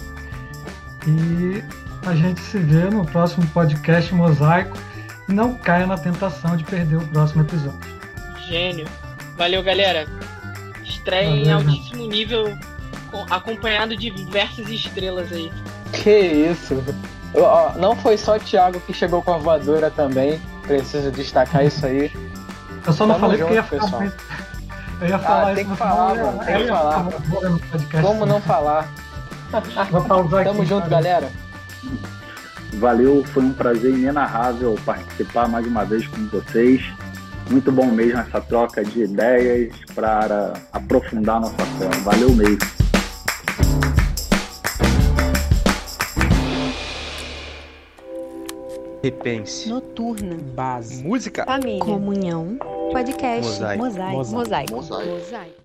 E 1.08 1.64
a 2.06 2.16
gente 2.16 2.40
se 2.42 2.58
vê 2.60 2.90
no 2.90 3.06
próximo 3.06 3.46
podcast 3.48 4.14
Mosaico. 4.14 4.78
E 5.28 5.34
não 5.34 5.54
caia 5.56 5.86
na 5.86 5.98
tentação 5.98 6.58
de 6.58 6.64
perder 6.64 6.98
o 6.98 7.08
próximo 7.08 7.44
episódio. 7.44 7.80
Gênio. 8.48 8.88
Valeu, 9.38 9.62
galera. 9.62 10.08
Estreia 10.84 11.30
Valeu, 11.30 11.46
em 11.46 11.52
altíssimo 11.52 12.04
gente. 12.04 12.10
nível, 12.10 12.58
acompanhado 13.30 13.96
de 13.96 14.10
diversas 14.10 14.68
estrelas 14.70 15.32
aí. 15.32 15.52
Que 15.94 16.20
isso. 16.20 16.84
Não 17.78 17.96
foi 17.96 18.18
só 18.18 18.38
o 18.38 18.40
Thiago 18.40 18.80
que 18.82 18.94
chegou 18.94 19.22
com 19.22 19.34
a 19.34 19.38
voadora 19.38 19.92
também. 19.92 20.42
Preciso 20.64 21.12
destacar 21.12 21.64
isso 21.64 21.86
aí. 21.86 22.12
Eu 22.86 22.94
só 22.94 23.06
não 23.06 23.16
Tamo 23.16 23.28
falei 23.28 23.38
junto, 23.38 23.64
porque 23.64 23.76
ia 23.76 23.82
falar. 23.82 24.14
Eu 25.02 25.08
ia 25.08 25.20
falar 25.20 25.52
ah, 25.52 25.56
tem 25.56 25.66
que 25.66 25.76
falar, 25.78 26.16
mano. 26.16 26.46
Tem 26.46 26.58
que 26.58 26.68
falar. 26.68 27.06
Como 28.02 28.26
não 28.26 28.42
falar? 28.42 28.90
Vou 29.92 30.04
pausar 30.04 30.44
Tamo 30.44 30.62
aqui, 30.62 30.70
junto, 30.70 30.90
galera. 30.90 31.32
Valeu, 32.74 33.24
foi 33.26 33.44
um 33.44 33.54
prazer 33.54 33.92
inenarrável 33.92 34.76
participar 34.86 35.48
mais 35.48 35.66
uma 35.66 35.84
vez 35.86 36.08
com 36.08 36.28
vocês. 36.28 36.82
Muito 37.50 37.72
bom 37.72 37.88
mesmo 37.88 38.20
essa 38.20 38.40
troca 38.42 38.84
de 38.84 39.04
ideias 39.04 39.74
para 39.96 40.54
aprofundar 40.72 41.42
nossa 41.42 41.66
fé. 41.66 41.90
Valeu 42.04 42.32
mesmo. 42.36 42.60
Repense. 49.02 49.70
Noturna. 49.70 50.38
Base. 50.54 51.04
Música. 51.04 51.46
Família. 51.46 51.80
Comunhão. 51.80 52.58
Podcast. 52.92 53.50
Mosaico. 53.50 53.84
Mosaico. 53.84 54.18
Mosaico. 54.18 54.76
Mosaico. 54.76 55.12
Mosaico. 55.12 55.56